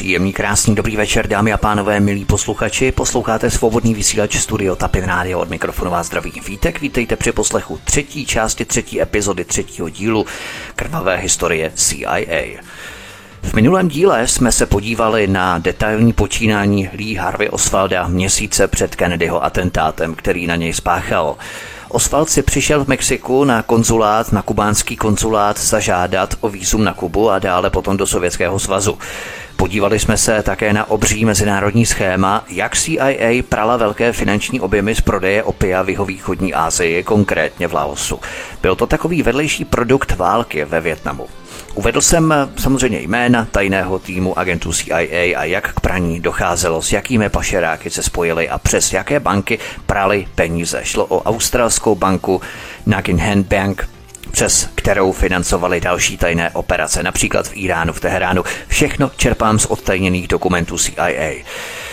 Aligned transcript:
Příjemný, 0.00 0.32
krásný, 0.32 0.74
dobrý 0.74 0.96
večer, 0.96 1.26
dámy 1.26 1.52
a 1.52 1.56
pánové, 1.56 2.00
milí 2.00 2.24
posluchači. 2.24 2.92
Posloucháte 2.92 3.50
svobodný 3.50 3.94
vysílač 3.94 4.36
Studio 4.36 4.76
Tapin 4.76 5.04
Radio 5.04 5.38
od 5.38 5.50
mikrofonu 5.50 5.90
vás 5.90 6.06
zdraví 6.06 6.32
Vítek. 6.46 6.80
Vítejte 6.80 7.16
při 7.16 7.32
poslechu 7.32 7.80
třetí 7.84 8.26
části 8.26 8.64
třetí 8.64 9.02
epizody 9.02 9.44
třetího 9.44 9.88
dílu 9.88 10.26
Krvavé 10.76 11.16
historie 11.16 11.72
CIA. 11.74 12.62
V 13.42 13.54
minulém 13.54 13.88
díle 13.88 14.26
jsme 14.26 14.52
se 14.52 14.66
podívali 14.66 15.26
na 15.26 15.58
detailní 15.58 16.12
počínání 16.12 16.90
Lee 16.98 17.18
Harvey 17.18 17.48
Oswalda 17.48 18.08
měsíce 18.08 18.68
před 18.68 18.96
Kennedyho 18.96 19.44
atentátem, 19.44 20.14
který 20.14 20.46
na 20.46 20.56
něj 20.56 20.72
spáchal. 20.72 21.36
Oswald 21.92 22.30
si 22.30 22.42
přišel 22.42 22.84
v 22.84 22.88
Mexiku 22.88 23.44
na 23.44 23.62
konzulát, 23.62 24.32
na 24.32 24.42
kubánský 24.42 24.96
konzulát 24.96 25.60
zažádat 25.60 26.34
o 26.40 26.48
výzum 26.48 26.84
na 26.84 26.94
Kubu 26.94 27.30
a 27.30 27.38
dále 27.38 27.70
potom 27.70 27.96
do 27.96 28.06
Sovětského 28.06 28.58
svazu. 28.58 28.98
Podívali 29.56 29.98
jsme 29.98 30.16
se 30.16 30.42
také 30.42 30.72
na 30.72 30.90
obří 30.90 31.24
mezinárodní 31.24 31.86
schéma, 31.86 32.44
jak 32.48 32.76
CIA 32.76 33.42
prala 33.48 33.76
velké 33.76 34.12
finanční 34.12 34.60
objemy 34.60 34.94
z 34.94 35.00
prodeje 35.00 35.42
opia 35.42 35.82
v 35.82 35.90
jihovýchodní 35.90 36.54
Asii, 36.54 37.02
konkrétně 37.02 37.68
v 37.68 37.74
Laosu. 37.74 38.20
Byl 38.62 38.76
to 38.76 38.86
takový 38.86 39.22
vedlejší 39.22 39.64
produkt 39.64 40.16
války 40.16 40.64
ve 40.64 40.80
Větnamu. 40.80 41.26
Uvedl 41.74 42.00
jsem 42.00 42.34
samozřejmě 42.58 43.00
jména 43.00 43.44
tajného 43.50 43.98
týmu 43.98 44.38
agentů 44.38 44.72
CIA 44.72 45.40
a 45.40 45.44
jak 45.44 45.74
k 45.74 45.80
praní 45.80 46.20
docházelo, 46.20 46.82
s 46.82 46.92
jakými 46.92 47.28
pašeráky 47.28 47.90
se 47.90 48.02
spojili 48.02 48.48
a 48.48 48.58
přes 48.58 48.92
jaké 48.92 49.20
banky 49.20 49.58
prali 49.86 50.26
peníze. 50.34 50.80
Šlo 50.84 51.06
o 51.06 51.22
australskou 51.22 51.94
banku 51.94 52.40
Hand 53.18 53.46
Bank, 53.46 53.88
přes 54.30 54.68
kterou 54.74 55.12
financovali 55.12 55.80
další 55.80 56.16
tajné 56.16 56.50
operace, 56.50 57.02
například 57.02 57.48
v 57.48 57.52
Iránu, 57.54 57.92
v 57.92 58.00
Teheránu. 58.00 58.44
Všechno 58.68 59.10
čerpám 59.16 59.58
z 59.58 59.66
odtajněných 59.66 60.28
dokumentů 60.28 60.78
CIA. 60.78 61.44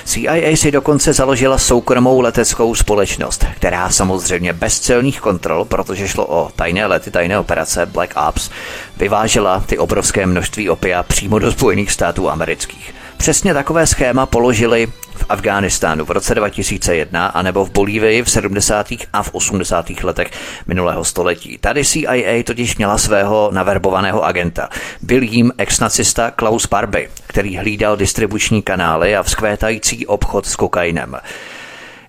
CIA 0.07 0.55
si 0.55 0.71
dokonce 0.71 1.13
založila 1.13 1.57
soukromou 1.57 2.21
leteckou 2.21 2.75
společnost, 2.75 3.45
která 3.55 3.89
samozřejmě 3.89 4.53
bez 4.53 4.79
celních 4.79 5.19
kontrol, 5.21 5.65
protože 5.65 6.07
šlo 6.07 6.25
o 6.25 6.51
tajné 6.55 6.85
lety, 6.85 7.11
tajné 7.11 7.39
operace 7.39 7.85
Black 7.85 8.13
Ops, 8.29 8.49
vyvážela 8.97 9.63
ty 9.65 9.77
obrovské 9.77 10.25
množství 10.25 10.69
opia 10.69 11.03
přímo 11.03 11.39
do 11.39 11.51
Spojených 11.51 11.91
států 11.91 12.29
amerických. 12.29 12.93
Přesně 13.17 13.53
takové 13.53 13.87
schéma 13.87 14.25
položili 14.25 14.87
v 15.15 15.25
Afghánistánu 15.29 16.05
v 16.05 16.11
roce 16.11 16.35
2001 16.35 17.27
anebo 17.27 17.65
v 17.65 17.71
Bolívii 17.71 18.23
v 18.23 18.31
70. 18.31 18.87
a 19.13 19.23
v 19.23 19.33
80. 19.33 19.89
letech 20.03 20.27
minulého 20.67 21.03
století. 21.03 21.57
Tady 21.57 21.85
CIA 21.85 22.43
totiž 22.43 22.77
měla 22.77 22.97
svého 22.97 23.49
naverbovaného 23.53 24.25
agenta. 24.25 24.69
Byl 25.01 25.23
jím 25.23 25.51
ex-nacista 25.57 26.31
Klaus 26.31 26.67
Barbie, 26.67 27.09
který 27.27 27.57
hlídal 27.57 27.97
distribuční 27.97 28.61
kanály 28.61 29.15
a 29.15 29.23
vzkvétající 29.23 30.07
obchod 30.07 30.45
s 30.45 30.55
kokainem. 30.55 31.15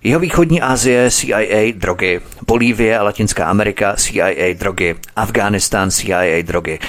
Jeho 0.03 0.19
východní 0.19 0.61
Asie 0.61 1.11
CIA 1.11 1.73
drogy, 1.75 2.21
Bolívie 2.47 2.99
a 2.99 3.03
Latinská 3.03 3.45
Amerika 3.45 3.95
CIA 3.95 4.53
drogy, 4.53 4.95
Afghánistán 5.15 5.91
CIA 5.91 6.41
drogy. 6.41 6.79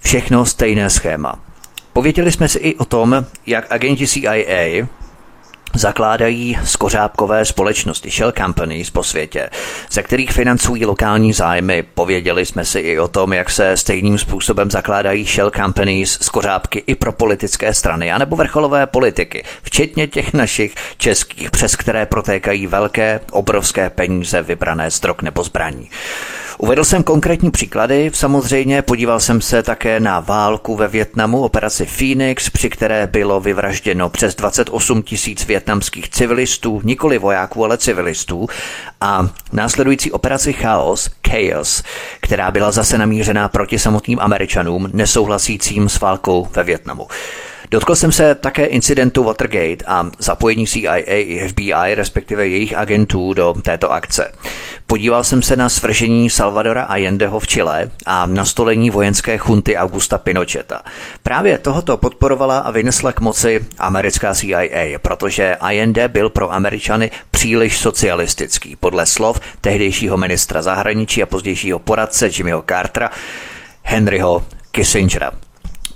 Všechno 0.00 0.46
stejné 0.46 0.90
schéma. 0.90 1.47
Pověděli 1.92 2.32
jsme 2.32 2.48
si 2.48 2.58
i 2.58 2.74
o 2.74 2.84
tom, 2.84 3.26
jak 3.46 3.72
agenti 3.72 4.06
CIA 4.06 4.86
zakládají 5.74 6.58
skořápkové 6.64 7.44
společnosti, 7.44 8.10
shell 8.10 8.32
companies 8.32 8.90
po 8.90 9.02
světě, 9.02 9.50
ze 9.90 10.02
kterých 10.02 10.32
financují 10.32 10.86
lokální 10.86 11.32
zájmy. 11.32 11.82
Pověděli 11.82 12.46
jsme 12.46 12.64
si 12.64 12.78
i 12.78 12.98
o 12.98 13.08
tom, 13.08 13.32
jak 13.32 13.50
se 13.50 13.76
stejným 13.76 14.18
způsobem 14.18 14.70
zakládají 14.70 15.24
shell 15.24 15.50
companies, 15.50 16.18
skořápky 16.22 16.84
i 16.86 16.94
pro 16.94 17.12
politické 17.12 17.74
strany, 17.74 18.12
anebo 18.12 18.36
vrcholové 18.36 18.86
politiky, 18.86 19.44
včetně 19.62 20.06
těch 20.06 20.34
našich 20.34 20.74
českých, 20.96 21.50
přes 21.50 21.76
které 21.76 22.06
protékají 22.06 22.66
velké, 22.66 23.20
obrovské 23.30 23.90
peníze 23.90 24.42
vybrané 24.42 24.90
z 24.90 25.00
drog 25.00 25.16
nebo 25.22 25.44
zbraní. 25.44 25.90
Uvedl 26.60 26.84
jsem 26.84 27.02
konkrétní 27.02 27.50
příklady, 27.50 28.10
samozřejmě 28.14 28.82
podíval 28.82 29.20
jsem 29.20 29.40
se 29.40 29.62
také 29.62 30.00
na 30.00 30.20
válku 30.20 30.76
ve 30.76 30.88
Větnamu, 30.88 31.42
operaci 31.42 31.86
Phoenix, 31.86 32.50
při 32.50 32.70
které 32.70 33.06
bylo 33.06 33.40
vyvražděno 33.40 34.08
přes 34.08 34.34
28 34.34 35.02
tisíc 35.02 35.46
větnamských 35.46 36.08
civilistů, 36.08 36.80
nikoli 36.84 37.18
vojáků, 37.18 37.64
ale 37.64 37.78
civilistů, 37.78 38.46
a 39.00 39.28
následující 39.52 40.12
operaci 40.12 40.52
Chaos, 40.52 41.10
Chaos, 41.28 41.82
která 42.20 42.50
byla 42.50 42.70
zase 42.70 42.98
namířená 42.98 43.48
proti 43.48 43.78
samotným 43.78 44.18
Američanům 44.20 44.90
nesouhlasícím 44.92 45.88
s 45.88 46.00
válkou 46.00 46.48
ve 46.52 46.64
Větnamu. 46.64 47.08
Dotkl 47.70 47.94
jsem 47.94 48.12
se 48.12 48.34
také 48.34 48.66
incidentu 48.66 49.24
Watergate 49.24 49.84
a 49.86 50.10
zapojení 50.18 50.66
CIA 50.66 50.96
i 50.96 51.48
FBI, 51.48 51.94
respektive 51.94 52.48
jejich 52.48 52.76
agentů 52.76 53.34
do 53.34 53.54
této 53.62 53.92
akce. 53.92 54.32
Podíval 54.86 55.24
jsem 55.24 55.42
se 55.42 55.56
na 55.56 55.68
svržení 55.68 56.30
Salvadora 56.30 56.82
Allendeho 56.82 57.40
v 57.40 57.46
Chile 57.46 57.90
a 58.06 58.26
nastolení 58.26 58.90
vojenské 58.90 59.38
chunty 59.38 59.76
Augusta 59.76 60.18
Pinocheta. 60.18 60.82
Právě 61.22 61.58
tohoto 61.58 61.96
podporovala 61.96 62.58
a 62.58 62.70
vynesla 62.70 63.12
k 63.12 63.20
moci 63.20 63.66
americká 63.78 64.34
CIA, 64.34 64.98
protože 65.02 65.56
Allende 65.56 66.08
byl 66.08 66.30
pro 66.30 66.52
Američany 66.52 67.10
příliš 67.30 67.78
socialistický, 67.78 68.76
podle 68.76 69.06
slov 69.06 69.40
tehdejšího 69.60 70.16
ministra 70.16 70.62
zahraničí 70.62 71.22
a 71.22 71.26
pozdějšího 71.26 71.78
poradce 71.78 72.30
Jimmyho 72.32 72.64
Cartera 72.68 73.10
Henryho 73.82 74.44
Kissingera. 74.70 75.47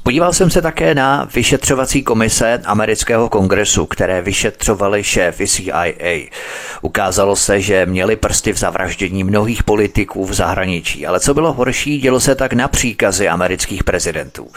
Podíval 0.04 0.32
jsem 0.32 0.50
se 0.50 0.62
také 0.62 0.94
na 0.94 1.28
vyšetřovací 1.34 2.02
komise 2.02 2.60
amerického 2.64 3.28
kongresu, 3.28 3.86
které 3.86 4.22
vyšetřovaly 4.22 5.04
šéfy 5.04 5.48
CIA. 5.48 6.28
Ukázalo 6.80 7.36
se, 7.36 7.60
že 7.60 7.86
měli 7.86 8.16
prsty 8.16 8.52
v 8.52 8.58
zavraždění 8.58 9.24
mnohých 9.24 9.62
politiků 9.62 10.26
v 10.26 10.34
zahraničí, 10.34 11.06
ale 11.06 11.20
co 11.20 11.34
bylo 11.34 11.52
horší, 11.52 11.98
dělo 11.98 12.20
se 12.20 12.34
tak 12.34 12.52
na 12.52 12.68
příkazy 12.68 13.28
amerických 13.28 13.84
prezidentů. 13.84 14.48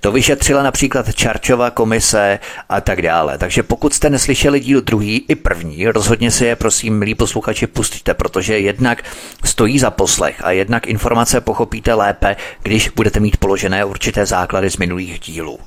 To 0.00 0.12
vyšetřila 0.12 0.62
například 0.62 1.14
Čarčova 1.14 1.70
komise 1.70 2.38
a 2.68 2.80
tak 2.80 3.02
dále. 3.02 3.38
Takže 3.38 3.62
pokud 3.62 3.94
jste 3.94 4.10
neslyšeli 4.10 4.60
díl 4.60 4.80
druhý 4.80 5.24
i 5.28 5.34
první, 5.34 5.88
rozhodně 5.88 6.30
si 6.30 6.44
je 6.44 6.56
prosím, 6.56 6.98
milí 6.98 7.14
posluchači, 7.14 7.66
pustíte, 7.66 8.14
protože 8.14 8.58
jednak 8.58 9.02
stojí 9.44 9.78
za 9.78 9.90
poslech 9.90 10.44
a 10.44 10.50
jednak 10.50 10.86
informace 10.86 11.40
pochopíte 11.40 11.94
lépe, 11.94 12.36
když 12.62 12.88
budete 12.88 13.20
mít 13.20 13.36
položené 13.36 13.84
určité 13.84 14.26
základy 14.26 14.70
z 14.70 14.76
minulých 14.86 15.20
dílů. 15.20 15.58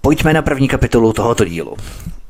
Pojďme 0.00 0.32
na 0.32 0.42
první 0.42 0.68
kapitolu 0.68 1.12
tohoto 1.12 1.44
dílu. 1.44 1.76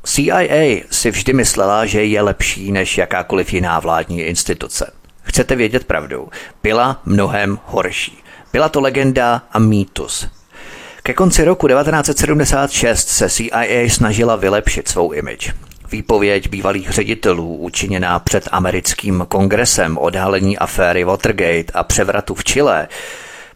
CIA 0.05 0.83
si 0.91 1.11
vždy 1.11 1.33
myslela, 1.33 1.87
že 1.87 2.05
je 2.05 2.23
lepší 2.23 2.73
než 2.73 2.99
jakákoliv 2.99 3.53
jiná 3.53 3.81
vládní 3.81 4.21
instituce. 4.21 4.93
Chcete 5.23 5.57
vědět 5.57 5.85
pravdu? 5.85 6.29
Byla 6.63 7.01
mnohem 7.05 7.59
horší. 7.65 8.19
Byla 8.53 8.69
to 8.69 8.81
legenda 8.81 9.43
a 9.53 9.59
mýtus. 9.59 10.29
Ke 11.03 11.15
konci 11.15 11.45
roku 11.45 11.69
1976 11.69 13.09
se 13.09 13.31
CIA 13.31 13.89
snažila 13.89 14.37
vylepšit 14.37 14.89
svou 14.89 15.13
image. 15.13 15.55
Výpověď 15.91 16.49
bývalých 16.49 16.91
ředitelů 16.91 17.57
učiněná 17.57 18.19
před 18.19 18.49
americkým 18.53 19.27
kongresem 19.29 19.99
odhalení 19.99 20.59
aféry 20.59 21.05
Watergate 21.05 21.73
a 21.75 21.85
převratu 21.85 22.35
v 22.35 22.45
Chile 22.45 22.89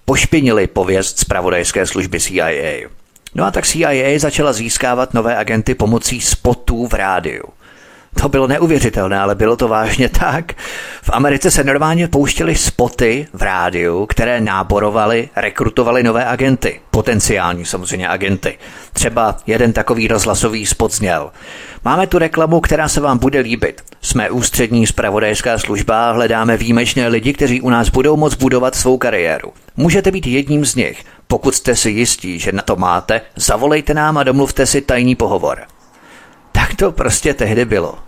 pošpinili 0.05 0.67
pověst 0.67 1.19
zpravodajské 1.19 1.87
služby 1.87 2.21
CIA. 2.21 2.89
No 3.35 3.45
a 3.45 3.51
tak 3.51 3.67
CIA 3.67 4.19
začala 4.19 4.53
získávat 4.53 5.15
nové 5.15 5.37
agenty 5.37 5.75
pomocí 5.75 6.21
spotů 6.21 6.87
v 6.87 6.95
rádiu. 6.95 7.45
To 8.20 8.29
bylo 8.29 8.47
neuvěřitelné, 8.47 9.20
ale 9.20 9.35
bylo 9.35 9.56
to 9.56 9.69
vážně 9.69 10.09
tak. 10.09 10.53
V 11.03 11.11
Americe 11.12 11.50
se 11.50 11.64
normálně 11.64 12.09
pouštěly 12.09 12.55
spoty 12.55 13.26
v 13.32 13.43
rádiu, 13.43 14.06
které 14.06 14.41
náborovaly, 14.41 15.29
rekrutovaly 15.37 16.03
nové 16.03 16.25
agenty. 16.25 16.81
Potenciální 16.91 17.64
samozřejmě 17.64 18.09
agenty. 18.09 18.59
Třeba 18.93 19.37
jeden 19.47 19.73
takový 19.73 20.09
rozhlasový 20.09 20.67
spot 20.67 20.93
zněl. 20.93 21.31
Máme 21.85 22.06
tu 22.06 22.19
reklamu, 22.19 22.61
která 22.61 22.88
se 22.88 23.00
vám 23.00 23.19
bude 23.19 23.41
líbit. 23.41 23.82
Jsme 24.03 24.31
ústřední 24.31 24.87
spravodajská 24.87 25.58
služba 25.58 26.12
hledáme 26.12 26.56
výjimečné 26.56 27.08
lidi, 27.08 27.32
kteří 27.32 27.61
u 27.61 27.70
nás 27.70 27.88
budou 27.88 28.17
moct 28.17 28.35
budovat 28.35 28.75
svou 28.75 28.99
kariéru. 28.99 29.53
Můžete 29.76 30.11
být 30.11 30.26
jedním 30.26 30.65
z 30.65 30.75
nich. 30.75 31.05
Pokud 31.26 31.55
jste 31.55 31.76
si 31.76 31.91
jistí, 31.91 32.38
že 32.38 32.53
na 32.53 32.62
to 32.62 32.76
máte, 32.76 33.20
zavolejte 33.37 33.94
nám 33.94 34.19
a 34.19 34.23
domluvte 34.23 34.67
si 34.67 34.81
tajný 34.81 35.15
pohovor. 35.15 35.58
Tak 36.53 36.75
to 36.75 36.93
prostě 36.93 37.35
tehdy 37.35 37.65
bylo. 37.65 37.99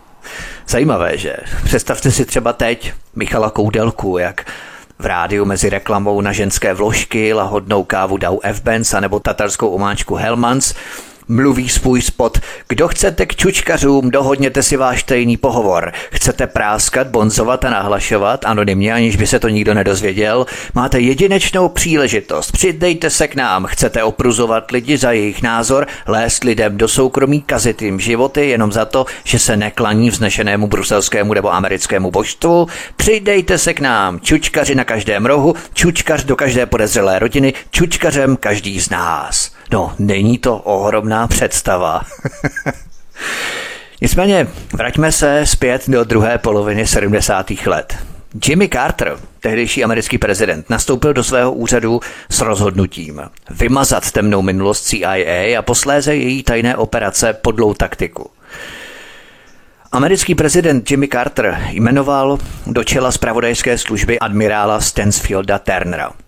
Zajímavé, 0.69 1.19
že? 1.19 1.37
Představte 1.65 2.11
si 2.11 2.25
třeba 2.25 2.53
teď 2.53 2.93
Michala 3.15 3.51
Koudelku, 3.51 4.19
jak 4.19 4.47
V 4.99 5.07
rádiu 5.07 5.45
mezi 5.45 5.71
reklamou 5.71 6.21
na 6.21 6.33
ženské 6.33 6.75
vložky, 6.75 7.33
lahodnou 7.33 7.85
kávu 7.85 8.17
Dow 8.17 8.39
F-Benz 8.43 8.95
nebo 9.01 9.21
tatarskou 9.21 9.69
omáčku 9.69 10.15
Hellmans 10.15 10.75
Mluví 11.29 11.69
svůj 11.69 12.03
spot. 12.03 12.39
Kdo 12.69 12.89
chcete 12.89 13.27
k 13.27 13.37
čučkařům, 13.37 14.11
dohodněte 14.11 14.63
si 14.63 14.77
váš 14.77 15.03
tajný 15.03 15.37
pohovor. 15.37 15.93
Chcete 16.13 16.47
práskat, 16.47 17.07
bonzovat 17.07 17.65
a 17.65 17.71
nahlašovat, 17.71 18.45
anonymně, 18.45 18.95
aniž 18.95 19.17
by 19.17 19.27
se 19.27 19.39
to 19.39 19.49
nikdo 19.49 19.75
nedozvěděl? 19.75 20.47
Máte 20.75 21.01
jedinečnou 21.01 21.69
příležitost. 21.69 22.53
Přidejte 22.53 23.11
se 23.11 23.29
k 23.29 23.35
nám. 23.35 23.67
Chcete 23.67 24.03
opruzovat 24.03 24.71
lidi 24.71 24.97
za 24.97 25.13
jejich 25.13 25.43
názor, 25.43 25.87
lést 26.07 26.45
lidem 26.45 26.79
do 26.79 26.89
soukromí, 26.89 27.43
kazit 27.43 27.83
jim 27.83 28.01
životy 28.01 28.49
jenom 28.49 28.73
za 28.73 28.85
to, 28.85 29.07
že 29.25 29.39
se 29.39 29.57
neklaní 29.57 30.11
vznešenému 30.11 30.67
bruselskému 30.67 31.35
nebo 31.35 31.55
americkému 31.55 32.11
božstvu? 32.11 32.67
Přidejte 32.97 33.59
se 33.59 33.75
k 33.75 33.81
nám. 33.81 34.21
Čučkaři 34.21 34.75
na 34.75 34.85
každém 34.85 35.27
rohu, 35.27 35.55
čučkař 35.75 36.25
do 36.25 36.37
každé 36.37 36.67
podezřelé 36.67 37.19
rodiny, 37.19 37.53
čučkařem 37.71 38.37
každý 38.37 38.81
z 38.81 38.91
nás. 38.91 39.55
No, 39.75 39.93
není 39.99 40.39
to 40.39 40.59
ohromná 40.59 41.27
představa. 41.27 42.03
Nicméně, 44.01 44.47
vraťme 44.73 45.13
se 45.13 45.47
zpět 45.47 45.89
do 45.89 46.05
druhé 46.05 46.39
poloviny 46.39 46.87
70. 46.87 47.51
let. 47.67 47.99
Jimmy 48.49 48.69
Carter, 48.69 49.17
tehdejší 49.41 49.85
americký 49.85 50.19
prezident, 50.19 50.71
nastoupil 50.71 51.13
do 51.13 51.25
svého 51.25 51.53
úřadu 51.53 52.01
s 52.31 52.41
rozhodnutím 52.41 53.23
vymazat 53.51 54.11
temnou 54.11 54.43
minulost 54.43 54.83
CIA 54.83 55.59
a 55.59 55.63
posléze 55.63 56.17
její 56.17 56.43
tajné 56.43 56.77
operace 56.77 57.33
podlou 57.33 57.75
taktiku. 57.75 58.31
Americký 59.93 60.35
prezident 60.35 60.91
Jimmy 60.91 61.09
Carter 61.09 61.67
jmenoval 61.69 62.39
do 62.67 62.85
čela 62.85 63.13
zpravodajské 63.13 63.79
služby 63.79 64.19
admirála 64.19 64.81
Stansfielda 64.81 65.59
Turnera– 65.59 66.13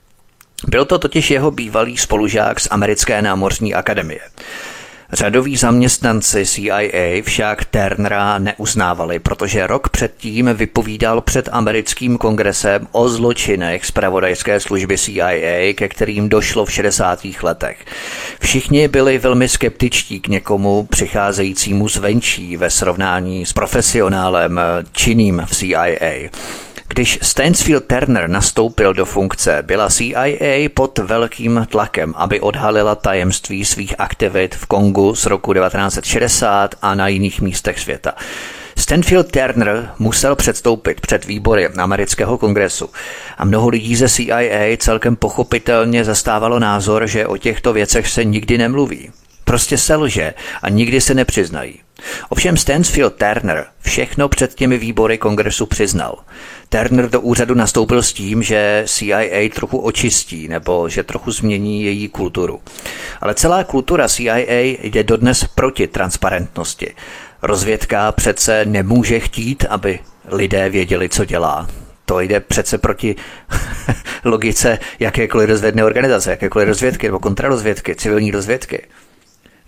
byl 0.64 0.84
to 0.84 0.98
totiž 0.98 1.30
jeho 1.30 1.50
bývalý 1.50 1.96
spolužák 1.96 2.60
z 2.60 2.68
Americké 2.70 3.22
námořní 3.22 3.74
akademie. 3.74 4.20
Řadoví 5.12 5.56
zaměstnanci 5.56 6.46
CIA 6.46 7.22
však 7.22 7.64
Turnera 7.64 8.38
neuznávali, 8.38 9.18
protože 9.18 9.66
rok 9.66 9.88
předtím 9.88 10.50
vypovídal 10.54 11.20
před 11.20 11.48
americkým 11.52 12.18
kongresem 12.18 12.86
o 12.92 13.08
zločinech 13.08 13.86
zpravodajské 13.86 14.60
služby 14.60 14.98
CIA, 14.98 15.74
ke 15.74 15.88
kterým 15.88 16.28
došlo 16.28 16.64
v 16.64 16.72
60. 16.72 17.26
letech. 17.42 17.84
Všichni 18.40 18.88
byli 18.88 19.18
velmi 19.18 19.48
skeptičtí 19.48 20.20
k 20.20 20.28
někomu 20.28 20.86
přicházejícímu 20.90 21.88
zvenčí 21.88 22.56
ve 22.56 22.70
srovnání 22.70 23.46
s 23.46 23.52
profesionálem 23.52 24.60
činným 24.92 25.42
v 25.46 25.54
CIA. 25.54 26.30
Když 26.88 27.18
Stansfield 27.22 27.84
Turner 27.84 28.28
nastoupil 28.28 28.94
do 28.94 29.04
funkce, 29.04 29.62
byla 29.62 29.88
CIA 29.88 30.68
pod 30.74 30.98
velkým 30.98 31.66
tlakem, 31.70 32.14
aby 32.16 32.40
odhalila 32.40 32.94
tajemství 32.94 33.64
svých 33.64 33.94
aktivit 33.98 34.54
v 34.54 34.66
Kongu 34.66 35.14
z 35.14 35.26
roku 35.26 35.54
1960 35.54 36.74
a 36.82 36.94
na 36.94 37.08
jiných 37.08 37.40
místech 37.40 37.80
světa. 37.80 38.14
Stanfield 38.78 39.30
Turner 39.30 39.90
musel 39.98 40.36
předstoupit 40.36 41.00
před 41.00 41.24
výbory 41.24 41.68
amerického 41.68 42.38
kongresu 42.38 42.90
a 43.38 43.44
mnoho 43.44 43.68
lidí 43.68 43.96
ze 43.96 44.08
CIA 44.08 44.76
celkem 44.78 45.16
pochopitelně 45.16 46.04
zastávalo 46.04 46.58
názor, 46.58 47.06
že 47.06 47.26
o 47.26 47.36
těchto 47.36 47.72
věcech 47.72 48.08
se 48.08 48.24
nikdy 48.24 48.58
nemluví. 48.58 49.10
Prostě 49.44 49.78
se 49.78 49.96
lže 49.96 50.34
a 50.62 50.68
nikdy 50.68 51.00
se 51.00 51.14
nepřiznají. 51.14 51.85
Ovšem 52.28 52.56
Stansfield 52.56 53.14
Turner 53.14 53.66
všechno 53.80 54.28
před 54.28 54.54
těmi 54.54 54.78
výbory 54.78 55.18
kongresu 55.18 55.66
přiznal. 55.66 56.18
Turner 56.68 57.10
do 57.10 57.20
úřadu 57.20 57.54
nastoupil 57.54 58.02
s 58.02 58.12
tím, 58.12 58.42
že 58.42 58.84
CIA 58.86 59.48
trochu 59.54 59.78
očistí 59.78 60.48
nebo 60.48 60.88
že 60.88 61.02
trochu 61.02 61.30
změní 61.30 61.84
její 61.84 62.08
kulturu. 62.08 62.60
Ale 63.20 63.34
celá 63.34 63.64
kultura 63.64 64.08
CIA 64.08 64.76
jde 64.82 65.04
dodnes 65.04 65.44
proti 65.54 65.86
transparentnosti. 65.86 66.94
Rozvědka 67.42 68.12
přece 68.12 68.64
nemůže 68.64 69.20
chtít, 69.20 69.64
aby 69.68 69.98
lidé 70.28 70.68
věděli, 70.68 71.08
co 71.08 71.24
dělá. 71.24 71.68
To 72.04 72.20
jde 72.20 72.40
přece 72.40 72.78
proti 72.78 73.16
logice 74.24 74.78
jakékoliv 74.98 75.48
rozvědné 75.48 75.84
organizace, 75.84 76.30
jakékoliv 76.30 76.68
rozvědky 76.68 77.06
nebo 77.06 77.18
kontrarozvědky, 77.18 77.94
civilní 77.94 78.30
rozvědky 78.30 78.82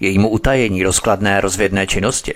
jejímu 0.00 0.28
utajení 0.28 0.82
rozkladné 0.82 1.40
rozvědné 1.40 1.86
činnosti. 1.86 2.34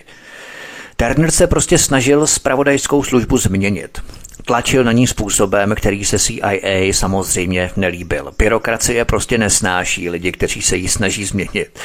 Turner 0.96 1.30
se 1.30 1.46
prostě 1.46 1.78
snažil 1.78 2.26
spravodajskou 2.26 3.02
službu 3.02 3.38
změnit. 3.38 4.02
Tlačil 4.44 4.84
na 4.84 4.92
ní 4.92 5.06
způsobem, 5.06 5.74
který 5.76 6.04
se 6.04 6.18
CIA 6.18 6.92
samozřejmě 6.92 7.70
nelíbil. 7.76 8.32
Byrokracie 8.38 9.04
prostě 9.04 9.38
nesnáší 9.38 10.10
lidi, 10.10 10.32
kteří 10.32 10.62
se 10.62 10.76
jí 10.76 10.88
snaží 10.88 11.24
změnit. 11.24 11.78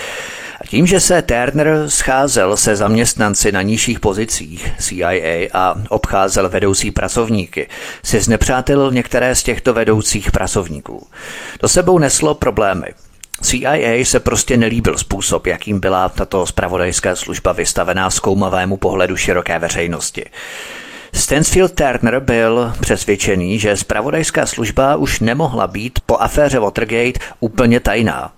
A 0.61 0.67
tím, 0.67 0.87
že 0.87 0.99
se 0.99 1.21
Turner 1.21 1.89
scházel 1.89 2.57
se 2.57 2.75
zaměstnanci 2.75 3.51
na 3.51 3.61
nižších 3.61 3.99
pozicích 3.99 4.71
CIA 4.79 5.49
a 5.53 5.75
obcházel 5.89 6.49
vedoucí 6.49 6.91
pracovníky, 6.91 7.69
si 8.03 8.21
znepřátelil 8.21 8.91
některé 8.91 9.35
z 9.35 9.43
těchto 9.43 9.73
vedoucích 9.73 10.31
pracovníků. 10.31 11.07
To 11.59 11.67
sebou 11.67 11.99
neslo 11.99 12.35
problémy. 12.35 12.87
CIA 13.41 14.05
se 14.05 14.19
prostě 14.19 14.57
nelíbil 14.57 14.97
způsob, 14.97 15.47
jakým 15.47 15.79
byla 15.79 16.09
tato 16.09 16.45
spravodajská 16.45 17.15
služba 17.15 17.51
vystavená 17.51 18.09
zkoumavému 18.09 18.77
pohledu 18.77 19.17
široké 19.17 19.59
veřejnosti. 19.59 20.25
Stansfield 21.13 21.73
Turner 21.73 22.19
byl 22.19 22.73
přesvědčený, 22.79 23.59
že 23.59 23.77
spravodajská 23.77 24.45
služba 24.45 24.95
už 24.95 25.19
nemohla 25.19 25.67
být 25.67 25.99
po 26.05 26.17
aféře 26.17 26.59
Watergate 26.59 27.19
úplně 27.39 27.79
tajná. 27.79 28.31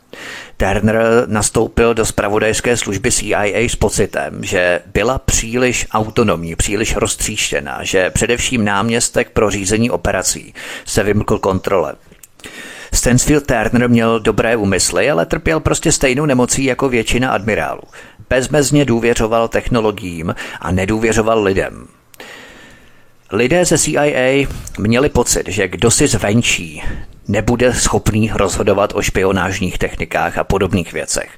Turner 0.57 1.23
nastoupil 1.27 1.93
do 1.93 2.05
spravodajské 2.05 2.77
služby 2.77 3.11
CIA 3.11 3.45
s 3.45 3.75
pocitem, 3.75 4.43
že 4.43 4.81
byla 4.93 5.19
příliš 5.19 5.87
autonomní, 5.91 6.55
příliš 6.55 6.95
roztříštěná, 6.95 7.83
že 7.83 8.09
především 8.09 8.65
náměstek 8.65 9.29
pro 9.29 9.51
řízení 9.51 9.91
operací 9.91 10.53
se 10.85 11.03
vymkl 11.03 11.39
kontrole. 11.39 11.95
Stansfield 12.93 13.45
Turner 13.45 13.89
měl 13.89 14.19
dobré 14.19 14.55
úmysly, 14.55 15.09
ale 15.09 15.25
trpěl 15.25 15.59
prostě 15.59 15.91
stejnou 15.91 16.25
nemocí 16.25 16.63
jako 16.63 16.89
většina 16.89 17.31
admirálů. 17.31 17.81
Bezmezně 18.29 18.85
důvěřoval 18.85 19.47
technologiím 19.47 20.35
a 20.61 20.71
nedůvěřoval 20.71 21.43
lidem. 21.43 21.87
Lidé 23.31 23.65
ze 23.65 23.77
CIA 23.77 24.47
měli 24.79 25.09
pocit, 25.09 25.47
že 25.47 25.67
kdo 25.67 25.91
si 25.91 26.07
zvenčí, 26.07 26.83
nebude 27.27 27.73
schopný 27.73 28.31
rozhodovat 28.33 28.91
o 28.95 29.01
špionážních 29.01 29.77
technikách 29.77 30.37
a 30.37 30.43
podobných 30.43 30.93
věcech. 30.93 31.29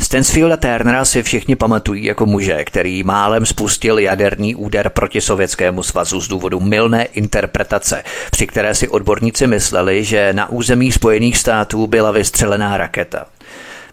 Stansfielda 0.00 0.56
Turnera 0.56 1.04
si 1.04 1.22
všichni 1.22 1.56
pamatují 1.56 2.04
jako 2.04 2.26
muže, 2.26 2.64
který 2.64 3.02
málem 3.02 3.46
spustil 3.46 3.98
jaderný 3.98 4.54
úder 4.54 4.88
proti 4.88 5.20
Sovětskému 5.20 5.82
svazu 5.82 6.20
z 6.20 6.28
důvodu 6.28 6.60
milné 6.60 7.04
interpretace, 7.04 8.02
při 8.30 8.46
které 8.46 8.74
si 8.74 8.88
odborníci 8.88 9.46
mysleli, 9.46 10.04
že 10.04 10.32
na 10.32 10.48
území 10.48 10.92
Spojených 10.92 11.38
států 11.38 11.86
byla 11.86 12.10
vystřelená 12.10 12.76
raketa. 12.76 13.26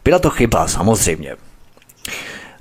Byla 0.04 0.20
to 0.20 0.30
chyba, 0.30 0.68
samozřejmě. 0.68 1.47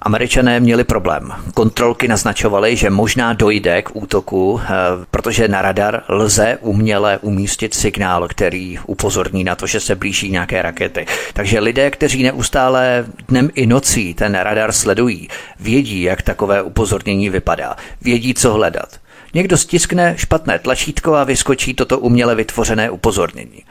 Američané 0.07 0.61
měli 0.61 0.85
problém. 0.85 1.33
Kontrolky 1.55 2.09
naznačovaly, 2.09 2.77
že 2.77 2.91
možná 2.91 3.33
dojde 3.33 3.83
k 3.83 3.97
útoku, 3.97 4.61
eh, 4.63 4.69
protože 5.11 5.49
na 5.49 5.63
radar 5.63 6.03
lze 6.09 6.59
uměle 6.61 7.19
umístit 7.23 7.75
signál, 7.75 8.29
který 8.29 8.79
upozorní 8.87 9.45
na 9.45 9.55
to, 9.55 9.67
že 9.67 9.81
se 9.81 9.95
blíží 9.95 10.31
nějaké 10.31 10.63
rakety. 10.63 11.07
Takže 11.33 11.61
lidé, 11.61 11.91
kteří 11.91 12.23
neustále 12.23 13.05
dnem 13.29 13.51
i 13.55 13.67
nocí 13.67 14.15
ten 14.15 14.35
radar 14.35 14.73
sledují, 14.73 15.29
vědí, 15.61 16.03
jak 16.03 16.23
takové 16.23 16.63
upozornění 16.63 17.31
vypadá, 17.31 17.77
vědí, 18.03 18.35
co 18.35 18.53
hledat. 18.53 18.89
Někdo 19.37 19.57
stiskne 19.57 20.15
špatné 20.19 20.59
tlačítko 20.59 21.15
a 21.15 21.25
vyskočí 21.25 21.75
toto 21.75 21.99
uměle 21.99 22.35
vytvořené 22.35 22.91
upozornění. 22.91 23.63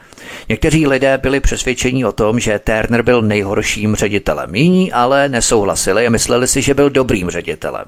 Někteří 0.48 0.86
lidé 0.86 1.18
byli 1.18 1.40
přesvědčeni 1.40 2.04
o 2.04 2.12
tom, 2.12 2.40
že 2.40 2.58
Turner 2.58 3.02
byl 3.02 3.22
nejhorším 3.22 3.94
ředitelem. 3.94 4.54
Jiní 4.54 4.92
ale 4.92 5.28
nesouhlasili 5.28 6.06
a 6.06 6.10
mysleli 6.10 6.48
si, 6.48 6.62
že 6.62 6.74
byl 6.74 6.90
dobrým 6.90 7.30
ředitelem. 7.30 7.84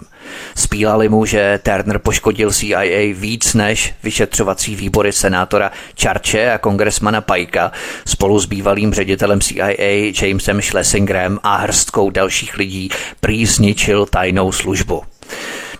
Spílali 0.56 1.08
mu, 1.08 1.24
že 1.24 1.60
Turner 1.62 1.98
poškodil 1.98 2.52
CIA 2.52 3.14
víc 3.14 3.54
než 3.54 3.94
vyšetřovací 4.02 4.76
výbory 4.76 5.12
senátora 5.12 5.70
Charche 6.00 6.52
a 6.52 6.58
kongresmana 6.58 7.20
Pajka 7.20 7.72
spolu 8.06 8.40
s 8.40 8.46
bývalým 8.46 8.94
ředitelem 8.94 9.40
CIA 9.40 10.12
Jamesem 10.22 10.62
Schlesingerem 10.62 11.38
a 11.42 11.56
hrstkou 11.56 12.10
dalších 12.10 12.56
lidí 12.56 12.88
prý 13.20 13.46
zničil 13.46 14.06
tajnou 14.06 14.52
službu. 14.52 15.02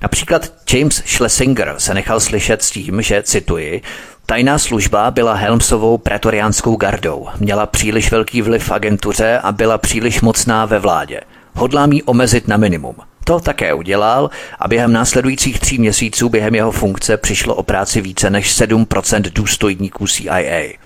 Například 0.02 0.52
James 0.72 1.02
Schlesinger 1.06 1.74
se 1.78 1.94
nechal 1.94 2.20
slyšet 2.20 2.62
s 2.62 2.70
tím, 2.70 3.02
že, 3.02 3.22
cituji, 3.22 3.82
Tajná 4.30 4.58
služba 4.58 5.10
byla 5.10 5.34
Helmsovou 5.34 5.98
pretoriánskou 5.98 6.76
gardou, 6.76 7.26
měla 7.38 7.66
příliš 7.66 8.10
velký 8.10 8.42
vliv 8.42 8.68
v 8.68 8.70
agentuře 8.70 9.40
a 9.42 9.52
byla 9.52 9.78
příliš 9.78 10.20
mocná 10.20 10.64
ve 10.64 10.78
vládě. 10.78 11.20
Hodlám 11.54 11.92
ji 11.92 12.02
omezit 12.02 12.48
na 12.48 12.56
minimum. 12.56 12.94
To 13.24 13.40
také 13.40 13.74
udělal 13.74 14.30
a 14.58 14.68
během 14.68 14.92
následujících 14.92 15.60
tří 15.60 15.78
měsíců 15.78 16.28
během 16.28 16.54
jeho 16.54 16.72
funkce 16.72 17.16
přišlo 17.16 17.54
o 17.54 17.62
práci 17.62 18.00
více 18.00 18.30
než 18.30 18.60
7% 18.60 19.32
důstojníků 19.32 20.06
CIA. 20.06 20.78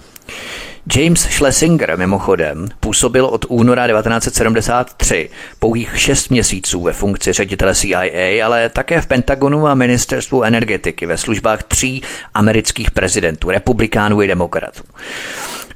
James 0.87 1.21
Schlesinger 1.21 1.99
mimochodem 1.99 2.69
působil 2.81 3.27
od 3.27 3.45
února 3.49 3.87
1973 3.87 5.31
pouhých 5.59 6.01
šest 6.01 6.29
měsíců 6.29 6.83
ve 6.83 6.93
funkci 6.93 7.33
ředitele 7.33 7.75
CIA, 7.75 8.47
ale 8.47 8.69
také 8.69 9.01
v 9.01 9.07
Pentagonu 9.07 9.67
a 9.67 9.75
ministerstvu 9.75 10.43
energetiky 10.43 11.07
ve 11.07 11.19
službách 11.19 11.63
tří 11.63 12.03
amerických 12.35 12.91
prezidentů, 12.91 13.51
republikánů 13.51 14.23
i 14.23 14.27
demokratů. 14.27 14.83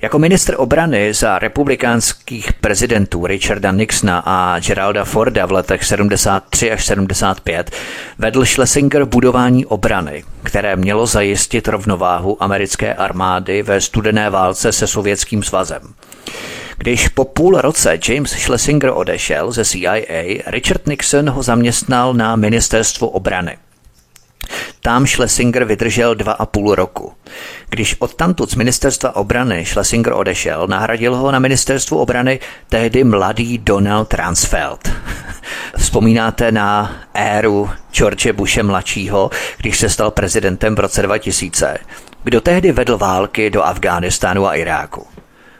Jako 0.03 0.19
ministr 0.19 0.55
obrany 0.59 1.15
za 1.15 1.39
republikánských 1.39 2.53
prezidentů 2.53 3.27
Richarda 3.27 3.73
Nixona 3.73 4.23
a 4.27 4.59
Geralda 4.59 5.05
Forda 5.05 5.47
v 5.47 5.53
letech 5.53 5.85
73 5.85 6.73
až 6.73 6.87
75 6.87 7.71
vedl 8.19 8.45
Schlesinger 8.45 9.05
budování 9.05 9.67
obrany, 9.67 10.25
které 10.43 10.77
mělo 10.77 11.07
zajistit 11.07 11.69
rovnováhu 11.69 12.43
americké 12.43 12.95
armády 12.95 13.63
ve 13.63 13.81
studené 13.81 14.31
válce 14.31 14.73
se 14.73 14.87
Sovětským 14.87 15.43
svazem. 15.43 15.83
Když 16.79 17.09
po 17.09 17.25
půl 17.25 17.61
roce 17.61 17.99
James 18.09 18.31
Schlesinger 18.31 18.91
odešel 18.95 19.53
ze 19.53 19.65
CIA, 19.65 19.95
Richard 20.47 20.87
Nixon 20.87 21.31
ho 21.31 21.43
zaměstnal 21.43 22.15
na 22.15 22.37
ministerstvo 22.37 23.09
obrany. 23.09 23.57
Tam 24.81 25.07
Schlesinger 25.07 25.65
vydržel 25.65 26.15
dva 26.15 26.33
a 26.33 26.47
půl 26.47 26.75
roku. 26.75 27.13
Když 27.69 27.97
odtamtud 27.99 28.51
z 28.51 28.55
ministerstva 28.55 29.17
obrany 29.17 29.65
Schlesinger 29.67 30.13
odešel, 30.13 30.67
nahradil 30.67 31.17
ho 31.17 31.31
na 31.33 31.39
ministerstvu 31.39 31.99
obrany 31.99 32.41
tehdy 32.69 33.05
mladý 33.05 33.59
Donald 33.59 34.09
Transfeld. 34.09 34.93
Vzpomínáte 35.77 36.53
na 36.53 36.97
éru 37.15 37.71
George 37.93 38.33
Bushe 38.33 38.63
mladšího, 38.63 39.31
když 39.57 39.79
se 39.79 39.89
stal 39.89 40.11
prezidentem 40.11 40.75
v 40.75 40.81
roce 40.81 41.03
2000, 41.03 41.79
kdo 42.25 42.41
tehdy 42.41 42.73
vedl 42.73 42.99
války 42.99 43.51
do 43.51 43.63
Afghánistánu 43.63 44.47
a 44.47 44.55
Iráku. 44.55 45.07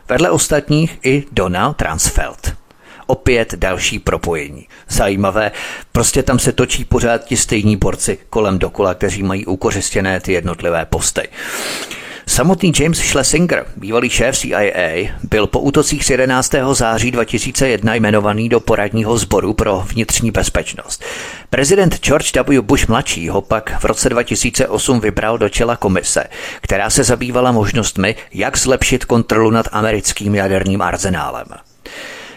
Vedle 0.09 0.31
ostatních 0.31 0.99
i 1.03 1.25
Donald 1.33 1.77
Transfeld 1.77 2.66
opět 3.07 3.55
další 3.55 3.99
propojení. 3.99 4.69
Zajímavé, 4.89 5.53
prostě 5.93 6.23
tam 6.23 6.39
se 6.39 6.53
točí 6.53 6.85
pořád 6.85 7.25
ti 7.25 7.37
stejní 7.37 7.77
borci 7.77 8.19
kolem 8.31 8.59
dokola, 8.59 8.95
kteří 8.95 9.23
mají 9.23 9.47
ukořistěné 9.47 10.21
ty 10.21 10.33
jednotlivé 10.33 10.87
posty. 10.87 11.29
Samotný 12.29 12.73
James 12.81 12.99
Schlesinger, 12.99 13.67
bývalý 13.77 14.11
šéf 14.11 14.39
CIA, 14.39 15.09
byl 15.23 15.47
po 15.47 15.61
útocích 15.61 16.05
z 16.05 16.11
11. 16.11 16.55
září 16.73 17.11
2001 17.11 17.95
jmenovaný 17.95 18.49
do 18.49 18.61
poradního 18.61 19.19
sboru 19.19 19.53
pro 19.53 19.85
vnitřní 19.87 20.31
bezpečnost. 20.31 21.05
Prezident 21.51 22.01
George 22.01 22.33
W. 22.47 22.63
Bush 22.63 22.89
mladší 22.89 23.29
ho 23.29 23.43
pak 23.43 23.81
v 23.81 23.85
roce 23.85 24.09
2008 24.09 25.01
vybral 25.01 25.39
do 25.39 25.49
čela 25.49 25.77
komise, 25.77 26.25
která 26.61 26.91
se 26.91 27.05
zabývala 27.05 27.53
možnostmi, 27.53 28.15
jak 28.33 28.59
zlepšit 28.59 29.05
kontrolu 29.05 29.51
nad 29.51 29.69
americkým 29.73 30.35
jaderným 30.35 30.83
arzenálem. 30.83 31.47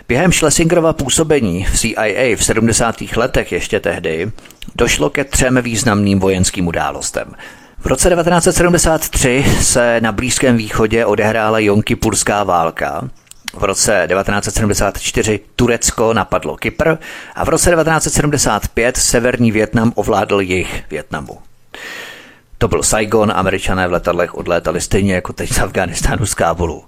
Během 0.09 0.31
Schlesingerova 0.31 0.93
působení 0.93 1.65
v 1.65 1.79
CIA 1.79 2.35
v 2.35 2.43
70. 2.43 2.95
letech 3.15 3.51
ještě 3.51 3.79
tehdy 3.79 4.31
došlo 4.75 5.09
ke 5.09 5.23
třem 5.23 5.61
významným 5.61 6.19
vojenským 6.19 6.67
událostem. 6.67 7.35
V 7.79 7.85
roce 7.85 8.09
1973 8.09 9.45
se 9.61 10.01
na 10.01 10.11
Blízkém 10.11 10.57
východě 10.57 11.05
odehrála 11.05 11.59
Jonkipurská 11.59 12.43
válka, 12.43 13.09
v 13.53 13.63
roce 13.63 14.07
1974 14.09 15.39
Turecko 15.55 16.13
napadlo 16.13 16.57
Kypr 16.57 16.95
a 17.35 17.45
v 17.45 17.49
roce 17.49 17.71
1975 17.71 18.97
severní 18.97 19.51
Větnam 19.51 19.93
ovládl 19.95 20.41
jich 20.41 20.83
Větnamu. 20.89 21.37
To 22.57 22.67
byl 22.67 22.83
Saigon, 22.83 23.31
američané 23.35 23.87
v 23.87 23.91
letadlech 23.91 24.35
odlétali 24.35 24.81
stejně 24.81 25.13
jako 25.13 25.33
teď 25.33 25.53
z 25.53 25.59
Afganistánu 25.59 26.25
z 26.25 26.33
Kábulu. 26.33 26.83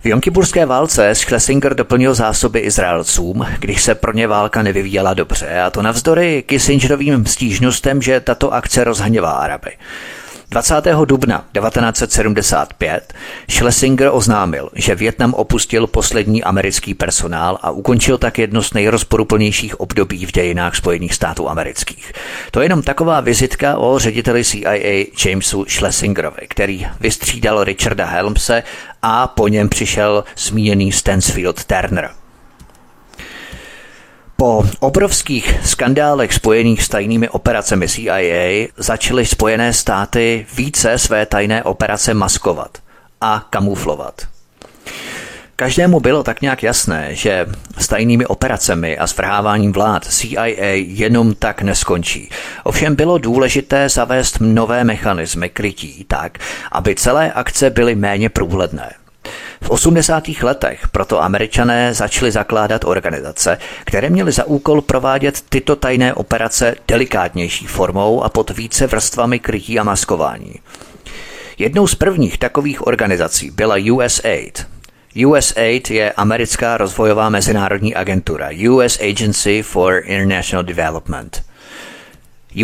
V 0.00 0.06
Jonkipurské 0.06 0.66
válce 0.66 1.14
Schlesinger 1.14 1.74
doplnil 1.74 2.14
zásoby 2.14 2.58
Izraelcům, 2.60 3.46
když 3.58 3.82
se 3.82 3.94
pro 3.94 4.12
ně 4.12 4.26
válka 4.26 4.62
nevyvíjela 4.62 5.14
dobře, 5.14 5.60
a 5.60 5.70
to 5.70 5.82
navzdory 5.82 6.44
Kissingerovým 6.46 7.26
stížnostem, 7.26 8.02
že 8.02 8.20
tato 8.20 8.54
akce 8.54 8.84
rozhněvá 8.84 9.30
Araby. 9.30 9.70
20. 10.50 10.74
dubna 11.04 11.44
1975 11.60 13.14
Schlesinger 13.50 14.08
oznámil, 14.12 14.70
že 14.74 14.94
Větnam 14.94 15.34
opustil 15.34 15.86
poslední 15.86 16.44
americký 16.44 16.94
personál 16.94 17.58
a 17.62 17.70
ukončil 17.70 18.18
tak 18.18 18.38
jedno 18.38 18.62
z 18.62 18.72
nejrozporuplnějších 18.72 19.80
období 19.80 20.26
v 20.26 20.32
dějinách 20.32 20.76
Spojených 20.76 21.14
států 21.14 21.48
amerických. 21.48 22.12
To 22.50 22.60
je 22.60 22.64
jenom 22.64 22.82
taková 22.82 23.20
vizitka 23.20 23.78
o 23.78 23.98
řediteli 23.98 24.44
CIA 24.44 25.06
Jamesu 25.26 25.64
Schlesingerovi, 25.68 26.46
který 26.48 26.86
vystřídal 27.00 27.64
Richarda 27.64 28.06
Helmse 28.06 28.62
a 29.02 29.26
po 29.26 29.48
něm 29.48 29.68
přišel 29.68 30.24
zmíněný 30.36 30.92
Stansfield 30.92 31.64
Turner. 31.64 32.10
Po 34.36 34.64
obrovských 34.80 35.60
skandálech 35.64 36.34
spojených 36.34 36.82
s 36.82 36.88
tajnými 36.88 37.28
operacemi 37.28 37.88
CIA 37.88 38.66
začaly 38.76 39.26
Spojené 39.26 39.72
státy 39.72 40.46
více 40.56 40.98
své 40.98 41.26
tajné 41.26 41.62
operace 41.62 42.14
maskovat 42.14 42.78
a 43.20 43.46
kamuflovat. 43.50 44.37
Každému 45.60 46.00
bylo 46.00 46.22
tak 46.22 46.42
nějak 46.42 46.62
jasné, 46.62 47.14
že 47.14 47.46
s 47.78 47.88
tajnými 47.88 48.26
operacemi 48.26 48.98
a 48.98 49.06
svrháváním 49.06 49.72
vlád 49.72 50.04
CIA 50.04 50.46
jenom 50.74 51.34
tak 51.34 51.62
neskončí. 51.62 52.30
Ovšem 52.64 52.94
bylo 52.94 53.18
důležité 53.18 53.88
zavést 53.88 54.36
nové 54.40 54.84
mechanismy 54.84 55.48
krytí 55.48 56.04
tak, 56.08 56.38
aby 56.72 56.94
celé 56.94 57.32
akce 57.32 57.70
byly 57.70 57.94
méně 57.94 58.28
průhledné. 58.28 58.94
V 59.62 59.70
80. 59.70 60.28
letech 60.42 60.88
proto 60.88 61.22
američané 61.22 61.94
začali 61.94 62.30
zakládat 62.30 62.84
organizace, 62.84 63.58
které 63.84 64.10
měly 64.10 64.32
za 64.32 64.44
úkol 64.44 64.82
provádět 64.82 65.40
tyto 65.48 65.76
tajné 65.76 66.14
operace 66.14 66.74
delikátnější 66.88 67.66
formou 67.66 68.22
a 68.22 68.28
pod 68.28 68.50
více 68.50 68.86
vrstvami 68.86 69.38
krytí 69.38 69.78
a 69.78 69.82
maskování. 69.82 70.54
Jednou 71.58 71.86
z 71.86 71.94
prvních 71.94 72.38
takových 72.38 72.86
organizací 72.86 73.50
byla 73.50 73.76
USAID. 73.92 74.77
USAID 75.26 75.90
je 75.90 76.12
americká 76.12 76.76
rozvojová 76.76 77.28
mezinárodní 77.28 77.94
agentura 77.94 78.48
US 78.70 79.00
Agency 79.00 79.62
for 79.62 80.02
International 80.04 80.64
Development. 80.64 81.42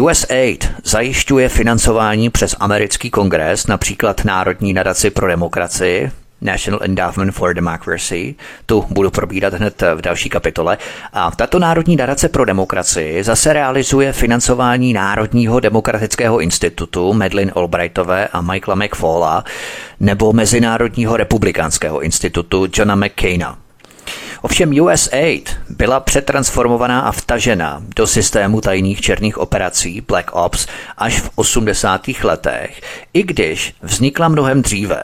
USAID 0.00 0.70
zajišťuje 0.84 1.48
financování 1.48 2.30
přes 2.30 2.56
americký 2.60 3.10
kongres, 3.10 3.66
například 3.66 4.24
Národní 4.24 4.72
nadaci 4.72 5.10
pro 5.10 5.28
demokracii, 5.28 6.10
National 6.40 6.80
Endowment 6.82 7.34
for 7.34 7.54
Democracy. 7.54 8.34
Tu 8.66 8.86
budu 8.90 9.10
probírat 9.10 9.54
hned 9.54 9.82
v 9.94 10.00
další 10.00 10.28
kapitole. 10.28 10.78
A 11.12 11.30
tato 11.30 11.58
Národní 11.58 11.96
nadace 11.96 12.28
pro 12.28 12.44
demokracii 12.44 13.24
zase 13.24 13.52
realizuje 13.52 14.12
financování 14.12 14.92
Národního 14.92 15.60
demokratického 15.60 16.40
institutu 16.40 17.12
Madeleine 17.12 17.52
Albrightové 17.52 18.28
a 18.28 18.40
Michaela 18.40 18.84
McFalla 18.84 19.44
nebo 20.00 20.32
Mezinárodního 20.32 21.16
republikánského 21.16 22.00
institutu 22.00 22.66
Johna 22.76 22.94
McCaina. 22.94 23.58
Ovšem 24.42 24.80
USAID 24.80 25.56
byla 25.68 26.00
přetransformovaná 26.00 27.00
a 27.00 27.12
vtažena 27.12 27.82
do 27.96 28.06
systému 28.06 28.60
tajných 28.60 29.00
černých 29.00 29.38
operací 29.38 30.00
Black 30.00 30.30
Ops 30.32 30.66
až 30.98 31.20
v 31.20 31.30
80. 31.34 32.08
letech, 32.22 32.80
i 33.12 33.22
když 33.22 33.74
vznikla 33.82 34.28
mnohem 34.28 34.62
dříve. 34.62 35.02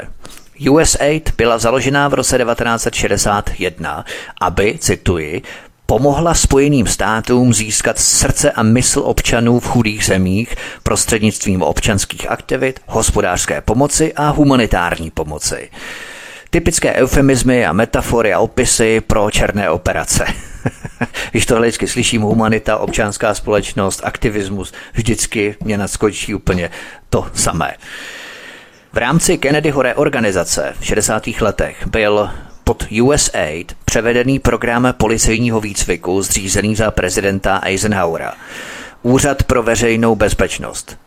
USAID 0.69 1.33
byla 1.37 1.59
založená 1.59 2.09
v 2.09 2.15
roce 2.15 2.39
1961, 2.39 4.05
aby, 4.41 4.79
cituji, 4.79 5.43
pomohla 5.87 6.35
Spojeným 6.35 6.87
státům 6.87 7.55
získat 7.55 7.99
srdce 7.99 8.51
a 8.51 8.63
mysl 8.63 9.01
občanů 9.01 9.61
v 9.61 9.67
chudých 9.67 10.05
zemích 10.05 10.57
prostřednictvím 10.83 11.63
občanských 11.63 12.31
aktivit, 12.31 12.81
hospodářské 12.87 13.61
pomoci 13.61 14.13
a 14.13 14.29
humanitární 14.29 15.11
pomoci. 15.11 15.71
Typické 16.51 16.93
eufemizmy 16.93 17.67
a 17.67 17.73
metafory 17.73 18.33
a 18.33 18.39
opisy 18.39 19.01
pro 19.01 19.31
černé 19.31 19.71
operace. 19.71 20.27
Když 21.31 21.47
tohle 21.47 21.67
vždycky 21.67 21.89
slyším, 21.89 22.23
humanita, 22.23 22.77
občanská 22.77 23.35
společnost, 23.35 24.01
aktivismus, 24.05 24.73
vždycky 24.93 25.57
mě 25.61 25.79
nadskočí 25.79 26.35
úplně 26.35 26.71
to 27.09 27.27
samé. 27.35 27.75
V 28.93 28.97
rámci 28.97 29.39
Kennedyho 29.39 29.83
reorganizace 29.83 30.75
v 30.81 30.87
60. 30.87 31.23
letech 31.41 31.87
byl 31.87 32.31
pod 32.65 32.85
USAID 33.03 33.77
převedený 33.85 34.39
program 34.39 34.95
policejního 34.97 35.61
výcviku 35.61 36.23
zřízený 36.23 36.77
za 36.77 36.91
prezidenta 36.91 37.61
Eisenhowera. 37.65 38.35
Úřad 39.03 39.43
pro 39.43 39.63
veřejnou 39.63 40.15
bezpečnost. 40.17 40.99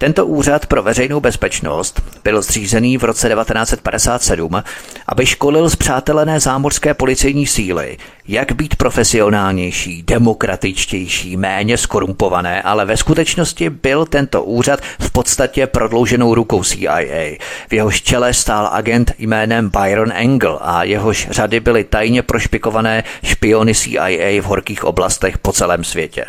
Tento 0.00 0.26
úřad 0.26 0.66
pro 0.66 0.82
veřejnou 0.82 1.20
bezpečnost 1.20 2.02
byl 2.24 2.42
zřízený 2.42 2.98
v 2.98 3.04
roce 3.04 3.28
1957, 3.28 4.62
aby 5.06 5.26
školil 5.26 5.70
zpřátelené 5.70 6.40
zámořské 6.40 6.94
policejní 6.94 7.46
síly, 7.46 7.98
jak 8.28 8.52
být 8.52 8.76
profesionálnější, 8.76 10.02
demokratičtější, 10.02 11.36
méně 11.36 11.78
skorumpované, 11.78 12.62
ale 12.62 12.84
ve 12.84 12.96
skutečnosti 12.96 13.70
byl 13.70 14.06
tento 14.06 14.42
úřad 14.42 14.80
v 15.00 15.10
podstatě 15.10 15.66
prodlouženou 15.66 16.34
rukou 16.34 16.64
CIA. 16.64 17.36
V 17.68 17.72
jehož 17.72 18.02
čele 18.02 18.34
stál 18.34 18.68
agent 18.72 19.12
jménem 19.18 19.70
Byron 19.70 20.12
Engel 20.14 20.58
a 20.62 20.84
jehož 20.84 21.28
řady 21.30 21.60
byly 21.60 21.84
tajně 21.84 22.22
prošpikované 22.22 23.04
špiony 23.24 23.74
CIA 23.74 24.42
v 24.42 24.44
horkých 24.44 24.84
oblastech 24.84 25.38
po 25.38 25.52
celém 25.52 25.84
světě. 25.84 26.26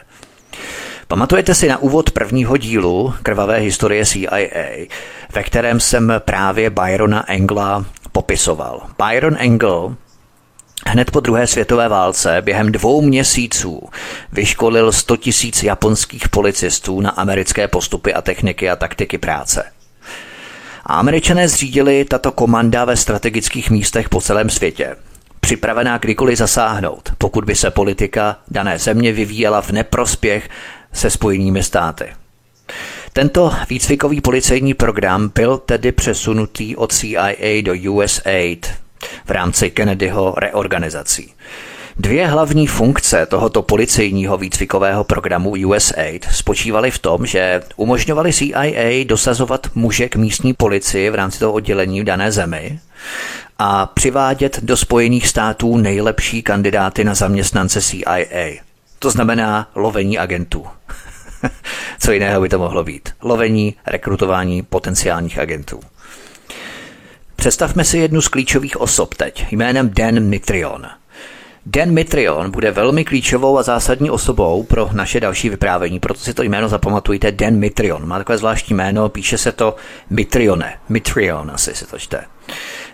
Pamatujete 1.12 1.56
si 1.56 1.68
na 1.68 1.78
úvod 1.78 2.12
prvního 2.12 2.58
dílu 2.58 3.14
Krvavé 3.24 3.58
historie 3.58 4.06
CIA, 4.06 4.88
ve 5.34 5.44
kterém 5.44 5.80
jsem 5.80 6.14
právě 6.20 6.70
Byrona 6.70 7.32
Engla 7.32 7.86
popisoval. 8.12 8.82
Byron 9.06 9.36
Engel 9.40 9.96
Hned 10.88 11.12
po 11.12 11.20
druhé 11.20 11.48
světové 11.48 11.90
válce 11.90 12.42
během 12.42 12.72
dvou 12.72 13.02
měsíců 13.02 13.90
vyškolil 14.32 14.92
100 14.92 15.18
tisíc 15.18 15.64
japonských 15.64 16.30
policistů 16.30 17.02
na 17.02 17.10
americké 17.10 17.68
postupy 17.68 18.14
a 18.14 18.22
techniky 18.22 18.70
a 18.70 18.76
taktiky 18.76 19.18
práce. 19.18 19.64
A 20.86 20.94
američané 20.94 21.48
zřídili 21.48 22.06
tato 22.06 22.32
komanda 22.32 22.86
ve 22.86 22.98
strategických 22.98 23.70
místech 23.70 24.10
po 24.10 24.22
celém 24.22 24.50
světě, 24.50 24.96
připravená 25.40 25.98
kdykoliv 25.98 26.38
zasáhnout, 26.38 27.14
pokud 27.18 27.46
by 27.46 27.56
se 27.56 27.72
politika 27.72 28.38
dané 28.52 28.80
země 28.80 29.12
vyvíjela 29.12 29.62
v 29.62 29.72
neprospěch 29.72 30.50
se 30.94 31.10
spojenými 31.10 31.64
státy. 31.64 32.06
Tento 33.14 33.54
výcvikový 33.70 34.22
policejní 34.22 34.74
program 34.74 35.32
byl 35.36 35.58
tedy 35.58 35.92
přesunutý 35.92 36.76
od 36.76 36.94
CIA 36.94 37.62
do 37.62 37.74
USAID 37.92 38.68
v 39.26 39.32
rámci 39.32 39.70
Kennedyho 39.70 40.34
reorganizací. 40.38 41.34
Dvě 41.98 42.28
hlavní 42.28 42.68
funkce 42.68 43.26
tohoto 43.26 43.62
policejního 43.62 44.38
výcvikového 44.38 45.04
programu 45.04 45.54
USAID 45.68 46.26
spočívaly 46.32 46.92
v 46.92 47.00
tom, 47.00 47.26
že 47.26 47.62
umožňovali 47.76 48.34
CIA 48.34 49.04
dosazovat 49.06 49.68
muže 49.76 50.10
k 50.10 50.16
místní 50.16 50.54
policii 50.54 51.10
v 51.10 51.16
rámci 51.16 51.40
toho 51.40 51.54
oddělení 51.54 52.02
v 52.02 52.04
dané 52.04 52.32
zemi 52.32 52.80
a 53.60 53.86
přivádět 53.86 54.60
do 54.64 54.78
Spojených 54.78 55.28
států 55.28 55.78
nejlepší 55.78 56.42
kandidáty 56.42 57.04
na 57.04 57.14
zaměstnance 57.14 57.82
CIA. 57.82 58.71
To 59.02 59.10
znamená 59.10 59.70
lovení 59.76 60.18
agentů. 60.18 60.68
Co 62.00 62.12
jiného 62.12 62.42
by 62.42 62.50
to 62.50 62.60
mohlo 62.60 62.84
být? 62.84 63.10
Lovení, 63.22 63.76
rekrutování 63.86 64.62
potenciálních 64.62 65.40
agentů. 65.40 65.80
Představme 67.36 67.84
si 67.84 67.98
jednu 67.98 68.22
z 68.22 68.28
klíčových 68.28 68.82
osob 68.82 69.16
teď, 69.16 69.52
jménem 69.52 69.90
Dan 69.94 70.20
Mitrion. 70.20 70.88
Dan 71.66 71.92
Mitrion 71.92 72.52
bude 72.52 72.72
velmi 72.72 73.06
klíčovou 73.06 73.58
a 73.58 73.64
zásadní 73.64 74.10
osobou 74.10 74.64
pro 74.64 74.90
naše 74.94 75.20
další 75.20 75.50
vyprávění, 75.50 76.00
proto 76.00 76.20
si 76.20 76.34
to 76.34 76.44
jméno 76.44 76.70
zapamatujte, 76.70 77.32
Dan 77.32 77.56
Mitrion. 77.56 78.08
Má 78.08 78.18
takové 78.18 78.38
zvláštní 78.38 78.76
jméno, 78.76 79.10
píše 79.10 79.38
se 79.38 79.52
to 79.52 79.76
Mitrione, 80.10 80.78
Mitrion 80.90 81.52
asi 81.54 81.76
se 81.76 81.88
to 81.88 82.00
čte. 82.00 82.24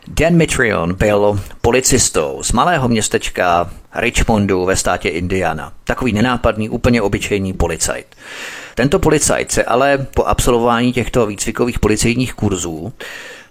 Dan 0.07 0.35
Mitrion 0.35 0.93
byl 0.93 1.39
policistou 1.61 2.39
z 2.43 2.51
malého 2.51 2.87
městečka 2.87 3.69
Richmondu 3.95 4.65
ve 4.65 4.75
státě 4.75 5.09
Indiana. 5.09 5.73
Takový 5.83 6.13
nenápadný, 6.13 6.69
úplně 6.69 7.01
obyčejný 7.01 7.53
policajt. 7.53 8.07
Tento 8.75 8.99
policajt 8.99 9.51
se 9.51 9.63
ale 9.63 9.97
po 9.97 10.23
absolvování 10.23 10.93
těchto 10.93 11.25
výcvikových 11.25 11.79
policejních 11.79 12.33
kurzů 12.33 12.93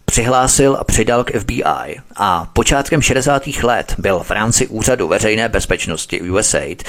přihlásil 0.05 0.77
a 0.81 0.85
přidal 0.85 1.25
k 1.25 1.39
FBI 1.41 1.97
a 2.17 2.51
počátkem 2.53 3.03
60. 3.03 3.47
let 3.63 3.95
byl 3.99 4.19
v 4.19 4.31
rámci 4.31 4.67
Úřadu 4.67 5.09
veřejné 5.09 5.49
bezpečnosti 5.49 6.21
USAID 6.21 6.83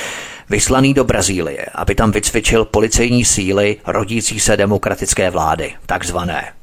vyslaný 0.50 0.93
do 0.93 1.03
Brazílie, 1.03 1.65
aby 1.75 1.95
tam 1.95 2.12
vycvičil 2.12 2.65
policejní 2.65 3.25
síly 3.25 3.77
rodící 3.88 4.39
se 4.39 4.57
demokratické 4.57 5.29
vlády, 5.29 5.74
takzvané. 5.86 6.57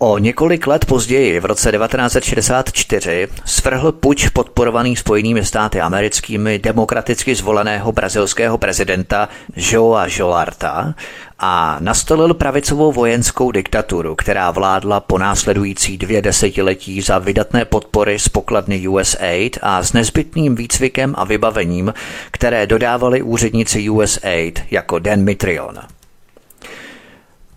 O 0.00 0.18
několik 0.18 0.66
let 0.66 0.84
později, 0.84 1.40
v 1.40 1.44
roce 1.44 1.72
1964, 1.72 3.28
svrhl 3.44 3.92
puč 3.92 4.28
podporovaný 4.28 4.96
Spojenými 4.96 5.44
státy 5.44 5.80
americkými 5.80 6.58
demokraticky 6.58 7.34
zvoleného 7.34 7.92
brazilského 7.92 8.58
prezidenta 8.58 9.28
Joa 9.56 10.06
Jolarta 10.16 10.94
a 11.38 11.76
nastolil 11.80 12.34
pravicovou 12.34 12.92
vojenskou 12.92 13.50
diktaturu, 13.50 14.14
která 14.14 14.50
vládla 14.50 15.00
po 15.00 15.18
následující 15.18 15.98
dvě 15.98 16.22
desetiletí 16.22 17.00
za 17.00 17.18
vydatné 17.18 17.64
podpory 17.64 18.18
z 18.18 18.28
pokladny 18.28 18.88
USAID 18.88 19.58
a 19.62 19.82
s 19.82 19.92
nezbytným 19.92 20.54
výcvikem 20.54 21.14
a 21.18 21.24
vybavením, 21.24 21.94
které 22.30 22.66
dodávali 22.66 23.22
úředníci 23.22 23.90
USAID 23.90 24.62
jako 24.70 24.98
Dan 24.98 25.24
Mitrion. 25.24 25.78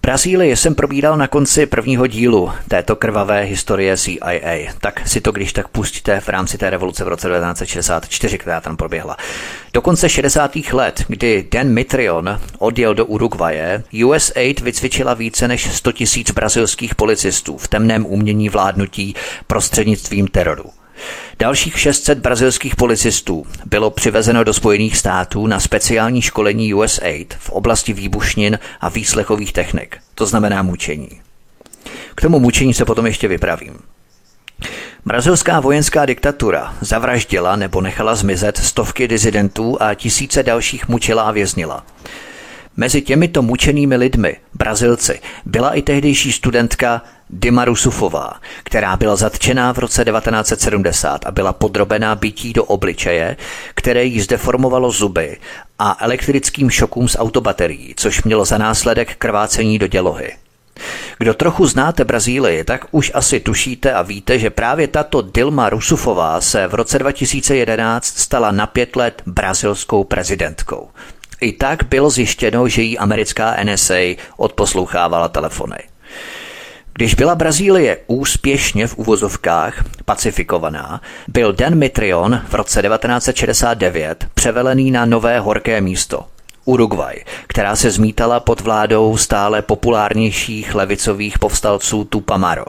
Brazílii 0.04 0.56
jsem 0.56 0.76
probíral 0.76 1.18
na 1.18 1.28
konci 1.28 1.66
prvního 1.66 2.08
dílu 2.08 2.52
této 2.68 2.96
krvavé 2.96 3.42
historie 3.42 3.98
CIA, 3.98 4.74
tak 4.80 5.08
si 5.08 5.22
to 5.22 5.32
když 5.32 5.54
tak 5.54 5.68
pustíte 5.68 6.20
v 6.20 6.30
rámci 6.30 6.58
té 6.58 6.70
revoluce 6.70 7.04
v 7.04 7.08
roce 7.08 7.30
1964, 7.30 8.38
která 8.38 8.62
tam 8.62 8.78
proběhla. 8.78 9.18
Do 9.74 9.82
konce 9.82 10.10
60. 10.10 10.52
let, 10.72 11.04
kdy 11.08 11.48
Dan 11.52 11.70
Mitrion 11.70 12.40
odjel 12.60 12.94
do 12.94 13.06
Uruguaye, 13.06 13.84
USAID 14.06 14.60
vycvičila 14.60 15.14
více 15.14 15.48
než 15.48 15.76
100 15.76 15.92
tisíc 15.92 16.32
brazilských 16.32 16.96
policistů 16.96 17.58
v 17.58 17.68
temném 17.68 18.06
umění 18.06 18.50
vládnutí 18.50 19.16
prostřednictvím 19.48 20.28
teroru. 20.28 20.81
Dalších 21.40 21.80
600 21.80 22.20
brazilských 22.20 22.76
policistů 22.76 23.46
bylo 23.66 23.92
přivezeno 23.92 24.44
do 24.44 24.54
Spojených 24.54 24.98
států 24.98 25.48
na 25.48 25.60
speciální 25.60 26.22
školení 26.22 26.74
USAID 26.74 27.34
v 27.40 27.50
oblasti 27.50 27.94
výbušnin 27.94 28.60
a 28.82 28.90
výslechových 28.90 29.54
technik, 29.54 29.98
to 30.16 30.26
znamená 30.26 30.64
mučení. 30.64 31.22
K 32.16 32.22
tomu 32.22 32.40
mučení 32.40 32.74
se 32.74 32.86
potom 32.86 33.06
ještě 33.06 33.28
vypravím. 33.28 33.80
Brazilská 35.06 35.60
vojenská 35.60 36.06
diktatura 36.06 36.76
zavraždila 36.82 37.56
nebo 37.56 37.82
nechala 37.82 38.16
zmizet 38.16 38.58
stovky 38.58 39.08
dizidentů 39.08 39.78
a 39.82 39.94
tisíce 39.94 40.44
dalších 40.44 40.88
mučila 40.88 41.24
a 41.24 41.32
věznila. 41.32 41.86
Mezi 42.78 43.02
těmito 43.02 43.42
mučenými 43.42 43.96
lidmi, 43.96 44.38
Brazilci, 44.54 45.20
byla 45.46 45.74
i 45.74 45.82
tehdejší 45.82 46.32
studentka 46.32 47.02
Dima 47.34 47.66
Rusufová, 47.66 48.34
která 48.64 48.98
byla 48.98 49.16
zatčená 49.16 49.74
v 49.74 49.78
roce 49.80 50.06
1970 50.06 51.26
a 51.26 51.32
byla 51.32 51.54
podrobená 51.54 52.16
bytí 52.16 52.54
do 52.54 52.64
obličeje, 52.64 53.38
které 53.76 54.04
jí 54.04 54.22
zdeformovalo 54.22 54.92
zuby 54.92 55.38
a 55.80 55.98
elektrickým 56.00 56.70
šokům 56.70 57.08
z 57.08 57.18
autobaterií, 57.20 57.94
což 57.98 58.24
mělo 58.24 58.46
za 58.46 58.58
následek 58.58 59.16
krvácení 59.16 59.80
do 59.80 59.88
dělohy. 59.88 60.32
Kdo 61.18 61.34
trochu 61.34 61.68
znáte 61.68 62.06
Brazílii, 62.06 62.64
tak 62.64 62.86
už 62.92 63.12
asi 63.14 63.40
tušíte 63.40 63.94
a 63.94 64.02
víte, 64.02 64.40
že 64.40 64.50
právě 64.50 64.88
tato 64.88 65.22
Dilma 65.22 65.70
Rusufová 65.70 66.42
se 66.42 66.68
v 66.68 66.74
roce 66.74 67.00
2011 67.00 68.06
stala 68.06 68.52
na 68.52 68.68
pět 68.68 68.96
let 68.96 69.22
brazilskou 69.26 70.04
prezidentkou. 70.04 70.90
I 71.42 71.52
tak 71.52 71.84
bylo 71.84 72.10
zjištěno, 72.10 72.68
že 72.68 72.82
jí 72.82 72.98
americká 72.98 73.56
NSA 73.64 74.16
odposlouchávala 74.38 75.28
telefony. 75.28 75.91
Když 76.94 77.16
byla 77.16 77.36
Brazílie 77.36 77.98
úspěšně 78.08 78.88
v 78.88 78.98
uvozovkách 78.98 79.84
pacifikovaná, 80.06 81.02
byl 81.28 81.54
Dan 81.54 81.76
Mitrion 81.76 82.42
v 82.50 82.54
roce 82.54 82.82
1969 82.82 84.26
převelený 84.34 84.92
na 84.92 85.06
nové 85.06 85.40
horké 85.40 85.82
místo, 85.82 86.26
Uruguay, 86.66 87.16
která 87.48 87.76
se 87.76 87.92
zmítala 87.92 88.40
pod 88.40 88.62
vládou 88.62 89.18
stále 89.18 89.62
populárnějších 89.62 90.76
levicových 90.76 91.40
povstalců 91.40 92.04
Tupamaro. 92.04 92.66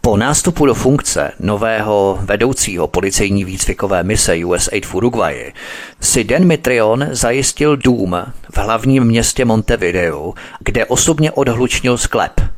Po 0.00 0.16
nástupu 0.16 0.66
do 0.66 0.74
funkce 0.74 1.32
nového 1.40 2.18
vedoucího 2.20 2.86
policejní 2.86 3.44
výcvikové 3.44 4.02
mise 4.02 4.36
USAID 4.44 4.86
v 4.86 4.94
Uruguayi 4.94 5.52
si 6.00 6.24
Dan 6.24 6.44
Mitrion 6.44 7.08
zajistil 7.10 7.76
dům 7.76 8.16
v 8.50 8.58
hlavním 8.58 9.04
městě 9.04 9.44
Montevideo, 9.44 10.34
kde 10.60 10.86
osobně 10.86 11.32
odhlučnil 11.32 11.98
sklep– 11.98 12.40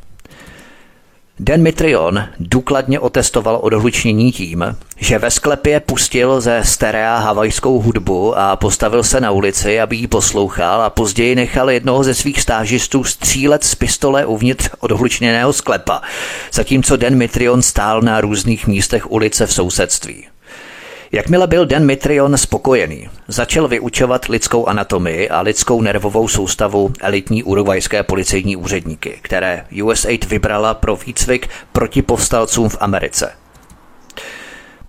Dan 1.41 1.61
Mitrion 1.61 2.23
důkladně 2.39 2.99
otestoval 2.99 3.59
odhlučnění 3.61 4.31
tím, 4.31 4.75
že 4.97 5.19
ve 5.19 5.31
sklepě 5.31 5.79
pustil 5.79 6.41
ze 6.41 6.61
sterea 6.63 7.17
havajskou 7.17 7.79
hudbu 7.81 8.37
a 8.37 8.55
postavil 8.55 9.03
se 9.03 9.21
na 9.21 9.31
ulici, 9.31 9.81
aby 9.81 9.95
ji 9.95 10.07
poslouchal 10.07 10.81
a 10.81 10.89
později 10.89 11.35
nechal 11.35 11.69
jednoho 11.69 12.03
ze 12.03 12.13
svých 12.13 12.41
stážistů 12.41 13.03
střílet 13.03 13.63
z 13.63 13.75
pistole 13.75 14.25
uvnitř 14.25 14.69
odhlučněného 14.79 15.53
sklepa, 15.53 16.01
zatímco 16.53 16.97
Dan 16.97 17.15
Mitrion 17.15 17.61
stál 17.61 18.01
na 18.01 18.21
různých 18.21 18.67
místech 18.67 19.11
ulice 19.11 19.47
v 19.47 19.53
sousedství. 19.53 20.27
Jakmile 21.11 21.47
byl 21.47 21.65
Den 21.65 21.85
Mitrion 21.85 22.37
spokojený, 22.37 23.09
začal 23.27 23.67
vyučovat 23.67 24.25
lidskou 24.25 24.65
anatomii 24.65 25.29
a 25.29 25.41
lidskou 25.41 25.81
nervovou 25.81 26.27
soustavu 26.27 26.93
elitní 27.01 27.43
urugvajské 27.43 28.03
policejní 28.03 28.55
úředníky, 28.55 29.19
které 29.21 29.65
USAID 29.83 30.25
vybrala 30.25 30.73
pro 30.73 30.95
výcvik 30.95 31.49
proti 31.71 32.01
povstalcům 32.01 32.69
v 32.69 32.77
Americe. 32.79 33.38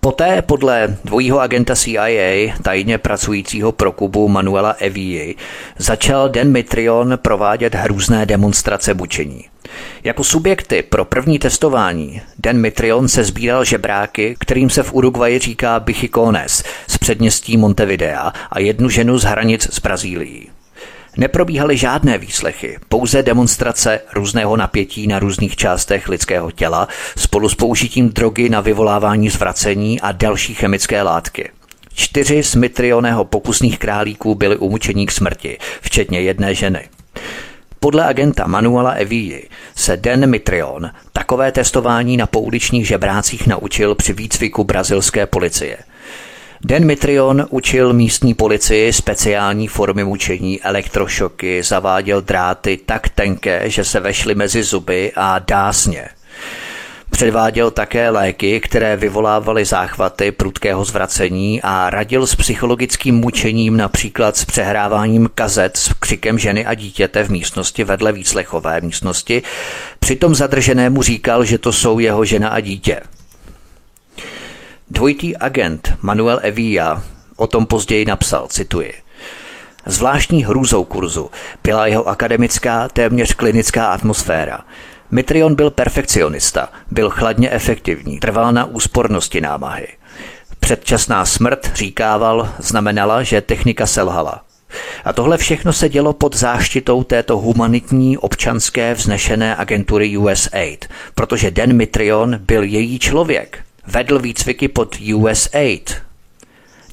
Poté 0.03 0.41
podle 0.41 0.97
dvojího 1.05 1.39
agenta 1.39 1.75
CIA, 1.75 2.53
tajně 2.61 2.97
pracujícího 2.97 3.71
pro 3.71 3.91
Kubu 3.91 4.27
Manuela 4.27 4.71
Evii, 4.71 5.35
začal 5.77 6.29
Den 6.29 6.51
Mitrion 6.51 7.19
provádět 7.21 7.75
hrůzné 7.75 8.25
demonstrace 8.25 8.93
mučení. 8.93 9.45
Jako 10.03 10.23
subjekty 10.23 10.83
pro 10.83 11.05
první 11.05 11.39
testování 11.39 12.21
Den 12.39 12.61
Mitrion 12.61 13.07
se 13.07 13.23
sbíral 13.23 13.65
žebráky, 13.65 14.35
kterým 14.39 14.69
se 14.69 14.83
v 14.83 14.93
Uruguayi 14.93 15.39
říká 15.39 15.79
Bichicones 15.79 16.63
z 16.87 16.97
předměstí 16.97 17.57
Montevidea 17.57 18.33
a 18.51 18.59
jednu 18.59 18.89
ženu 18.89 19.17
z 19.17 19.23
hranic 19.23 19.73
z 19.73 19.79
Brazílií. 19.79 20.49
Neprobíhaly 21.17 21.77
žádné 21.77 22.17
výslechy, 22.17 22.77
pouze 22.89 23.23
demonstrace 23.23 23.99
různého 24.13 24.57
napětí 24.57 25.07
na 25.07 25.19
různých 25.19 25.55
částech 25.55 26.09
lidského 26.09 26.51
těla 26.51 26.87
spolu 27.17 27.49
s 27.49 27.55
použitím 27.55 28.09
drogy 28.09 28.49
na 28.49 28.61
vyvolávání 28.61 29.29
zvracení 29.29 30.01
a 30.01 30.11
další 30.11 30.53
chemické 30.53 31.01
látky. 31.01 31.49
Čtyři 31.93 32.43
z 32.43 32.55
Mitrioného 32.55 33.25
pokusných 33.25 33.79
králíků 33.79 34.35
byly 34.35 34.57
umučení 34.57 35.05
k 35.05 35.11
smrti, 35.11 35.57
včetně 35.81 36.21
jedné 36.21 36.55
ženy. 36.55 36.89
Podle 37.79 38.05
agenta 38.05 38.47
Manuela 38.47 38.91
Evii 38.91 39.49
se 39.75 39.97
Den 39.97 40.29
Mitrion 40.29 40.89
takové 41.13 41.51
testování 41.51 42.17
na 42.17 42.27
pouličních 42.27 42.87
žebrácích 42.87 43.47
naučil 43.47 43.95
při 43.95 44.13
výcviku 44.13 44.63
brazilské 44.63 45.25
policie– 45.25 45.77
Den 46.65 46.85
Mitrion 46.85 47.47
učil 47.49 47.93
místní 47.93 48.33
policii 48.33 48.93
speciální 48.93 49.67
formy 49.67 50.03
mučení, 50.03 50.61
elektrošoky, 50.61 51.63
zaváděl 51.63 52.21
dráty 52.21 52.79
tak 52.85 53.09
tenké, 53.09 53.69
že 53.69 53.83
se 53.83 53.99
vešly 53.99 54.35
mezi 54.35 54.63
zuby 54.63 55.11
a 55.15 55.39
dásně. 55.39 56.09
Předváděl 57.09 57.71
také 57.71 58.09
léky, 58.09 58.59
které 58.59 58.97
vyvolávaly 58.97 59.65
záchvaty 59.65 60.31
prudkého 60.31 60.85
zvracení 60.85 61.61
a 61.61 61.89
radil 61.89 62.27
s 62.27 62.35
psychologickým 62.35 63.15
mučením 63.15 63.77
například 63.77 64.37
s 64.37 64.45
přehráváním 64.45 65.29
kazet 65.35 65.77
s 65.77 65.93
křikem 65.93 66.39
ženy 66.39 66.65
a 66.65 66.73
dítěte 66.73 67.23
v 67.23 67.29
místnosti 67.29 67.83
vedle 67.83 68.11
výslechové 68.11 68.81
místnosti. 68.81 69.43
Přitom 69.99 70.35
zadrženému 70.35 71.01
říkal, 71.01 71.45
že 71.45 71.57
to 71.57 71.73
jsou 71.73 71.99
jeho 71.99 72.25
žena 72.25 72.49
a 72.49 72.59
dítě. 72.59 73.01
Dvojitý 74.93 75.37
agent 75.37 75.93
Manuel 76.01 76.39
Evilla 76.43 77.03
o 77.35 77.47
tom 77.47 77.65
později 77.65 78.05
napsal, 78.05 78.47
cituji. 78.47 78.93
Zvláštní 79.85 80.45
hrůzou 80.45 80.83
kurzu 80.83 81.31
byla 81.63 81.87
jeho 81.87 82.07
akademická, 82.07 82.89
téměř 82.89 83.33
klinická 83.33 83.87
atmosféra. 83.87 84.59
Mitrion 85.11 85.55
byl 85.55 85.71
perfekcionista, 85.71 86.69
byl 86.91 87.09
chladně 87.09 87.49
efektivní, 87.49 88.19
trval 88.19 88.53
na 88.53 88.65
úspornosti 88.65 89.41
námahy. 89.41 89.87
Předčasná 90.59 91.25
smrt, 91.25 91.71
říkával, 91.75 92.49
znamenala, 92.59 93.23
že 93.23 93.41
technika 93.41 93.87
selhala. 93.87 94.43
A 95.05 95.13
tohle 95.13 95.37
všechno 95.37 95.73
se 95.73 95.89
dělo 95.89 96.13
pod 96.13 96.35
záštitou 96.35 97.03
této 97.03 97.37
humanitní, 97.37 98.17
občanské, 98.17 98.93
vznešené 98.93 99.55
agentury 99.55 100.17
USAID, 100.17 100.85
protože 101.15 101.51
Den 101.51 101.75
Mitrion 101.75 102.37
byl 102.37 102.63
její 102.63 102.99
člověk– 102.99 103.59
Vedl 103.87 104.19
výcviky 104.19 104.67
pod 104.67 104.95
USAID. 105.13 105.93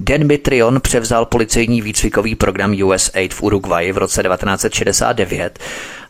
Den 0.01 0.27
Mitrion 0.27 0.81
převzal 0.81 1.27
policejní 1.27 1.83
výcvikový 1.83 2.35
program 2.35 2.83
USAID 2.85 3.35
v 3.35 3.43
Uruguayi 3.43 3.93
v 3.93 3.99
roce 3.99 4.23
1969 4.23 5.59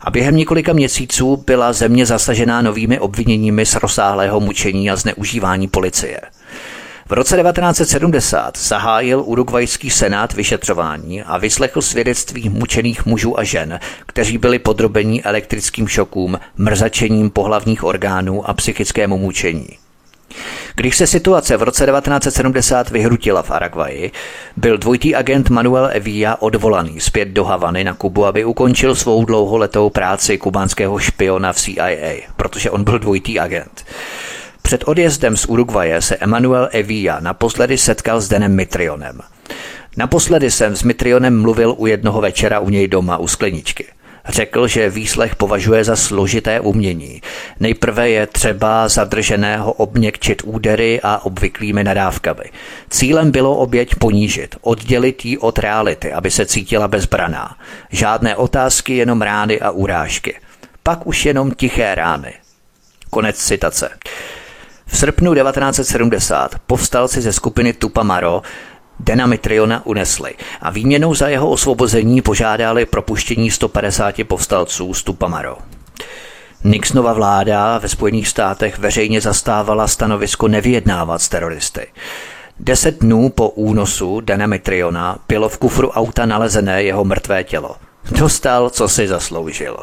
a 0.01 0.11
během 0.11 0.35
několika 0.35 0.73
měsíců 0.73 1.43
byla 1.45 1.73
země 1.73 2.05
zasažená 2.05 2.61
novými 2.61 2.99
obviněními 2.99 3.65
z 3.65 3.75
rozsáhlého 3.75 4.39
mučení 4.39 4.91
a 4.91 4.95
zneužívání 4.95 5.67
policie. 5.67 6.21
V 7.09 7.13
roce 7.13 7.37
1970 7.37 8.57
zahájil 8.57 9.23
urugvajský 9.25 9.89
senát 9.89 10.33
vyšetřování 10.33 11.23
a 11.23 11.37
vyslechl 11.37 11.81
svědectví 11.81 12.49
mučených 12.49 13.05
mužů 13.05 13.39
a 13.39 13.43
žen, 13.43 13.79
kteří 14.05 14.37
byli 14.37 14.59
podrobení 14.59 15.23
elektrickým 15.23 15.87
šokům, 15.87 16.39
mrzačením 16.57 17.29
pohlavních 17.29 17.83
orgánů 17.83 18.49
a 18.49 18.53
psychickému 18.53 19.17
mučení. 19.17 19.88
Když 20.75 20.97
se 20.97 21.07
situace 21.07 21.57
v 21.57 21.63
roce 21.63 21.85
1970 21.85 22.89
vyhrutila 22.89 23.41
v 23.41 23.51
Aragvaji, 23.51 24.11
byl 24.57 24.77
dvojitý 24.77 25.15
agent 25.15 25.49
Manuel 25.49 25.89
Evilla 25.93 26.41
odvolaný 26.41 26.99
zpět 26.99 27.27
do 27.27 27.45
Havany 27.45 27.83
na 27.83 27.93
Kubu, 27.93 28.25
aby 28.25 28.45
ukončil 28.45 28.95
svou 28.95 29.25
dlouholetou 29.25 29.89
práci 29.89 30.37
kubánského 30.37 30.99
špiona 30.99 31.53
v 31.53 31.57
CIA, 31.57 32.15
protože 32.35 32.71
on 32.71 32.83
byl 32.83 32.99
dvojitý 32.99 33.39
agent. 33.39 33.85
Před 34.61 34.83
odjezdem 34.85 35.37
z 35.37 35.45
Uruguaje 35.45 36.01
se 36.01 36.15
Emanuel 36.15 36.69
Evilla 36.71 37.19
naposledy 37.19 37.77
setkal 37.77 38.21
s 38.21 38.27
Denem 38.27 38.55
Mitrionem. 38.55 39.19
Naposledy 39.97 40.51
jsem 40.51 40.75
s 40.75 40.83
Mitrionem 40.83 41.41
mluvil 41.41 41.75
u 41.77 41.87
jednoho 41.87 42.21
večera 42.21 42.59
u 42.59 42.69
něj 42.69 42.87
doma 42.87 43.17
u 43.17 43.27
skleničky– 43.27 43.85
Řekl, 44.29 44.67
že 44.67 44.89
výslech 44.89 45.35
považuje 45.35 45.83
za 45.83 45.95
složité 45.95 46.59
umění. 46.59 47.21
Nejprve 47.59 48.09
je 48.09 48.27
třeba 48.27 48.87
zadrženého 48.87 49.71
obněkčit 49.73 50.41
údery 50.45 50.99
a 51.03 51.25
obvyklými 51.25 51.83
nadávkami. 51.83 52.43
Cílem 52.89 53.31
bylo 53.31 53.55
oběť 53.55 53.95
ponížit, 53.95 54.55
oddělit 54.61 55.25
ji 55.25 55.37
od 55.37 55.59
reality, 55.59 56.13
aby 56.13 56.31
se 56.31 56.45
cítila 56.45 56.87
bezbraná. 56.87 57.57
Žádné 57.91 58.35
otázky, 58.35 58.95
jenom 58.95 59.21
rány 59.21 59.59
a 59.59 59.71
urážky. 59.71 60.39
Pak 60.83 61.07
už 61.07 61.25
jenom 61.25 61.51
tiché 61.51 61.95
rány. 61.95 62.33
Konec 63.09 63.37
citace. 63.37 63.89
V 64.85 64.97
srpnu 64.97 65.33
1970 65.33 66.55
povstalci 66.67 67.21
ze 67.21 67.33
skupiny 67.33 67.73
Tupamaro 67.73 68.41
Dena 68.99 69.25
Mitriona 69.25 69.85
unesli 69.85 70.33
a 70.61 70.69
výměnou 70.69 71.15
za 71.15 71.27
jeho 71.27 71.49
osvobození 71.49 72.21
požádali 72.21 72.85
propuštění 72.85 73.51
150 73.51 74.15
povstalců 74.27 74.93
z 74.93 75.03
Tupamaro. 75.03 75.57
Nixonova 76.63 77.13
vláda 77.13 77.77
ve 77.77 77.89
Spojených 77.89 78.27
státech 78.27 78.79
veřejně 78.79 79.21
zastávala 79.21 79.87
stanovisko 79.87 80.47
nevyjednávat 80.47 81.21
s 81.21 81.29
teroristy. 81.29 81.87
Deset 82.59 82.99
dnů 82.99 83.29
po 83.29 83.49
únosu 83.49 84.21
Dana 84.21 84.47
Mitriona 84.47 85.19
bylo 85.27 85.49
v 85.49 85.57
kufru 85.57 85.89
auta 85.89 86.25
nalezené 86.25 86.83
jeho 86.83 87.05
mrtvé 87.05 87.43
tělo. 87.43 87.75
Dostal, 88.11 88.69
co 88.69 88.89
si 88.89 89.07
zasloužil. 89.07 89.77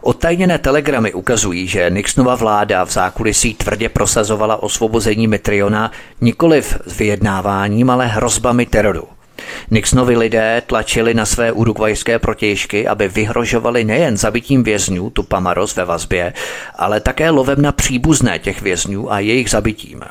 Odtajněné 0.00 0.58
telegramy 0.58 1.12
ukazují, 1.12 1.66
že 1.66 1.90
Nixonova 1.90 2.34
vláda 2.34 2.84
v 2.84 2.90
zákulisí 2.90 3.54
tvrdě 3.54 3.88
prosazovala 3.88 4.62
osvobození 4.62 5.26
Mitriona 5.26 5.90
nikoliv 6.20 6.78
s 6.86 6.98
vyjednáváním, 6.98 7.90
ale 7.90 8.06
hrozbami 8.06 8.66
teroru. 8.66 9.17
Nixonovi 9.70 10.16
lidé 10.16 10.62
tlačili 10.66 11.14
na 11.14 11.26
své 11.26 11.52
urugvajské 11.52 12.18
protějšky, 12.18 12.88
aby 12.88 13.08
vyhrožovali 13.08 13.84
nejen 13.84 14.16
zabitím 14.16 14.62
vězňů 14.62 15.10
Tupamaros 15.10 15.76
ve 15.76 15.84
vazbě, 15.84 16.32
ale 16.74 17.00
také 17.00 17.30
lovem 17.30 17.62
na 17.62 17.72
příbuzné 17.72 18.38
těch 18.38 18.62
vězňů 18.62 19.12
a 19.12 19.18
jejich 19.18 19.50
zabitím. 19.50 20.02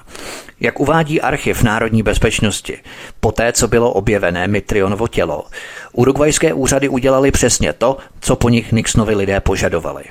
Jak 0.60 0.80
uvádí 0.80 1.22
archiv 1.22 1.63
národní 1.63 2.04
bezpečnosti, 2.04 2.78
poté, 3.20 3.54
co 3.54 3.68
bylo 3.68 3.92
objevené 3.92 4.48
Mitrionovo 4.48 5.08
tělo, 5.08 5.44
urugvajské 5.92 6.54
úřady 6.54 6.90
udělali 6.90 7.32
přesně 7.32 7.74
to, 7.74 7.98
co 8.20 8.36
po 8.36 8.50
nich 8.50 8.72
Nixonovi 8.72 9.16
lidé 9.16 9.40
požadovali. 9.40 10.04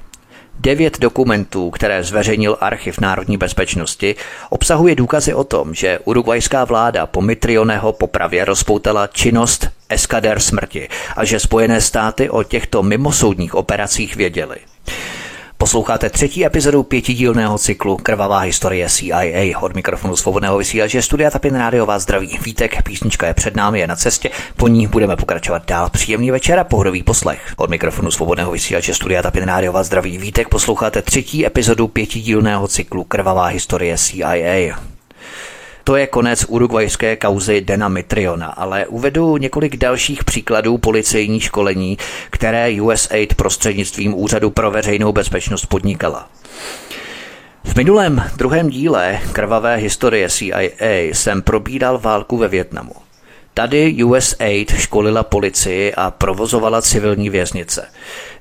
Devět 0.61 1.01
dokumentů, 1.01 1.71
které 1.71 2.03
zveřejnil 2.03 2.57
Archiv 2.61 2.99
národní 2.99 3.37
bezpečnosti, 3.37 4.15
obsahuje 4.51 4.95
důkazy 4.95 5.35
o 5.35 5.45
tom, 5.45 5.75
že 5.75 5.99
urugvajská 6.05 6.65
vláda 6.65 7.07
po 7.07 7.23
Mitrioneho 7.23 7.93
popravě 7.93 8.45
rozpoutala 8.45 9.07
činnost 9.07 9.69
eskader 9.89 10.41
smrti 10.41 10.89
a 11.17 11.25
že 11.25 11.41
Spojené 11.41 11.81
státy 11.81 12.31
o 12.31 12.43
těchto 12.43 12.83
mimosoudních 12.83 13.55
operacích 13.55 14.17
věděly. 14.17 14.57
Posloucháte 15.59 16.11
třetí 16.11 16.47
epizodu 16.47 16.83
pětidílného 16.83 17.59
cyklu 17.59 17.97
Krvavá 17.97 18.39
historie 18.39 18.89
CIA. 18.89 19.61
Od 19.61 19.75
mikrofonu 19.75 20.17
svobodného 20.17 20.59
vysílače 20.59 21.03
Studia 21.03 21.31
Tapin 21.31 21.55
Rádio 21.55 21.87
vás 21.87 22.03
zdraví 22.03 22.39
Vítek, 22.45 22.83
písnička 22.83 23.27
je 23.27 23.35
před 23.35 23.57
námi, 23.57 23.81
je 23.81 23.87
na 23.87 23.97
cestě, 23.97 24.31
po 24.57 24.69
ní 24.69 24.87
budeme 24.87 25.17
pokračovat 25.17 25.67
dál. 25.67 25.91
Příjemný 25.91 26.31
večer 26.31 26.59
a 26.59 26.65
pohodový 26.65 27.03
poslech. 27.03 27.53
Od 27.57 27.71
mikrofonu 27.71 28.11
svobodného 28.11 28.53
vysílače 28.53 28.95
Studia 28.95 29.23
Tapin 29.23 29.45
Rádio 29.45 29.73
vás 29.73 29.87
zdraví 29.87 30.19
Vítek, 30.19 30.49
posloucháte 30.49 31.03
třetí 31.03 31.47
epizodu 31.47 31.89
pětidílného 31.89 32.69
cyklu 32.69 33.05
Krvavá 33.05 33.47
historie 33.47 33.99
CIA. 33.99 34.96
To 35.87 35.97
je 35.97 36.07
konec 36.07 36.45
urugvajské 36.49 37.17
kauzy 37.17 37.61
Dena 37.61 37.89
Mitriona, 37.89 38.47
ale 38.47 38.87
uvedu 38.87 39.37
několik 39.37 39.77
dalších 39.77 40.25
příkladů 40.25 40.79
policejní 40.79 41.41
školení, 41.41 41.99
které 42.31 42.83
USAID 42.83 43.35
prostřednictvím 43.35 44.15
Úřadu 44.15 44.51
pro 44.51 44.71
veřejnou 44.71 45.13
bezpečnost 45.13 45.67
podnikala. 45.67 46.29
V 47.65 47.77
minulém 47.77 48.23
druhém 48.37 48.71
díle 48.71 49.21
krvavé 49.33 49.77
historie 49.77 50.29
CIA 50.29 50.61
jsem 51.13 51.43
probíral 51.43 51.99
válku 51.99 52.37
ve 52.37 52.49
Větnamu. 52.49 53.06
Tady 53.59 54.05
USAID 54.05 54.71
školila 54.79 55.23
policii 55.23 55.95
a 55.95 56.11
provozovala 56.11 56.83
civilní 56.83 57.31
věznice. 57.31 57.89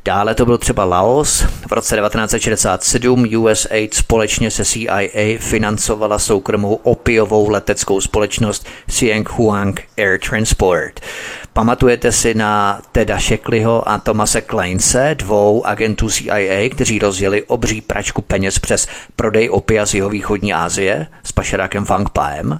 Dále 0.05 0.35
to 0.35 0.45
byl 0.45 0.57
třeba 0.57 0.85
Laos. 0.85 1.41
V 1.41 1.71
roce 1.71 1.95
1967 1.95 3.25
USAID 3.37 3.93
společně 3.93 4.51
se 4.51 4.65
CIA 4.65 5.37
financovala 5.39 6.19
soukromou 6.19 6.75
opiovou 6.75 7.49
leteckou 7.49 8.01
společnost 8.01 8.67
Sieng 8.89 9.29
Huang 9.29 9.81
Air 9.97 10.19
Transport. 10.29 10.99
Pamatujete 11.53 12.11
si 12.11 12.33
na 12.33 12.81
Teda 12.91 13.19
Sheckleyho 13.19 13.89
a 13.89 13.97
Tomase 13.97 14.41
Kleinse, 14.41 15.15
dvou 15.19 15.65
agentů 15.65 16.09
CIA, 16.09 16.69
kteří 16.71 16.99
rozjeli 16.99 17.43
obří 17.43 17.81
pračku 17.81 18.21
peněz 18.21 18.59
přes 18.59 18.87
prodej 19.15 19.49
opia 19.49 19.85
z 19.85 19.93
jihovýchodní 19.93 20.53
Asie 20.53 21.07
s 21.23 21.31
pašerákem 21.31 21.85
Fang 21.85 22.09
Paem? 22.09 22.59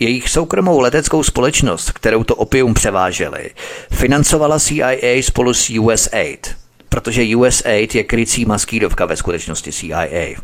Jejich 0.00 0.28
soukromou 0.28 0.80
leteckou 0.80 1.22
společnost, 1.22 1.90
kterou 1.90 2.24
to 2.24 2.34
opium 2.34 2.74
převáželi, 2.74 3.50
financovala 3.90 4.58
CIA 4.58 5.22
spolu 5.22 5.54
s 5.54 5.70
USAID, 5.70 6.56
protože 6.88 7.36
USAID 7.36 7.94
je 7.94 8.04
krycí 8.04 8.44
maskýdovka 8.44 9.06
ve 9.06 9.16
skutečnosti 9.16 9.72
CIA. 9.72 10.36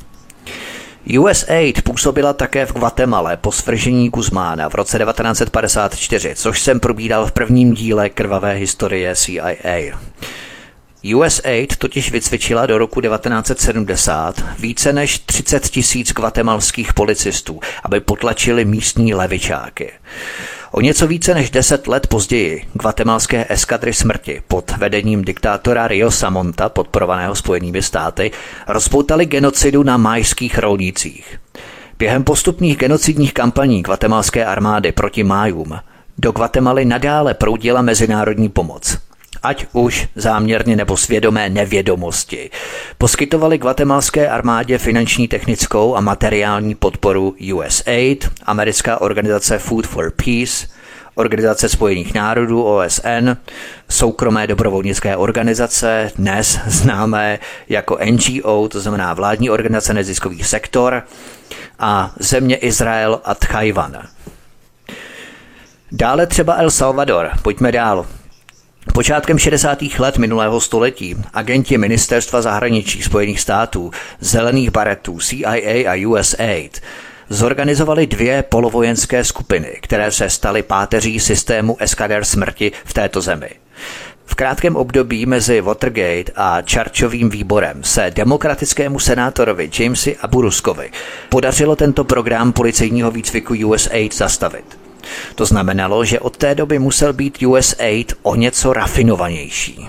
USAID 1.19 1.83
působila 1.83 2.33
také 2.33 2.67
v 2.67 2.73
Guatemala 2.73 3.37
po 3.37 3.53
svržení 3.53 4.09
Guzmána 4.09 4.69
v 4.69 4.75
roce 4.75 4.99
1954, 4.99 6.35
což 6.35 6.61
jsem 6.61 6.81
probídal 6.81 7.27
v 7.27 7.33
prvním 7.33 7.75
díle 7.75 8.09
krvavé 8.09 8.53
historie 8.55 9.17
CIA. 9.17 9.99
USAID 11.13 11.77
totiž 11.77 12.11
vycvičila 12.11 12.67
do 12.67 12.79
roku 12.79 13.01
1970 13.01 14.45
více 14.59 14.93
než 14.93 15.19
30 15.19 15.69
tisíc 15.69 16.13
guatemalských 16.13 16.95
policistů, 16.95 17.61
aby 17.85 18.01
potlačili 18.01 18.65
místní 18.65 19.15
levičáky. 19.15 19.93
O 20.71 20.81
něco 20.81 21.07
více 21.07 21.35
než 21.35 21.51
deset 21.51 21.87
let 21.87 22.07
později 22.07 22.65
guatemalské 22.73 23.47
eskadry 23.49 23.95
smrti 23.95 24.43
pod 24.49 24.71
vedením 24.79 25.25
diktátora 25.25 25.89
Rio 25.89 26.11
Samonta, 26.11 26.69
podporovaného 26.69 27.35
Spojenými 27.35 27.83
státy, 27.83 28.31
rozpoutali 28.69 29.27
genocidu 29.27 29.83
na 29.83 29.97
majských 29.97 30.59
rolnících. 30.59 31.41
Během 31.99 32.25
postupných 32.25 32.77
genocidních 32.77 33.35
kampaní 33.35 33.83
guatemalské 33.83 34.45
armády 34.45 34.93
proti 34.93 35.25
májům 35.25 35.79
do 36.19 36.33
Guatemaly 36.33 36.85
nadále 36.85 37.35
proudila 37.35 37.83
mezinárodní 37.83 38.49
pomoc 38.49 38.99
ať 39.43 39.67
už 39.73 40.09
záměrně 40.15 40.77
nebo 40.77 40.97
svědomé 40.97 41.49
nevědomosti. 41.49 42.51
Poskytovali 42.99 43.59
guatemalské 43.59 44.29
armádě 44.29 44.79
finanční, 44.79 45.29
technickou 45.29 45.97
a 45.97 46.01
materiální 46.01 46.75
podporu 46.75 47.35
USAID, 47.55 48.31
americká 48.47 49.01
organizace 49.01 49.59
Food 49.59 49.87
for 49.87 50.11
Peace, 50.11 50.67
Organizace 51.17 51.69
spojených 51.69 52.15
národů 52.15 52.65
OSN, 52.65 53.37
soukromé 53.91 54.47
dobrovolnické 54.47 55.17
organizace, 55.17 56.11
dnes 56.17 56.61
známé 56.67 57.39
jako 57.69 57.99
NGO, 58.05 58.69
to 58.69 58.81
znamená 58.81 59.15
vládní 59.15 59.51
organizace 59.51 59.95
neziskový 59.95 60.45
sektor, 60.45 61.03
a 61.79 62.13
země 62.19 62.57
Izrael 62.57 63.21
a 63.25 63.35
Tchajvan. 63.35 64.03
Dále 65.93 66.27
třeba 66.27 66.55
El 66.55 66.71
Salvador. 66.71 67.31
Pojďme 67.43 67.73
dál. 67.73 68.07
Počátkem 68.93 69.39
60. 69.39 69.79
let 69.99 70.19
minulého 70.19 70.61
století 70.61 71.17
agenti 71.33 71.79
Ministerstva 71.79 72.43
zahraničí 72.43 73.03
Spojených 73.03 73.41
států, 73.41 73.91
Zelených 74.21 74.71
baretů, 74.71 75.19
CIA 75.19 75.93
a 75.93 76.07
USAID 76.07 76.81
zorganizovali 77.29 78.07
dvě 78.07 78.43
polovojenské 78.43 79.25
skupiny, 79.25 79.79
které 79.83 80.11
se 80.11 80.31
staly 80.31 80.63
páteří 80.63 81.21
systému 81.21 81.77
eskader 81.81 82.25
smrti 82.25 82.73
v 82.85 82.93
této 82.95 83.21
zemi. 83.21 83.51
V 84.27 84.35
krátkém 84.35 84.77
období 84.77 85.27
mezi 85.27 85.61
Watergate 85.61 86.33
a 86.37 86.63
Čarčovým 86.63 87.31
výborem 87.31 87.85
se 87.85 88.11
demokratickému 88.15 88.99
senátorovi 88.99 89.71
Jamesi 89.79 90.17
Aburuskovi 90.17 90.91
podařilo 91.29 91.77
tento 91.77 92.05
program 92.05 92.53
policejního 92.53 93.11
výcviku 93.11 93.55
USAID 93.55 94.15
zastavit. 94.15 94.84
To 95.35 95.47
znamenalo, 95.47 96.05
že 96.05 96.21
od 96.21 96.37
té 96.37 96.55
doby 96.55 96.79
musel 96.79 97.13
být 97.13 97.43
USAID 97.43 98.13
o 98.23 98.35
něco 98.35 98.73
rafinovanější. 98.73 99.89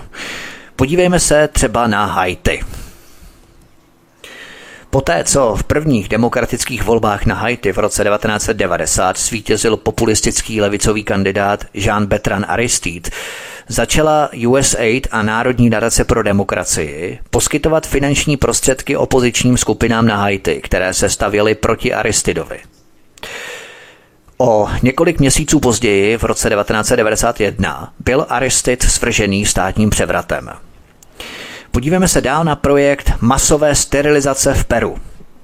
Podívejme 0.76 1.20
se 1.20 1.48
třeba 1.48 1.86
na 1.86 2.04
Haiti. 2.04 2.60
Poté, 4.90 5.24
co 5.24 5.54
v 5.56 5.64
prvních 5.64 6.08
demokratických 6.08 6.82
volbách 6.82 7.26
na 7.26 7.34
Haiti 7.34 7.72
v 7.72 7.78
roce 7.78 8.04
1990 8.04 9.18
svítězil 9.18 9.76
populistický 9.76 10.60
levicový 10.60 11.04
kandidát 11.04 11.64
Jean 11.74 12.06
Bertrand 12.06 12.44
Aristide, 12.48 13.10
začala 13.68 14.30
USAID 14.48 15.08
a 15.10 15.22
Národní 15.22 15.70
nadace 15.70 16.04
pro 16.04 16.22
demokracii 16.22 17.18
poskytovat 17.30 17.86
finanční 17.86 18.36
prostředky 18.36 18.96
opozičním 18.96 19.56
skupinám 19.56 20.06
na 20.06 20.16
Haiti, 20.16 20.60
které 20.64 20.94
se 20.94 21.08
stavěly 21.08 21.54
proti 21.54 21.94
Aristidovi. 21.94 22.58
O 24.38 24.68
několik 24.82 25.20
měsíců 25.20 25.60
později, 25.60 26.18
v 26.18 26.24
roce 26.24 26.50
1991, 26.50 27.92
byl 28.04 28.26
Aristid 28.28 28.82
svržený 28.82 29.46
státním 29.46 29.90
převratem. 29.90 30.50
Podívejme 31.70 32.08
se 32.08 32.20
dál 32.20 32.44
na 32.44 32.56
projekt 32.56 33.12
masové 33.20 33.74
sterilizace 33.74 34.54
v 34.54 34.64
Peru. 34.64 34.98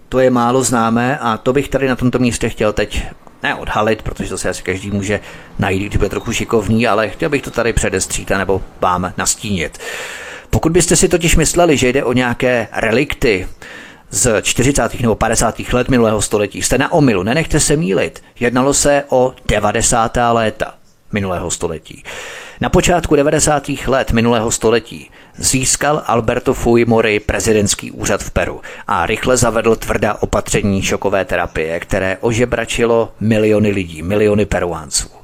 To 0.08 0.18
je 0.18 0.30
málo 0.30 0.62
známé 0.62 1.18
a 1.18 1.36
to 1.36 1.52
bych 1.52 1.68
tady 1.68 1.88
na 1.88 1.96
tomto 1.96 2.18
místě 2.18 2.48
chtěl 2.48 2.72
teď 2.72 3.02
neodhalit, 3.42 4.02
protože 4.02 4.28
to 4.28 4.38
se 4.38 4.48
asi 4.48 4.62
každý 4.62 4.90
může 4.90 5.20
najít, 5.58 5.82
když 5.82 5.96
bude 5.96 6.08
trochu 6.08 6.32
šikovný, 6.32 6.86
ale 6.86 7.08
chtěl 7.08 7.28
bych 7.28 7.42
to 7.42 7.50
tady 7.50 7.72
předestřít 7.72 8.30
nebo 8.30 8.62
vám 8.80 9.12
nastínit. 9.16 9.78
Pokud 10.50 10.72
byste 10.72 10.96
si 10.96 11.08
totiž 11.08 11.36
mysleli, 11.36 11.76
že 11.76 11.88
jde 11.88 12.04
o 12.04 12.12
nějaké 12.12 12.68
relikty, 12.72 13.48
z 14.12 14.42
40. 14.42 15.00
nebo 15.00 15.14
50. 15.14 15.60
let 15.72 15.88
minulého 15.88 16.22
století. 16.22 16.62
Jste 16.62 16.78
na 16.78 16.92
omilu, 16.92 17.22
nenechte 17.22 17.60
se 17.60 17.76
mílit. 17.76 18.22
Jednalo 18.40 18.74
se 18.74 19.04
o 19.08 19.34
90. 19.46 20.18
léta 20.32 20.74
minulého 21.12 21.50
století. 21.50 22.04
Na 22.60 22.68
počátku 22.68 23.16
90. 23.16 23.68
let 23.86 24.12
minulého 24.12 24.50
století 24.50 25.10
získal 25.36 26.02
Alberto 26.06 26.54
Fujimori 26.54 27.20
prezidentský 27.20 27.90
úřad 27.90 28.22
v 28.22 28.30
Peru 28.30 28.60
a 28.86 29.06
rychle 29.06 29.36
zavedl 29.36 29.76
tvrdá 29.76 30.14
opatření 30.20 30.82
šokové 30.82 31.24
terapie, 31.24 31.80
které 31.80 32.18
ožebračilo 32.20 33.12
miliony 33.20 33.70
lidí, 33.70 34.02
miliony 34.02 34.46
peruánců. 34.46 35.21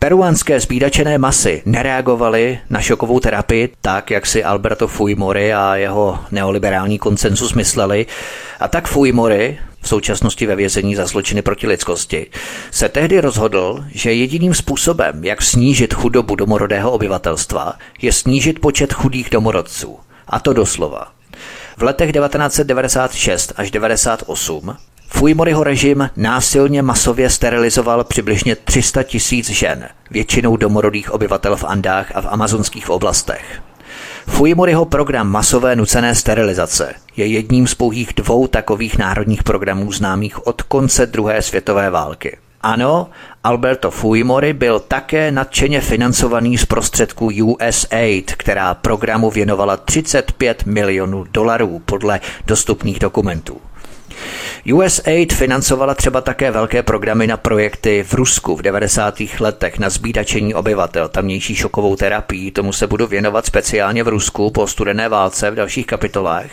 Peruánské 0.00 0.60
zbídačené 0.60 1.18
masy 1.18 1.62
nereagovaly 1.66 2.58
na 2.70 2.80
šokovou 2.80 3.20
terapii 3.20 3.68
tak, 3.80 4.10
jak 4.10 4.26
si 4.26 4.44
Alberto 4.44 4.88
Fujimori 4.88 5.54
a 5.54 5.76
jeho 5.76 6.18
neoliberální 6.30 6.98
koncensus 6.98 7.54
mysleli, 7.54 8.06
a 8.60 8.68
tak 8.68 8.88
Fujimori, 8.88 9.58
v 9.80 9.88
současnosti 9.88 10.46
ve 10.46 10.56
vězení 10.56 10.94
za 10.94 11.06
zločiny 11.06 11.42
proti 11.42 11.66
lidskosti, 11.66 12.26
se 12.70 12.88
tehdy 12.88 13.20
rozhodl, 13.20 13.84
že 13.92 14.12
jediným 14.12 14.54
způsobem, 14.54 15.24
jak 15.24 15.42
snížit 15.42 15.94
chudobu 15.94 16.36
domorodého 16.36 16.90
obyvatelstva, 16.90 17.74
je 18.02 18.12
snížit 18.12 18.60
počet 18.60 18.92
chudých 18.92 19.30
domorodců. 19.30 19.98
A 20.28 20.40
to 20.40 20.52
doslova. 20.52 21.12
V 21.76 21.82
letech 21.82 22.12
1996 22.12 23.52
až 23.56 23.70
1998 23.70 24.76
Fujimoriho 25.10 25.64
režim 25.64 26.10
násilně 26.16 26.82
masově 26.82 27.30
sterilizoval 27.30 28.04
přibližně 28.04 28.56
300 28.56 29.02
tisíc 29.02 29.50
žen, 29.50 29.88
většinou 30.10 30.56
domorodých 30.56 31.10
obyvatel 31.10 31.56
v 31.56 31.64
Andách 31.64 32.12
a 32.14 32.20
v 32.20 32.26
amazonských 32.30 32.90
oblastech. 32.90 33.62
Fujimoriho 34.26 34.84
program 34.84 35.28
masové 35.28 35.76
nucené 35.76 36.14
sterilizace 36.14 36.94
je 37.16 37.26
jedním 37.26 37.66
z 37.66 37.74
pouhých 37.74 38.12
dvou 38.16 38.46
takových 38.46 38.98
národních 38.98 39.42
programů 39.42 39.92
známých 39.92 40.46
od 40.46 40.62
konce 40.62 41.06
druhé 41.06 41.42
světové 41.42 41.90
války. 41.90 42.36
Ano, 42.60 43.10
Alberto 43.44 43.90
Fujimori 43.90 44.52
byl 44.52 44.80
také 44.80 45.30
nadšeně 45.30 45.80
financovaný 45.80 46.58
z 46.58 46.64
prostředků 46.66 47.30
USAID, 47.42 48.32
která 48.36 48.74
programu 48.74 49.30
věnovala 49.30 49.76
35 49.76 50.66
milionů 50.66 51.24
dolarů 51.30 51.82
podle 51.84 52.20
dostupných 52.46 52.98
dokumentů. 52.98 53.60
USAID 54.72 55.32
financovala 55.32 55.94
třeba 55.94 56.20
také 56.20 56.50
velké 56.50 56.82
programy 56.82 57.26
na 57.26 57.36
projekty 57.36 58.04
v 58.08 58.14
Rusku 58.14 58.56
v 58.56 58.62
90. 58.62 59.14
letech 59.40 59.78
na 59.78 59.90
zbídačení 59.90 60.54
obyvatel, 60.54 61.08
tamnější 61.08 61.56
šokovou 61.56 61.96
terapii. 61.96 62.50
Tomu 62.50 62.72
se 62.72 62.86
budu 62.86 63.06
věnovat 63.06 63.46
speciálně 63.46 64.04
v 64.04 64.08
Rusku 64.08 64.50
po 64.50 64.66
studené 64.66 65.08
válce 65.08 65.50
v 65.50 65.54
dalších 65.54 65.86
kapitolách. 65.86 66.50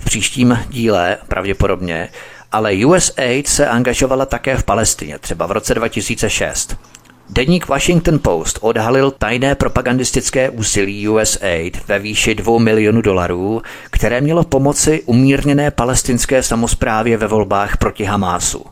V 0.00 0.04
příštím 0.04 0.58
díle 0.70 1.18
pravděpodobně 1.28 2.08
ale 2.52 2.72
USAID 2.86 3.48
se 3.48 3.68
angažovala 3.68 4.26
také 4.26 4.56
v 4.56 4.64
Palestině, 4.64 5.18
třeba 5.18 5.46
v 5.46 5.52
roce 5.52 5.74
2006. 5.74 6.76
Deník 7.30 7.68
Washington 7.68 8.18
Post 8.18 8.58
odhalil 8.60 9.10
tajné 9.10 9.54
propagandistické 9.54 10.50
úsilí 10.50 11.08
USAID 11.08 11.88
ve 11.88 11.98
výši 11.98 12.34
2 12.34 12.58
milionů 12.58 13.02
dolarů, 13.02 13.62
které 13.90 14.20
mělo 14.20 14.44
pomoci 14.44 15.02
umírněné 15.06 15.70
palestinské 15.70 16.42
samozprávě 16.42 17.16
ve 17.16 17.26
volbách 17.26 17.76
proti 17.76 18.04
Hamásu. 18.04 18.64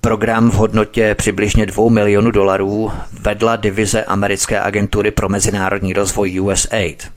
Program 0.00 0.50
v 0.50 0.54
hodnotě 0.54 1.14
přibližně 1.14 1.66
2 1.66 1.90
milionů 1.90 2.30
dolarů 2.30 2.92
vedla 3.20 3.56
divize 3.56 4.04
americké 4.04 4.60
agentury 4.60 5.10
pro 5.10 5.28
mezinárodní 5.28 5.92
rozvoj 5.92 6.40
USAID. 6.40 7.12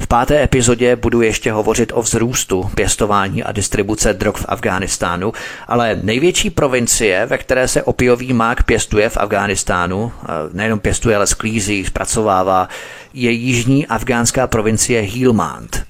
V 0.00 0.06
páté 0.06 0.42
epizodě 0.42 0.96
budu 0.96 1.22
ještě 1.22 1.52
hovořit 1.52 1.92
o 1.94 2.02
vzrůstu 2.02 2.70
pěstování 2.74 3.42
a 3.42 3.52
distribuce 3.52 4.12
drog 4.14 4.36
v 4.36 4.44
Afghánistánu, 4.48 5.32
ale 5.68 6.00
největší 6.02 6.50
provincie, 6.50 7.26
ve 7.26 7.38
které 7.38 7.68
se 7.68 7.82
opiový 7.82 8.32
mák 8.32 8.62
pěstuje 8.62 9.08
v 9.08 9.16
Afghánistánu, 9.16 10.12
nejenom 10.52 10.78
pěstuje, 10.78 11.16
ale 11.16 11.26
sklízí, 11.26 11.84
zpracovává, 11.84 12.68
je 13.14 13.30
jižní 13.30 13.86
afgánská 13.86 14.46
provincie 14.46 15.02
Helmand. 15.02 15.84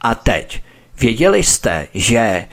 A 0.00 0.14
teď, 0.14 0.62
věděli 1.00 1.42
jste, 1.42 1.86
že 1.94 2.46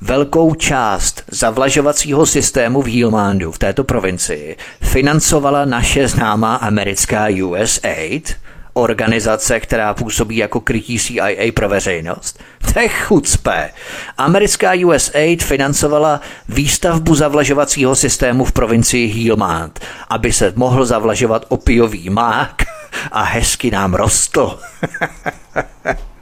velkou 0.00 0.54
část 0.54 1.22
zavlažovacího 1.30 2.26
systému 2.26 2.82
v 2.82 3.00
Helmandu, 3.00 3.52
v 3.52 3.58
této 3.58 3.84
provincii, 3.84 4.56
financovala 4.82 5.64
naše 5.64 6.08
známá 6.08 6.56
americká 6.56 7.26
USAID– 7.44 8.36
organizace, 8.76 9.60
která 9.60 9.94
působí 9.94 10.36
jako 10.36 10.60
krytí 10.60 10.98
CIA 10.98 11.52
pro 11.54 11.68
veřejnost. 11.68 12.40
To 12.74 12.80
je 12.80 12.88
chucpe. 12.88 13.70
Americká 14.18 14.72
USAID 14.86 15.42
financovala 15.44 16.20
výstavbu 16.48 17.14
zavlažovacího 17.14 17.94
systému 17.94 18.44
v 18.44 18.52
provincii 18.52 19.24
Helmand, 19.24 19.80
aby 20.08 20.32
se 20.32 20.52
mohl 20.56 20.86
zavlažovat 20.86 21.44
opiový 21.48 22.10
mák 22.10 22.62
a 23.12 23.22
hezky 23.22 23.70
nám 23.70 23.94
rostl. 23.94 24.58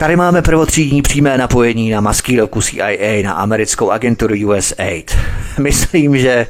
Tady 0.00 0.16
máme 0.16 0.42
prvotřídní 0.42 1.02
přímé 1.02 1.38
napojení 1.38 1.90
na 1.90 2.00
maskýrovku 2.00 2.62
CIA, 2.62 3.22
na 3.22 3.32
americkou 3.32 3.90
agenturu 3.90 4.34
USAID. 4.48 5.16
Myslím, 5.58 6.18
že 6.18 6.46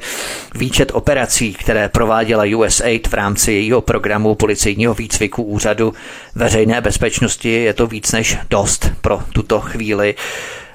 výčet 0.55 0.91
operací, 0.93 1.53
které 1.53 1.89
prováděla 1.89 2.43
USAID 2.57 3.07
v 3.07 3.13
rámci 3.13 3.51
jejího 3.51 3.81
programu 3.81 4.35
policejního 4.35 4.93
výcviku 4.93 5.43
úřadu 5.43 5.93
veřejné 6.35 6.81
bezpečnosti 6.81 7.49
je 7.49 7.73
to 7.73 7.87
víc 7.87 8.11
než 8.11 8.37
dost 8.49 8.91
pro 9.01 9.19
tuto 9.33 9.59
chvíli. 9.59 10.15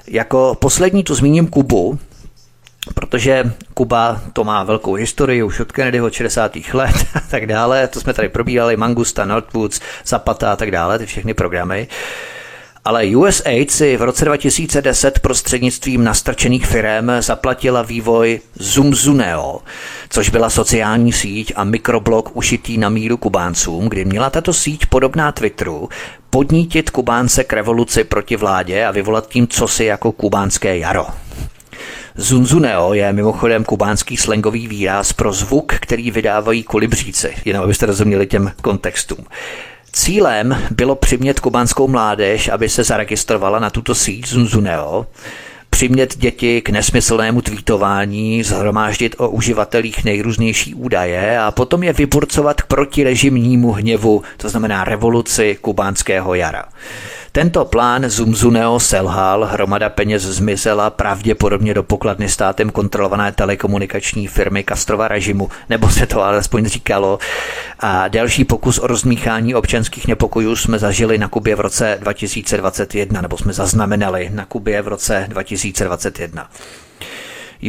Jako 0.07 0.57
poslední 0.59 1.03
tu 1.03 1.15
zmíním 1.15 1.47
Kubu, 1.47 1.99
protože 2.93 3.51
Kuba 3.73 4.21
to 4.33 4.43
má 4.43 4.63
velkou 4.63 4.93
historii 4.93 5.43
už 5.43 5.59
od 5.59 5.71
Kennedyho 5.71 6.11
60. 6.11 6.51
let 6.73 6.95
a 7.15 7.19
tak 7.19 7.45
dále, 7.45 7.87
to 7.87 7.99
jsme 7.99 8.13
tady 8.13 8.29
probírali, 8.29 8.77
Mangusta, 8.77 9.25
Northwoods, 9.25 9.79
Zapata 10.05 10.51
a 10.51 10.55
tak 10.55 10.71
dále, 10.71 10.99
ty 10.99 11.05
všechny 11.05 11.33
programy. 11.33 11.87
Ale 12.87 13.05
USAID 13.05 13.71
si 13.71 13.97
v 13.97 14.01
roce 14.01 14.25
2010 14.25 15.19
prostřednictvím 15.19 16.03
nastrčených 16.03 16.65
firm 16.65 17.09
zaplatila 17.19 17.81
vývoj 17.81 18.39
Zumzuneo, 18.55 19.59
což 20.09 20.29
byla 20.29 20.49
sociální 20.49 21.13
síť 21.13 21.53
a 21.55 21.63
mikroblog 21.63 22.35
ušitý 22.35 22.77
na 22.77 22.89
míru 22.89 23.17
Kubáncům, 23.17 23.89
kdy 23.89 24.05
měla 24.05 24.29
tato 24.29 24.53
síť 24.53 24.85
podobná 24.85 25.31
Twitteru 25.31 25.89
podnítit 26.29 26.89
Kubánce 26.89 27.43
k 27.43 27.53
revoluci 27.53 28.03
proti 28.03 28.35
vládě 28.35 28.85
a 28.85 28.91
vyvolat 28.91 29.27
tím 29.27 29.47
cosi 29.47 29.85
jako 29.85 30.11
kubánské 30.11 30.77
jaro. 30.77 31.05
Zunzuneo 32.15 32.93
je 32.93 33.13
mimochodem 33.13 33.63
kubánský 33.63 34.17
slangový 34.17 34.67
výraz 34.67 35.13
pro 35.13 35.33
zvuk, 35.33 35.73
který 35.73 36.11
vydávají 36.11 36.63
kolibříci, 36.63 37.33
jenom 37.45 37.63
abyste 37.63 37.85
rozuměli 37.85 38.27
těm 38.27 38.51
kontextům. 38.61 39.25
Cílem 39.97 40.57
bylo 40.71 40.95
přimět 40.95 41.39
kubánskou 41.39 41.87
mládež, 41.87 42.47
aby 42.47 42.69
se 42.69 42.83
zaregistrovala 42.83 43.59
na 43.59 43.69
tuto 43.69 43.95
síť 43.95 44.27
Zunzuneo, 44.27 45.05
přimět 45.69 46.17
děti 46.17 46.61
k 46.61 46.69
nesmyslnému 46.69 47.41
tweetování, 47.41 48.43
zhromáždit 48.43 49.15
o 49.17 49.29
uživatelích 49.29 50.03
nejrůznější 50.03 50.75
údaje 50.75 51.39
a 51.39 51.51
potom 51.51 51.83
je 51.83 51.93
vyburcovat 51.93 52.61
k 52.61 52.65
protirežimnímu 52.65 53.71
hněvu, 53.71 54.23
to 54.37 54.49
znamená 54.49 54.83
revoluci 54.83 55.57
kubánského 55.61 56.33
jara. 56.33 56.65
Tento 57.37 57.65
plán 57.65 58.09
Zumzuneo 58.09 58.79
selhal, 58.79 59.45
hromada 59.45 59.89
peněz 59.89 60.23
zmizela 60.23 60.89
pravděpodobně 60.89 61.73
do 61.73 61.83
pokladny 61.83 62.29
státem 62.29 62.69
kontrolované 62.69 63.31
telekomunikační 63.31 64.27
firmy 64.27 64.63
Kastrova 64.63 65.07
režimu, 65.07 65.49
nebo 65.69 65.89
se 65.89 66.05
to 66.05 66.23
alespoň 66.23 66.65
říkalo. 66.65 67.19
A 67.79 68.07
další 68.07 68.45
pokus 68.45 68.79
o 68.79 68.87
rozmíchání 68.87 69.55
občanských 69.55 70.07
nepokojů 70.07 70.55
jsme 70.55 70.79
zažili 70.79 71.17
na 71.17 71.27
Kubě 71.27 71.55
v 71.55 71.59
roce 71.59 71.97
2021, 72.01 73.21
nebo 73.21 73.37
jsme 73.37 73.53
zaznamenali 73.53 74.29
na 74.33 74.45
Kubě 74.45 74.81
v 74.81 74.87
roce 74.87 75.25
2021. 75.29 76.49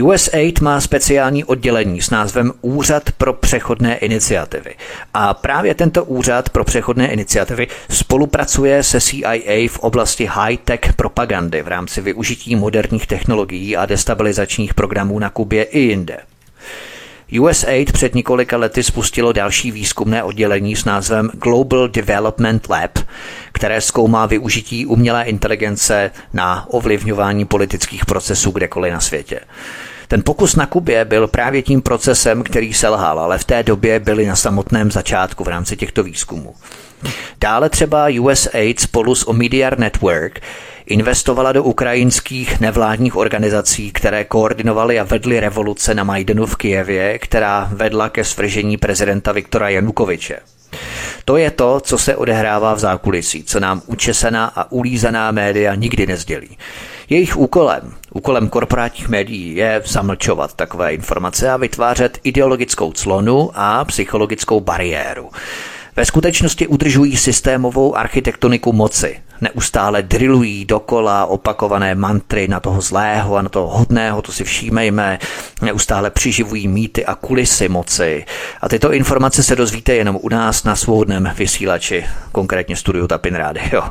USAID 0.02 0.60
má 0.60 0.80
speciální 0.80 1.44
oddělení 1.44 2.00
s 2.00 2.10
názvem 2.10 2.52
Úřad 2.60 3.12
pro 3.12 3.32
přechodné 3.32 3.96
iniciativy. 3.96 4.74
A 5.14 5.34
právě 5.34 5.74
tento 5.74 6.04
úřad 6.04 6.48
pro 6.50 6.64
přechodné 6.64 7.12
iniciativy 7.12 7.66
spolupracuje 7.90 8.82
se 8.82 9.00
CIA 9.00 9.68
v 9.68 9.78
oblasti 9.78 10.26
high-tech 10.26 10.92
propagandy 10.96 11.62
v 11.62 11.68
rámci 11.68 12.00
využití 12.00 12.56
moderních 12.56 13.06
technologií 13.06 13.76
a 13.76 13.86
destabilizačních 13.86 14.74
programů 14.74 15.18
na 15.18 15.30
Kubě 15.30 15.62
i 15.62 15.78
jinde. 15.78 16.27
USAID 17.40 17.92
před 17.92 18.14
několika 18.14 18.56
lety 18.56 18.82
spustilo 18.82 19.32
další 19.32 19.70
výzkumné 19.70 20.22
oddělení 20.22 20.76
s 20.76 20.84
názvem 20.84 21.30
Global 21.32 21.88
Development 21.88 22.68
Lab, 22.68 22.98
které 23.52 23.80
zkoumá 23.80 24.26
využití 24.26 24.86
umělé 24.86 25.24
inteligence 25.24 26.10
na 26.32 26.66
ovlivňování 26.70 27.44
politických 27.44 28.06
procesů 28.06 28.50
kdekoliv 28.50 28.92
na 28.92 29.00
světě. 29.00 29.40
Ten 30.08 30.22
pokus 30.22 30.56
na 30.56 30.66
Kubě 30.66 31.04
byl 31.04 31.28
právě 31.28 31.62
tím 31.62 31.82
procesem, 31.82 32.42
který 32.42 32.74
selhal, 32.74 33.20
ale 33.20 33.38
v 33.38 33.44
té 33.44 33.62
době 33.62 34.00
byli 34.00 34.26
na 34.26 34.36
samotném 34.36 34.90
začátku 34.90 35.44
v 35.44 35.48
rámci 35.48 35.76
těchto 35.76 36.02
výzkumů. 36.02 36.54
Dále 37.40 37.70
třeba 37.70 38.06
USAID 38.20 38.80
spolu 38.80 39.14
s 39.14 39.28
Omidyar 39.28 39.78
Network 39.78 40.40
investovala 40.86 41.52
do 41.52 41.62
ukrajinských 41.62 42.60
nevládních 42.60 43.16
organizací, 43.16 43.92
které 43.92 44.24
koordinovaly 44.24 45.00
a 45.00 45.04
vedly 45.04 45.40
revoluce 45.40 45.94
na 45.94 46.04
Majdanu 46.04 46.46
v 46.46 46.56
Kijevě, 46.56 47.18
která 47.18 47.68
vedla 47.72 48.08
ke 48.08 48.24
svržení 48.24 48.76
prezidenta 48.76 49.32
Viktora 49.32 49.68
Janukoviče. 49.68 50.38
To 51.24 51.36
je 51.36 51.50
to, 51.50 51.80
co 51.80 51.98
se 51.98 52.16
odehrává 52.16 52.74
v 52.74 52.78
zákulisí, 52.78 53.44
co 53.44 53.60
nám 53.60 53.82
učesaná 53.86 54.46
a 54.46 54.72
ulízaná 54.72 55.30
média 55.30 55.74
nikdy 55.74 56.06
nezdělí. 56.06 56.58
Jejich 57.10 57.36
úkolem, 57.36 57.94
úkolem 58.12 58.48
korporátních 58.48 59.08
médií 59.08 59.54
je 59.54 59.82
zamlčovat 59.86 60.54
takové 60.54 60.94
informace 60.94 61.50
a 61.50 61.56
vytvářet 61.56 62.18
ideologickou 62.24 62.92
clonu 62.92 63.50
a 63.54 63.84
psychologickou 63.84 64.60
bariéru. 64.60 65.30
Ve 65.96 66.04
skutečnosti 66.04 66.66
udržují 66.66 67.16
systémovou 67.16 67.96
architektoniku 67.96 68.72
moci. 68.72 69.20
Neustále 69.40 70.02
drillují 70.02 70.64
dokola 70.64 71.26
opakované 71.26 71.94
mantry 71.94 72.48
na 72.48 72.60
toho 72.60 72.80
zlého 72.80 73.36
a 73.36 73.42
na 73.42 73.48
toho 73.48 73.68
hodného, 73.68 74.22
to 74.22 74.32
si 74.32 74.44
všímejme. 74.44 75.18
Neustále 75.62 76.10
přiživují 76.10 76.68
mýty 76.68 77.06
a 77.06 77.14
kulisy 77.14 77.68
moci. 77.68 78.24
A 78.60 78.68
tyto 78.68 78.92
informace 78.92 79.42
se 79.42 79.56
dozvíte 79.56 79.94
jenom 79.94 80.18
u 80.22 80.28
nás 80.28 80.64
na 80.64 80.76
svobodném 80.76 81.32
vysílači, 81.36 82.04
konkrétně 82.32 82.76
studiu 82.76 83.06
Tapin 83.06 83.34
Radio. 83.34 83.82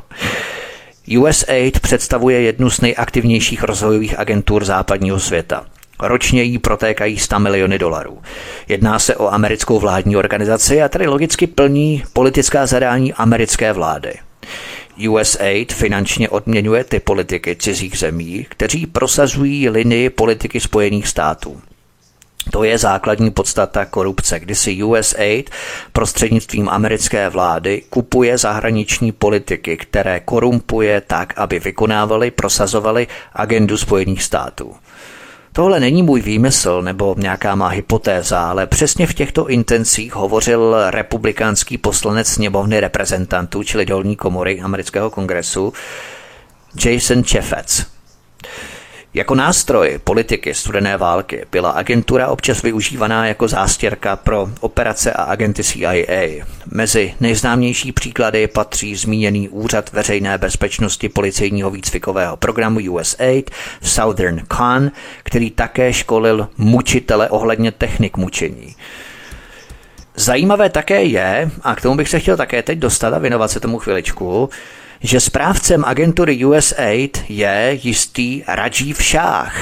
USAID 1.08 1.80
představuje 1.80 2.42
jednu 2.42 2.70
z 2.70 2.82
nejaktivnějších 2.82 3.64
rozvojových 3.64 4.20
agentur 4.20 4.66
západního 4.66 5.20
světa. 5.20 5.66
Ročně 6.00 6.44
jí 6.44 6.58
protékají 6.58 7.18
100 7.18 7.40
miliony 7.40 7.80
dolarů. 7.80 8.22
Jedná 8.68 9.00
se 9.00 9.16
o 9.16 9.28
americkou 9.28 9.80
vládní 9.80 10.16
organizaci 10.18 10.82
a 10.82 10.90
tedy 10.90 11.08
logicky 11.08 11.48
plní 11.48 12.04
politická 12.14 12.66
zadání 12.66 13.14
americké 13.14 13.74
vlády. 13.74 14.14
USAID 15.10 15.74
finančně 15.74 16.30
odměňuje 16.30 16.84
ty 16.84 17.00
politiky 17.00 17.56
cizích 17.56 17.98
zemí, 17.98 18.46
kteří 18.50 18.86
prosazují 18.86 19.70
linii 19.70 20.10
politiky 20.10 20.60
Spojených 20.60 21.08
států. 21.08 21.62
To 22.52 22.64
je 22.64 22.78
základní 22.78 23.32
podstata 23.32 23.86
korupce, 23.86 24.40
kdy 24.40 24.56
si 24.56 24.84
USAID 24.84 25.50
prostřednictvím 25.94 26.70
americké 26.70 27.30
vlády 27.30 27.84
kupuje 27.90 28.38
zahraniční 28.38 29.12
politiky, 29.12 29.78
které 29.78 30.20
korumpuje 30.20 31.02
tak, 31.02 31.34
aby 31.38 31.60
vykonávali, 31.60 32.32
prosazovali 32.32 33.08
agendu 33.34 33.78
Spojených 33.78 34.24
států. 34.24 34.76
Tohle 35.58 35.80
není 35.80 36.04
můj 36.04 36.22
výmysl 36.22 36.82
nebo 36.82 37.16
nějaká 37.18 37.56
má 37.56 37.68
hypotéza, 37.68 38.50
ale 38.50 38.68
přesně 38.68 39.08
v 39.08 39.14
těchto 39.14 39.48
intencích 39.48 40.14
hovořil 40.16 40.76
republikánský 40.90 41.78
poslanec 41.78 42.28
sněmovny 42.28 42.80
reprezentantů, 42.80 43.64
čili 43.64 43.86
dolní 43.86 44.16
komory 44.16 44.62
amerického 44.62 45.10
kongresu, 45.10 45.74
Jason 46.86 47.24
Chaffetz. 47.24 47.86
Jako 49.18 49.36
nástroj 49.36 50.00
politiky 50.04 50.54
studené 50.54 50.98
války 50.98 51.46
byla 51.52 51.70
agentura 51.70 52.28
občas 52.28 52.62
využívaná 52.62 53.28
jako 53.28 53.48
zástěrka 53.48 54.16
pro 54.16 54.50
operace 54.60 55.14
a 55.14 55.24
agenty 55.24 55.64
CIA. 55.64 56.46
Mezi 56.72 57.14
nejznámější 57.20 57.92
příklady 57.92 58.48
patří 58.48 58.96
zmíněný 58.96 59.50
Úřad 59.50 59.94
veřejné 59.94 60.38
bezpečnosti 60.38 61.10
policejního 61.10 61.70
výcvikového 61.70 62.38
programu 62.38 62.80
USAID 62.92 63.52
Southern 63.82 64.42
Con, 64.58 64.92
který 65.24 65.52
také 65.52 65.94
školil 65.94 66.50
mučitele 66.58 67.30
ohledně 67.30 67.72
technik 67.72 68.18
mučení. 68.18 68.76
Zajímavé 70.16 70.70
také 70.70 71.04
je, 71.04 71.52
a 71.64 71.76
k 71.76 71.82
tomu 71.82 71.98
bych 71.98 72.10
se 72.10 72.20
chtěl 72.20 72.38
také 72.38 72.64
teď 72.64 72.80
dostat 72.80 73.14
a 73.14 73.20
věnovat 73.20 73.52
se 73.52 73.60
tomu 73.60 73.80
chviličku, 73.80 74.50
že 75.02 75.20
správcem 75.20 75.86
agentury 75.86 76.46
USAID 76.46 77.24
je 77.30 77.80
jistý 77.82 78.44
Rajiv 78.48 79.04
Shah. 79.04 79.56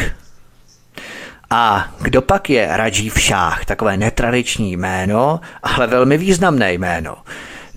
A 1.50 1.92
kdo 2.02 2.22
pak 2.22 2.50
je 2.50 2.68
Rajiv 2.72 3.22
Shah? 3.22 3.66
Takové 3.66 3.98
netradiční 3.98 4.72
jméno, 4.78 5.40
ale 5.64 5.88
velmi 5.88 6.18
významné 6.18 6.74
jméno. 6.74 7.18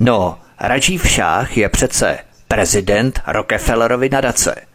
No, 0.01 0.39
Rajiv 0.61 1.11
Shah 1.11 1.57
je 1.57 1.69
přece 1.69 2.19
prezident 2.49 3.21
Rockefellerovy 3.27 4.09
nadace– 4.09 4.55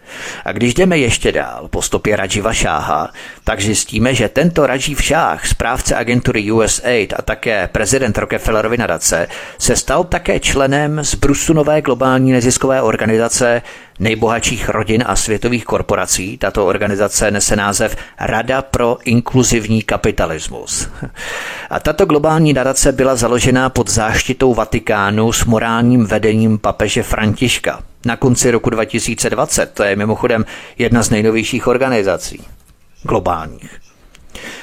a 0.46 0.52
když 0.52 0.74
jdeme 0.74 0.98
ještě 0.98 1.32
dál 1.32 1.68
po 1.70 1.82
stopě 1.82 2.16
Rajiva 2.16 2.54
Šáha, 2.54 3.10
tak 3.44 3.62
zjistíme, 3.62 4.16
že 4.16 4.30
tento 4.30 4.68
Rajiv 4.68 5.04
Šáh, 5.04 5.48
správce 5.48 5.96
agentury 5.96 6.52
USAID 6.52 7.14
a 7.18 7.22
také 7.22 7.68
prezident 7.68 8.18
Rockefellerovy 8.18 8.78
nadace, 8.78 9.28
se 9.58 9.76
stal 9.76 10.04
také 10.04 10.40
členem 10.40 11.00
z 11.04 11.16
Brusu 11.16 11.54
nové 11.54 11.82
globální 11.82 12.32
neziskové 12.32 12.82
organizace 12.82 13.62
nejbohatších 14.00 14.70
rodin 14.70 15.04
a 15.08 15.16
světových 15.16 15.66
korporací. 15.66 16.38
Tato 16.38 16.66
organizace 16.66 17.32
nese 17.32 17.56
název 17.56 17.96
Rada 18.20 18.62
pro 18.62 18.98
inkluzivní 19.04 19.82
kapitalismus. 19.82 20.90
A 21.70 21.80
tato 21.80 22.06
globální 22.06 22.54
nadace 22.54 22.92
byla 22.92 23.16
založena 23.16 23.70
pod 23.70 23.90
záštitou 23.90 24.54
Vatikánu 24.54 25.32
s 25.32 25.46
morálním 25.46 26.06
vedením 26.06 26.58
papeže 26.58 27.04
Františka 27.04 27.80
na 28.06 28.18
konci 28.18 28.52
roku 28.52 28.70
2020. 28.70 29.66
To 29.74 29.84
je 29.84 29.96
mimochodem 29.96 30.46
jedna 30.78 31.04
z 31.04 31.10
nejnovějších 31.10 31.68
organizací 31.68 32.44
globálních. 33.04 33.80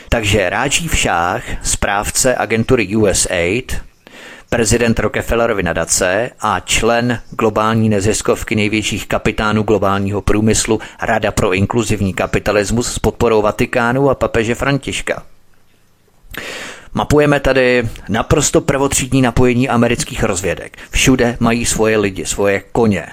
Takže 0.08 0.50
Rážív 0.50 0.96
Šách, 0.96 1.42
správce 1.62 2.34
agentury 2.34 2.96
USAID, 2.96 3.76
prezident 4.50 4.98
Rockefellerovy 4.98 5.62
nadace 5.62 6.30
a 6.40 6.60
člen 6.60 7.20
globální 7.30 7.88
neziskovky 7.88 8.56
největších 8.56 9.06
kapitánů 9.06 9.62
globálního 9.62 10.20
průmyslu 10.20 10.80
Rada 11.02 11.32
pro 11.32 11.52
inkluzivní 11.52 12.14
kapitalismus 12.14 12.92
s 12.92 12.98
podporou 12.98 13.42
Vatikánu 13.42 14.10
a 14.10 14.14
papeže 14.14 14.54
Františka. 14.54 15.22
Mapujeme 16.94 17.40
tady 17.40 17.88
naprosto 18.08 18.60
prvotřídní 18.60 19.22
napojení 19.22 19.68
amerických 19.68 20.22
rozvědek. 20.22 20.78
Všude 20.90 21.36
mají 21.40 21.66
svoje 21.66 21.96
lidi, 21.96 22.26
svoje 22.26 22.62
koně. 22.72 23.06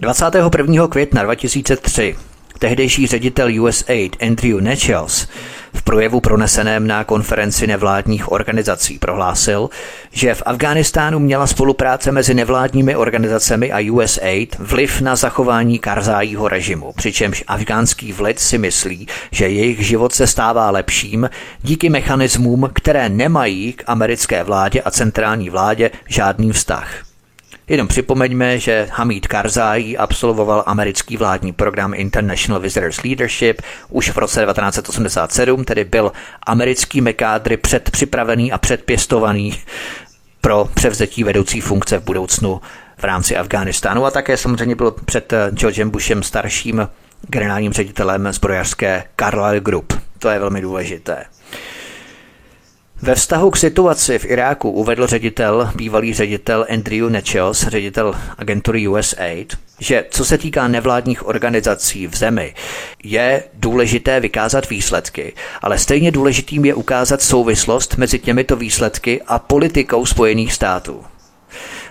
21. 0.00 0.88
května 0.88 1.22
2003 1.22 2.16
tehdejší 2.58 3.06
ředitel 3.06 3.62
USAID 3.62 4.16
Andrew 4.22 4.60
Nachos 4.60 5.28
v 5.74 5.82
projevu 5.82 6.20
proneseném 6.20 6.86
na 6.86 7.04
konferenci 7.04 7.66
nevládních 7.66 8.32
organizací 8.32 8.98
prohlásil, 8.98 9.70
že 10.12 10.34
v 10.34 10.42
Afghánistánu 10.46 11.18
měla 11.18 11.46
spolupráce 11.46 12.12
mezi 12.12 12.34
nevládními 12.34 12.96
organizacemi 12.96 13.72
a 13.72 13.92
USAID 13.92 14.56
vliv 14.58 15.00
na 15.00 15.16
zachování 15.16 15.78
Karzájího 15.78 16.48
režimu, 16.48 16.92
přičemž 16.92 17.44
afgánský 17.46 18.12
vlid 18.12 18.38
si 18.38 18.58
myslí, 18.58 19.08
že 19.30 19.48
jejich 19.48 19.86
život 19.86 20.14
se 20.14 20.26
stává 20.26 20.70
lepším 20.70 21.30
díky 21.62 21.88
mechanismům, 21.90 22.70
které 22.72 23.08
nemají 23.08 23.72
k 23.72 23.84
americké 23.86 24.44
vládě 24.44 24.82
a 24.82 24.90
centrální 24.90 25.50
vládě 25.50 25.90
žádný 26.08 26.52
vztah. 26.52 27.07
Jenom 27.68 27.88
připomeňme, 27.88 28.58
že 28.58 28.88
Hamid 28.92 29.26
Karzai 29.26 29.96
absolvoval 29.96 30.62
americký 30.66 31.16
vládní 31.16 31.52
program 31.52 31.94
International 31.94 32.60
Visitors 32.60 33.02
Leadership 33.02 33.62
už 33.88 34.10
v 34.10 34.18
roce 34.18 34.46
1987, 34.46 35.64
tedy 35.64 35.84
byl 35.84 36.12
americkými 36.42 37.14
kádry 37.14 37.56
předpřipravený 37.56 38.52
a 38.52 38.58
předpěstovaný 38.58 39.58
pro 40.40 40.68
převzetí 40.74 41.24
vedoucí 41.24 41.60
funkce 41.60 41.98
v 41.98 42.04
budoucnu 42.04 42.60
v 42.98 43.04
rámci 43.04 43.36
Afghánistánu 43.36 44.04
a 44.04 44.10
také 44.10 44.36
samozřejmě 44.36 44.74
byl 44.74 44.90
před 44.90 45.32
Georgem 45.50 45.90
Bushem 45.90 46.22
starším 46.22 46.88
generálním 47.28 47.72
ředitelem 47.72 48.32
zbrojařské 48.32 49.04
Carlyle 49.20 49.60
Group. 49.60 49.92
To 50.18 50.28
je 50.28 50.38
velmi 50.38 50.60
důležité. 50.60 51.24
Ve 53.02 53.14
vztahu 53.14 53.50
k 53.50 53.56
situaci 53.56 54.18
v 54.18 54.24
Iráku 54.24 54.70
uvedl 54.70 55.06
ředitel, 55.06 55.70
bývalý 55.74 56.14
ředitel 56.14 56.66
Andrew 56.70 57.10
Nechels, 57.10 57.66
ředitel 57.66 58.14
agentury 58.38 58.88
USAID, 58.88 59.58
že 59.80 60.04
co 60.10 60.24
se 60.24 60.38
týká 60.38 60.68
nevládních 60.68 61.26
organizací 61.26 62.06
v 62.06 62.16
zemi, 62.16 62.54
je 63.04 63.44
důležité 63.54 64.20
vykázat 64.20 64.70
výsledky, 64.70 65.32
ale 65.62 65.78
stejně 65.78 66.10
důležitým 66.10 66.64
je 66.64 66.74
ukázat 66.74 67.22
souvislost 67.22 67.96
mezi 67.96 68.18
těmito 68.18 68.56
výsledky 68.56 69.22
a 69.26 69.38
politikou 69.38 70.06
Spojených 70.06 70.52
států. 70.52 71.04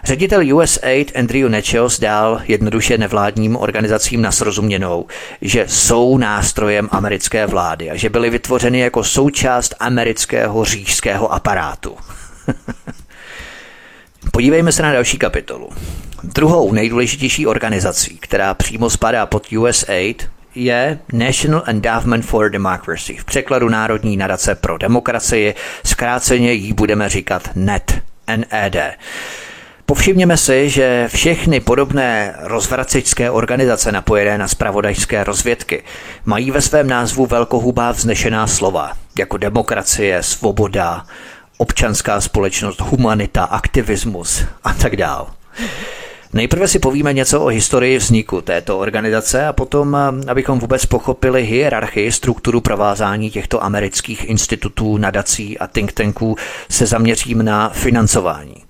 Ředitel 0.07 0.55
USAID 0.55 1.11
Andrew 1.15 1.49
Nechos 1.49 1.99
dal 1.99 2.41
jednoduše 2.47 2.97
nevládním 2.97 3.55
organizacím 3.55 4.21
na 4.21 4.31
srozuměnou, 4.31 5.05
že 5.41 5.65
jsou 5.67 6.17
nástrojem 6.17 6.89
americké 6.91 7.45
vlády 7.45 7.89
a 7.91 7.95
že 7.95 8.09
byly 8.09 8.29
vytvořeny 8.29 8.79
jako 8.79 9.03
součást 9.03 9.75
amerického 9.79 10.65
říšského 10.65 11.33
aparátu. 11.33 11.97
Podívejme 14.31 14.71
se 14.71 14.83
na 14.83 14.93
další 14.93 15.17
kapitolu. 15.17 15.69
Druhou 16.23 16.73
nejdůležitější 16.73 17.47
organizací, 17.47 18.17
která 18.17 18.53
přímo 18.53 18.89
spadá 18.89 19.25
pod 19.25 19.47
USAID, 19.51 20.29
je 20.55 20.99
National 21.13 21.63
Endowment 21.65 22.25
for 22.25 22.49
Democracy, 22.49 23.17
v 23.17 23.25
překladu 23.25 23.69
Národní 23.69 24.17
nadace 24.17 24.55
pro 24.55 24.77
demokracii, 24.77 25.55
zkráceně 25.85 26.53
jí 26.53 26.73
budeme 26.73 27.09
říkat 27.09 27.49
NED. 27.55 28.01
NED. 28.35 28.97
Povšimněme 29.89 30.37
si, 30.37 30.69
že 30.69 31.07
všechny 31.07 31.59
podobné 31.59 32.35
rozvracičské 32.39 33.31
organizace 33.31 33.91
napojené 33.91 34.37
na 34.37 34.47
spravodajské 34.47 35.23
rozvědky 35.23 35.83
mají 36.25 36.51
ve 36.51 36.61
svém 36.61 36.87
názvu 36.87 37.25
velkohubá 37.25 37.91
vznešená 37.91 38.47
slova, 38.47 38.91
jako 39.17 39.37
demokracie, 39.37 40.23
svoboda, 40.23 41.05
občanská 41.57 42.21
společnost, 42.21 42.81
humanita, 42.81 43.43
aktivismus 43.43 44.43
a 44.63 44.73
tak 44.73 44.95
dál. 44.95 45.27
Nejprve 46.33 46.67
si 46.67 46.79
povíme 46.79 47.13
něco 47.13 47.41
o 47.41 47.47
historii 47.47 47.97
vzniku 47.97 48.41
této 48.41 48.79
organizace 48.79 49.47
a 49.47 49.53
potom, 49.53 49.97
abychom 50.27 50.59
vůbec 50.59 50.85
pochopili 50.85 51.43
hierarchii, 51.43 52.11
strukturu 52.11 52.61
provázání 52.61 53.29
těchto 53.29 53.63
amerických 53.63 54.29
institutů, 54.29 54.97
nadací 54.97 55.59
a 55.59 55.67
think 55.67 55.91
tanků, 55.91 56.35
se 56.69 56.85
zaměřím 56.85 57.45
na 57.45 57.69
financování. 57.69 58.63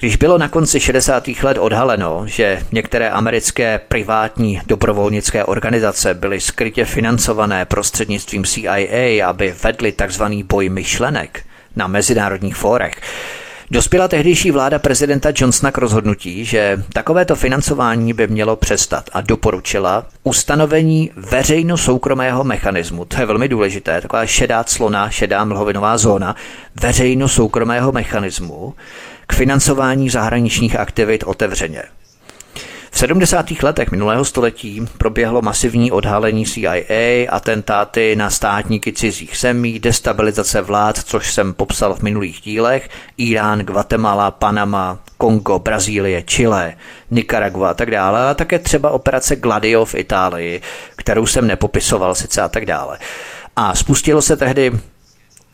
Když 0.00 0.16
bylo 0.16 0.38
na 0.38 0.48
konci 0.48 0.80
60. 0.80 1.28
let 1.42 1.58
odhaleno, 1.58 2.22
že 2.26 2.62
některé 2.72 3.10
americké 3.10 3.80
privátní 3.88 4.60
dobrovolnické 4.66 5.44
organizace 5.44 6.14
byly 6.14 6.40
skrytě 6.40 6.84
financované 6.84 7.64
prostřednictvím 7.64 8.44
CIA, 8.44 9.28
aby 9.28 9.54
vedly 9.62 9.92
tzv. 9.92 10.24
boj 10.24 10.68
myšlenek 10.68 11.42
na 11.76 11.86
mezinárodních 11.86 12.56
fórech, 12.56 12.94
Dospěla 13.70 14.08
tehdejší 14.08 14.50
vláda 14.50 14.78
prezidenta 14.78 15.28
Johnsona 15.36 15.72
k 15.72 15.78
rozhodnutí, 15.78 16.44
že 16.44 16.82
takovéto 16.92 17.36
financování 17.36 18.12
by 18.12 18.26
mělo 18.26 18.56
přestat 18.56 19.10
a 19.12 19.20
doporučila 19.20 20.06
ustanovení 20.22 21.10
veřejno-soukromého 21.16 22.44
mechanismu. 22.44 23.04
To 23.04 23.20
je 23.20 23.26
velmi 23.26 23.48
důležité, 23.48 24.00
taková 24.00 24.26
šedá 24.26 24.64
clona, 24.64 25.10
šedá 25.10 25.44
mlhovinová 25.44 25.98
zóna 25.98 26.36
veřejno-soukromého 26.80 27.92
mechanismu, 27.92 28.74
k 29.28 29.34
financování 29.34 30.10
zahraničních 30.10 30.76
aktivit 30.76 31.24
otevřeně. 31.24 31.82
V 32.90 32.98
70. 32.98 33.50
letech 33.62 33.90
minulého 33.90 34.24
století 34.24 34.86
proběhlo 34.98 35.42
masivní 35.42 35.92
odhalení 35.92 36.46
CIA, 36.46 37.26
atentáty 37.30 38.16
na 38.16 38.30
státníky 38.30 38.92
cizích 38.92 39.36
zemí, 39.38 39.78
destabilizace 39.78 40.60
vlád, 40.60 40.98
což 40.98 41.32
jsem 41.32 41.54
popsal 41.54 41.94
v 41.94 42.02
minulých 42.02 42.40
dílech, 42.40 42.88
Irán, 43.16 43.60
Guatemala, 43.60 44.30
Panama, 44.30 44.98
Kongo, 45.18 45.58
Brazílie, 45.58 46.22
Chile, 46.22 46.74
Nicaragua 47.10 47.70
a 47.70 47.74
tak 47.74 47.90
dále, 47.90 48.30
a 48.30 48.34
také 48.34 48.58
třeba 48.58 48.90
operace 48.90 49.36
Gladio 49.36 49.84
v 49.84 49.94
Itálii, 49.94 50.60
kterou 50.96 51.26
jsem 51.26 51.46
nepopisoval 51.46 52.14
sice 52.14 52.42
a 52.42 52.48
tak 52.48 52.66
dále. 52.66 52.98
A 53.56 53.74
spustilo 53.74 54.22
se 54.22 54.36
tehdy 54.36 54.72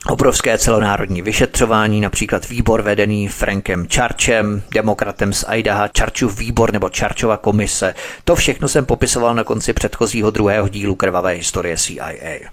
obrovské 0.09 0.59
celonárodní 0.59 1.23
vyšetřování, 1.23 2.01
například 2.01 2.49
výbor 2.49 2.83
vedený 2.83 3.29
Frankem 3.29 3.87
Čarčem, 3.89 4.63
demokratem 4.75 5.33
z 5.33 5.45
Idaha, 5.53 5.89
Čarčův 5.89 6.39
výbor 6.39 6.73
nebo 6.73 6.89
Čarčova 6.89 7.37
komise. 7.37 7.95
To 8.25 8.37
všechno 8.37 8.69
jsem 8.69 8.87
popisoval 8.87 9.35
na 9.35 9.45
konci 9.45 9.73
předchozího 9.73 10.31
druhého 10.31 10.69
dílu 10.69 10.95
krvavé 10.95 11.33
historie 11.33 11.77
CIA. 11.77 12.51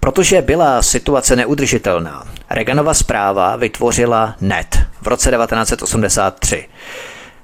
Protože 0.00 0.42
byla 0.42 0.82
situace 0.82 1.36
neudržitelná, 1.36 2.24
Reaganova 2.50 2.94
zpráva 2.94 3.56
vytvořila 3.56 4.36
NET 4.40 4.78
v 5.02 5.06
roce 5.06 5.30
1983. 5.30 6.68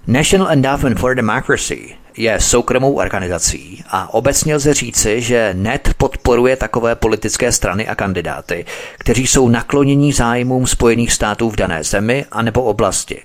National 0.06 0.52
Endowment 0.52 0.98
for 0.98 1.14
Democracy 1.14 1.99
je 2.16 2.40
soukromou 2.40 2.92
organizací 2.92 3.84
a 3.88 4.14
obecně 4.14 4.54
lze 4.54 4.74
říci, 4.74 5.20
že 5.20 5.50
NET 5.54 5.94
podporuje 5.96 6.56
takové 6.56 6.94
politické 6.94 7.52
strany 7.52 7.88
a 7.88 7.94
kandidáty, 7.94 8.64
kteří 8.98 9.26
jsou 9.26 9.48
naklonění 9.48 10.12
zájmům 10.12 10.66
Spojených 10.66 11.12
států 11.12 11.50
v 11.50 11.56
dané 11.56 11.84
zemi 11.84 12.24
anebo 12.32 12.62
oblasti. 12.62 13.22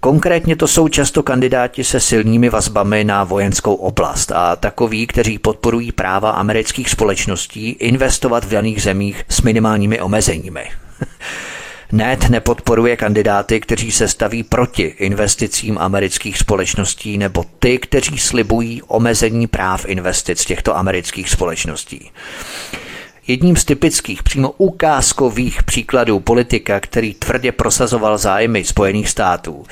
Konkrétně 0.00 0.56
to 0.56 0.68
jsou 0.68 0.88
často 0.88 1.22
kandidáti 1.22 1.84
se 1.84 2.00
silnými 2.00 2.48
vazbami 2.48 3.04
na 3.04 3.24
vojenskou 3.24 3.74
oblast 3.74 4.32
a 4.32 4.56
takoví, 4.56 5.06
kteří 5.06 5.38
podporují 5.38 5.92
práva 5.92 6.30
amerických 6.30 6.90
společností 6.90 7.70
investovat 7.70 8.44
v 8.44 8.50
daných 8.50 8.82
zemích 8.82 9.24
s 9.28 9.42
minimálními 9.42 10.00
omezeními. 10.00 10.70
NET 11.92 12.28
nepodporuje 12.30 12.96
kandidáty, 12.96 13.60
kteří 13.60 13.92
se 13.92 14.08
staví 14.08 14.42
proti 14.42 14.82
investicím 14.82 15.78
amerických 15.78 16.38
společností 16.38 17.18
nebo 17.18 17.44
ty, 17.58 17.78
kteří 17.78 18.18
slibují 18.18 18.82
omezení 18.82 19.46
práv 19.46 19.84
investic 19.88 20.44
těchto 20.44 20.76
amerických 20.76 21.30
společností. 21.30 22.10
Jedním 23.26 23.56
z 23.56 23.64
typických, 23.64 24.22
přímo 24.22 24.50
ukázkových 24.50 25.62
příkladů 25.62 26.20
politika, 26.20 26.80
který 26.80 27.14
tvrdě 27.14 27.52
prosazoval 27.52 28.18
zájmy 28.18 28.64
Spojených 28.64 29.08
států, 29.08 29.64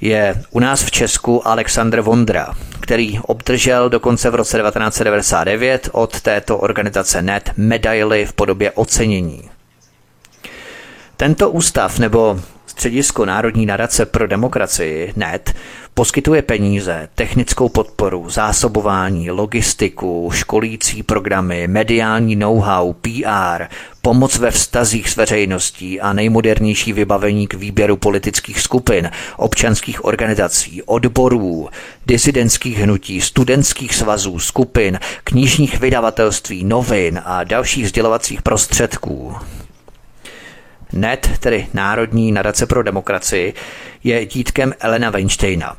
je 0.00 0.42
u 0.50 0.60
nás 0.60 0.84
v 0.84 0.90
Česku 0.90 1.48
Aleksandr 1.48 2.00
Vondra, 2.00 2.54
který 2.80 3.18
obdržel 3.18 3.88
dokonce 3.88 4.30
v 4.30 4.34
roce 4.34 4.58
1999 4.58 5.88
od 5.92 6.20
této 6.20 6.58
organizace 6.58 7.22
NET 7.22 7.50
medaily 7.56 8.26
v 8.26 8.32
podobě 8.32 8.70
ocenění. 8.70 9.55
Tento 11.16 11.50
ústav 11.50 11.98
nebo 11.98 12.40
Středisko 12.66 13.24
Národní 13.24 13.66
nadace 13.66 14.06
pro 14.06 14.26
demokracii 14.26 15.12
NET 15.16 15.54
poskytuje 15.94 16.42
peníze, 16.42 17.08
technickou 17.14 17.68
podporu, 17.68 18.30
zásobování, 18.30 19.30
logistiku, 19.30 20.30
školící 20.34 21.02
programy, 21.02 21.68
mediální 21.68 22.36
know-how, 22.36 22.92
PR, 22.92 23.64
pomoc 24.02 24.38
ve 24.38 24.50
vztazích 24.50 25.10
s 25.10 25.16
veřejností 25.16 26.00
a 26.00 26.12
nejmodernější 26.12 26.92
vybavení 26.92 27.46
k 27.46 27.54
výběru 27.54 27.96
politických 27.96 28.60
skupin, 28.60 29.10
občanských 29.36 30.04
organizací, 30.04 30.82
odborů, 30.82 31.68
disidentských 32.06 32.78
hnutí, 32.78 33.20
studentských 33.20 33.94
svazů, 33.94 34.38
skupin, 34.38 34.98
knižních 35.24 35.80
vydavatelství, 35.80 36.64
novin 36.64 37.20
a 37.24 37.44
dalších 37.44 37.88
sdělovacích 37.88 38.42
prostředků. 38.42 39.36
NET, 40.96 41.30
tedy 41.40 41.66
Národní 41.74 42.32
nadace 42.32 42.66
pro 42.66 42.82
demokracii, 42.82 43.54
je 44.04 44.26
dítkem 44.26 44.74
Elena 44.80 45.10
Weinsteina. 45.10 45.76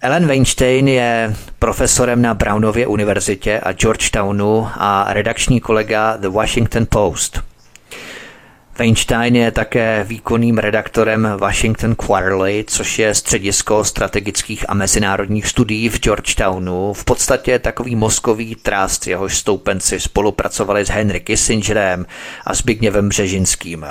Ellen 0.00 0.26
Weinstein 0.26 0.88
je 0.88 1.34
profesorem 1.58 2.22
na 2.22 2.34
Brownově 2.34 2.86
univerzitě 2.86 3.60
a 3.60 3.72
Georgetownu 3.72 4.68
a 4.74 5.06
redakční 5.12 5.60
kolega 5.60 6.16
The 6.16 6.28
Washington 6.28 6.86
Post– 6.90 7.40
Weinstein 8.78 9.36
je 9.36 9.50
také 9.50 10.04
výkonným 10.04 10.58
redaktorem 10.58 11.28
Washington 11.38 11.94
Quarterly, 11.94 12.64
což 12.68 12.98
je 12.98 13.14
středisko 13.14 13.84
strategických 13.84 14.70
a 14.70 14.74
mezinárodních 14.74 15.46
studií 15.46 15.88
v 15.88 16.00
Georgetownu. 16.00 16.92
V 16.92 17.04
podstatě 17.04 17.58
takový 17.58 17.96
mozkový 17.96 18.54
trást, 18.54 19.06
jehož 19.06 19.38
stoupenci 19.38 20.00
spolupracovali 20.00 20.84
s 20.84 20.88
Henry 20.88 21.20
Kissingerem 21.20 22.06
a 22.44 22.54
Zbigněvem 22.54 23.08
Břežinským. 23.08 23.86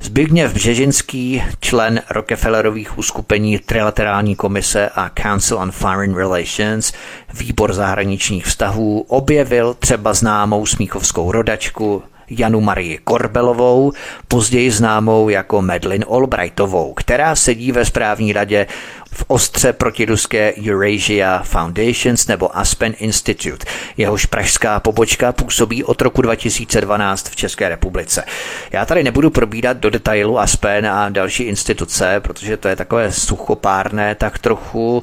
Zbigněv 0.00 0.54
Břežinský, 0.54 1.42
člen 1.60 2.02
Rockefellerových 2.10 2.98
uskupení 2.98 3.58
Trilaterální 3.58 4.36
komise 4.36 4.90
a 4.94 5.10
Council 5.22 5.58
on 5.58 5.70
Foreign 5.70 6.14
Relations, 6.14 6.92
výbor 7.34 7.72
zahraničních 7.72 8.46
vztahů, 8.46 9.00
objevil 9.08 9.74
třeba 9.74 10.14
známou 10.14 10.66
smíchovskou 10.66 11.32
rodačku 11.32 12.02
Janu 12.30 12.60
Marii 12.60 12.98
Korbelovou, 13.04 13.92
později 14.28 14.70
známou 14.70 15.28
jako 15.28 15.62
Medlin 15.62 16.04
Albrightovou, 16.10 16.94
která 16.94 17.36
sedí 17.36 17.72
ve 17.72 17.84
správní 17.84 18.32
radě 18.32 18.66
v 19.12 19.24
ostře 19.26 19.72
protiruské 19.72 20.54
Eurasia 20.70 21.42
Foundations 21.42 22.26
nebo 22.26 22.56
Aspen 22.56 22.94
Institute. 22.98 23.66
Jehož 23.96 24.26
pražská 24.26 24.80
pobočka 24.80 25.32
působí 25.32 25.84
od 25.84 26.02
roku 26.02 26.22
2012 26.22 27.28
v 27.28 27.36
České 27.36 27.68
republice. 27.68 28.24
Já 28.72 28.86
tady 28.86 29.04
nebudu 29.04 29.30
probídat 29.30 29.76
do 29.76 29.90
detailu 29.90 30.38
Aspen 30.38 30.86
a 30.86 31.08
další 31.08 31.42
instituce, 31.42 32.20
protože 32.20 32.56
to 32.56 32.68
je 32.68 32.76
takové 32.76 33.12
suchopárné, 33.12 34.14
tak 34.14 34.38
trochu 34.38 35.02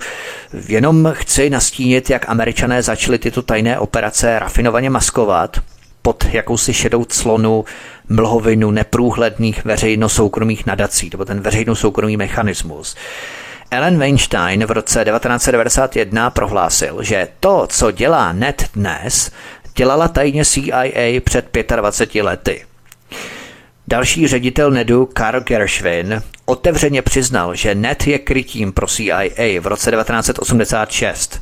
jenom 0.67 1.11
chci 1.13 1.49
nastínit, 1.49 2.09
jak 2.09 2.29
američané 2.29 2.81
začali 2.81 3.19
tyto 3.19 3.41
tajné 3.41 3.79
operace 3.79 4.39
rafinovaně 4.39 4.89
maskovat 4.89 5.59
pod 6.05 6.25
jakousi 6.31 6.73
šedou 6.73 7.05
clonu 7.05 7.65
mlhovinu 8.09 8.71
neprůhledných 8.71 9.65
veřejno-soukromých 9.65 10.65
nadací, 10.65 11.09
nebo 11.11 11.25
ten 11.25 11.41
veřejno-soukromý 11.41 12.17
mechanismus. 12.17 12.95
Ellen 13.71 13.99
Weinstein 13.99 14.65
v 14.65 14.71
roce 14.71 15.05
1991 15.05 16.29
prohlásil, 16.29 17.03
že 17.03 17.27
to, 17.39 17.67
co 17.69 17.91
dělá 17.91 18.33
NET 18.33 18.69
dnes, 18.73 19.31
dělala 19.75 20.07
tajně 20.07 20.45
CIA 20.45 21.21
před 21.23 21.57
25 21.75 22.23
lety. 22.23 22.65
Další 23.87 24.27
ředitel 24.27 24.71
NEDu 24.71 25.05
Karl 25.05 25.41
Gershwin 25.41 26.21
otevřeně 26.45 27.01
přiznal, 27.01 27.55
že 27.55 27.75
NET 27.75 28.07
je 28.07 28.19
krytím 28.19 28.71
pro 28.71 28.87
CIA 28.87 29.61
v 29.61 29.67
roce 29.67 29.91
1986. 29.91 31.41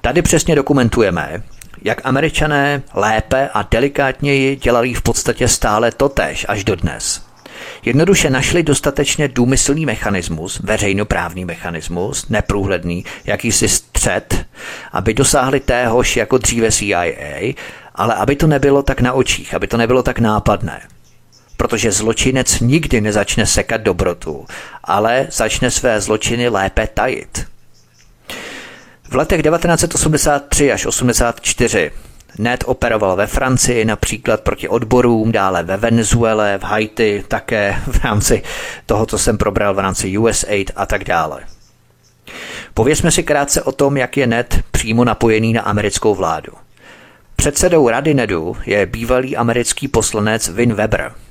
Tady 0.00 0.22
přesně 0.22 0.54
dokumentujeme, 0.54 1.42
jak 1.82 2.00
američané 2.04 2.82
lépe 2.94 3.48
a 3.54 3.62
delikátněji 3.62 4.56
dělali 4.56 4.94
v 4.94 5.02
podstatě 5.02 5.48
stále 5.48 5.92
totéž 5.92 6.46
až 6.48 6.64
do 6.64 6.76
dnes. 6.76 7.28
Jednoduše 7.84 8.30
našli 8.30 8.62
dostatečně 8.62 9.28
důmyslný 9.28 9.86
mechanismus, 9.86 10.60
veřejnoprávní 10.60 11.44
mechanismus, 11.44 12.28
neprůhledný, 12.28 13.04
jakýsi 13.24 13.68
střed, 13.68 14.46
aby 14.92 15.14
dosáhli 15.14 15.60
téhož 15.60 16.16
jako 16.16 16.38
dříve 16.38 16.72
CIA, 16.72 17.54
ale 17.94 18.14
aby 18.14 18.36
to 18.36 18.46
nebylo 18.46 18.82
tak 18.82 19.00
na 19.00 19.12
očích, 19.12 19.54
aby 19.54 19.66
to 19.66 19.76
nebylo 19.76 20.02
tak 20.02 20.18
nápadné. 20.18 20.80
Protože 21.56 21.92
zločinec 21.92 22.60
nikdy 22.60 23.00
nezačne 23.00 23.46
sekat 23.46 23.80
dobrotu, 23.80 24.46
ale 24.84 25.26
začne 25.30 25.70
své 25.70 26.00
zločiny 26.00 26.48
lépe 26.48 26.86
tajit. 26.94 27.46
V 29.10 29.14
letech 29.14 29.42
1983 29.42 30.72
až 30.72 30.86
84 30.86 31.90
Ned 32.38 32.64
operoval 32.66 33.16
ve 33.16 33.26
Francii 33.26 33.84
například 33.84 34.40
proti 34.40 34.68
odborům, 34.68 35.32
dále 35.32 35.62
ve 35.62 35.76
Venezuele, 35.76 36.58
v 36.58 36.62
Haiti, 36.62 37.24
také 37.28 37.82
v 37.86 38.04
rámci 38.04 38.42
toho, 38.86 39.06
co 39.06 39.18
jsem 39.18 39.38
probral 39.38 39.74
v 39.74 39.78
rámci 39.78 40.18
USAID 40.18 40.70
a 40.76 40.86
tak 40.86 41.04
dále. 41.04 41.40
Povězme 42.74 43.10
si 43.10 43.22
krátce 43.22 43.62
o 43.62 43.72
tom, 43.72 43.96
jak 43.96 44.16
je 44.16 44.26
Ned 44.26 44.62
přímo 44.70 45.04
napojený 45.04 45.52
na 45.52 45.62
americkou 45.62 46.14
vládu. 46.14 46.52
Předsedou 47.36 47.88
rady 47.88 48.14
Nedu 48.14 48.56
je 48.66 48.86
bývalý 48.86 49.36
americký 49.36 49.88
poslanec 49.88 50.48
Vin 50.48 50.74
Weber– 50.74 51.12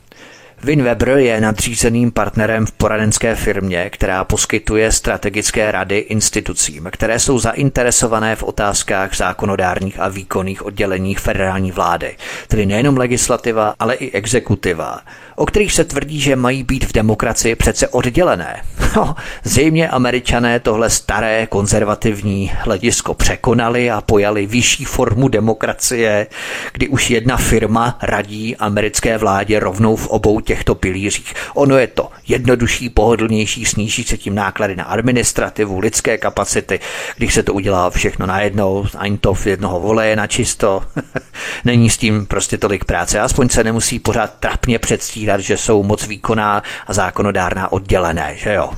Vin 0.63 0.83
Weber 0.83 1.09
je 1.09 1.41
nadřízeným 1.41 2.11
partnerem 2.11 2.65
v 2.65 2.71
poradenské 2.71 3.35
firmě, 3.35 3.89
která 3.89 4.23
poskytuje 4.23 4.91
strategické 4.91 5.71
rady 5.71 5.97
institucím, 5.97 6.89
které 6.91 7.19
jsou 7.19 7.39
zainteresované 7.39 8.35
v 8.35 8.43
otázkách 8.43 9.17
zákonodárních 9.17 9.99
a 9.99 10.07
výkonných 10.07 10.65
odděleních 10.65 11.19
federální 11.19 11.71
vlády, 11.71 12.15
tedy 12.47 12.65
nejenom 12.65 12.97
legislativa, 12.97 13.73
ale 13.79 13.95
i 13.95 14.11
exekutiva, 14.11 14.99
o 15.35 15.45
kterých 15.45 15.73
se 15.73 15.83
tvrdí, 15.83 16.19
že 16.19 16.35
mají 16.35 16.63
být 16.63 16.85
v 16.85 16.93
demokracii 16.93 17.55
přece 17.55 17.87
oddělené. 17.87 18.61
No, 18.95 19.15
zřejmě 19.43 19.89
američané 19.89 20.59
tohle 20.59 20.89
staré 20.89 21.47
konzervativní 21.47 22.51
hledisko 22.59 23.13
překonali 23.13 23.91
a 23.91 24.01
pojali 24.01 24.45
vyšší 24.45 24.85
formu 24.85 25.27
demokracie, 25.27 26.27
kdy 26.73 26.87
už 26.87 27.09
jedna 27.09 27.37
firma 27.37 27.97
radí 28.01 28.55
americké 28.55 29.17
vládě 29.17 29.59
rovnou 29.59 29.95
v 29.95 30.07
obou 30.07 30.39
těchto 30.47 30.75
pilířích. 30.75 31.33
Ono 31.53 31.77
je 31.77 31.87
to 31.87 32.09
jednodušší, 32.27 32.89
pohodlnější, 32.89 33.65
sníží 33.65 34.03
se 34.03 34.17
tím 34.17 34.35
náklady 34.35 34.75
na 34.75 34.83
administrativu, 34.83 35.79
lidské 35.79 36.17
kapacity, 36.17 36.79
když 37.17 37.33
se 37.33 37.43
to 37.43 37.53
udělá 37.53 37.89
všechno 37.89 38.25
najednou, 38.25 38.85
ani 38.97 39.17
to 39.17 39.33
v 39.33 39.47
jednoho 39.47 39.79
voleje 39.79 40.15
na 40.15 40.27
čisto. 40.27 40.83
Není 41.65 41.89
s 41.89 41.97
tím 41.97 42.25
prostě 42.25 42.57
tolik 42.57 42.85
práce, 42.85 43.19
aspoň 43.19 43.49
se 43.49 43.63
nemusí 43.63 43.99
pořád 43.99 44.33
trapně 44.39 44.79
předstírat, 44.79 45.41
že 45.41 45.57
jsou 45.57 45.83
moc 45.83 46.07
výkonná 46.07 46.63
a 46.87 46.93
zákonodárná 46.93 47.71
oddělené, 47.71 48.35
že 48.35 48.53
jo? 48.53 48.71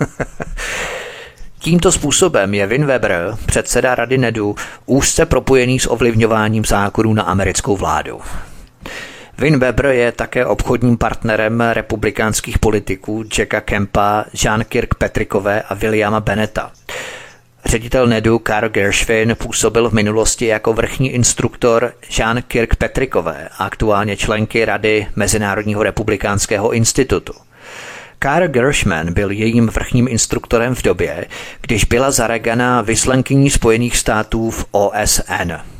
Tímto 1.58 1.92
způsobem 1.92 2.54
je 2.54 2.66
Vin 2.66 2.86
Weber, 2.86 3.36
předseda 3.46 3.94
Rady 3.94 4.18
NEDu, 4.18 4.56
úzce 4.86 5.26
propojený 5.26 5.80
s 5.80 5.90
ovlivňováním 5.90 6.64
zákonů 6.64 7.14
na 7.14 7.22
americkou 7.22 7.76
vládu. 7.76 8.20
Vin 9.38 9.58
Weber 9.58 9.86
je 9.86 10.12
také 10.12 10.46
obchodním 10.46 10.98
partnerem 10.98 11.60
republikánských 11.60 12.58
politiků 12.58 13.24
Jacka 13.38 13.60
Kempa, 13.60 14.24
Jean 14.44 14.64
Kirkpatrickové 14.64 15.62
a 15.62 15.74
Williama 15.74 16.20
Beneta. 16.20 16.72
Ředitel 17.64 18.06
NEDu 18.06 18.38
Karl 18.38 18.68
Gershwin 18.68 19.36
působil 19.38 19.90
v 19.90 19.92
minulosti 19.92 20.46
jako 20.46 20.72
vrchní 20.72 21.10
instruktor 21.10 21.92
Jean 22.18 22.42
Kirkpatrickové 22.42 23.48
a 23.58 23.64
aktuálně 23.64 24.16
členky 24.16 24.64
Rady 24.64 25.06
Mezinárodního 25.16 25.82
republikánského 25.82 26.72
institutu. 26.72 27.32
Karl 28.18 28.48
Gershman 28.48 29.12
byl 29.12 29.30
jejím 29.30 29.66
vrchním 29.66 30.08
instruktorem 30.08 30.74
v 30.74 30.82
době, 30.82 31.26
když 31.60 31.84
byla 31.84 32.10
za 32.10 32.26
Reagana 32.26 32.82
vyslankyní 32.82 33.50
Spojených 33.50 33.96
států 33.96 34.50
v 34.50 34.66
OSN. 34.70 35.73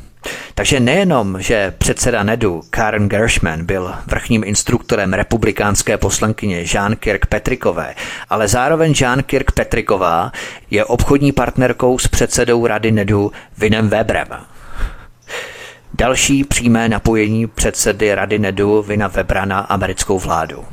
Takže 0.55 0.79
nejenom, 0.79 1.41
že 1.41 1.73
předseda 1.77 2.23
NEDu 2.23 2.61
Karen 2.69 3.09
Gershman 3.09 3.65
byl 3.65 3.93
vrchním 4.07 4.43
instruktorem 4.43 5.13
republikánské 5.13 5.97
poslankyně 5.97 6.65
Jean 6.73 6.95
Kirkpatrickové, 6.95 7.95
ale 8.29 8.47
zároveň 8.47 8.93
Jean 9.01 9.23
Kirkpatricková 9.23 10.31
je 10.71 10.85
obchodní 10.85 11.31
partnerkou 11.31 11.99
s 11.99 12.07
předsedou 12.07 12.67
rady 12.67 12.91
NEDu 12.91 13.31
Vinem 13.57 13.89
Weberem. 13.89 14.27
Další 15.93 16.43
přímé 16.43 16.89
napojení 16.89 17.47
předsedy 17.47 18.15
rady 18.15 18.39
NEDu 18.39 18.81
Vina 18.81 19.07
Webera 19.07 19.45
na 19.45 19.59
americkou 19.59 20.19
vládu. 20.19 20.65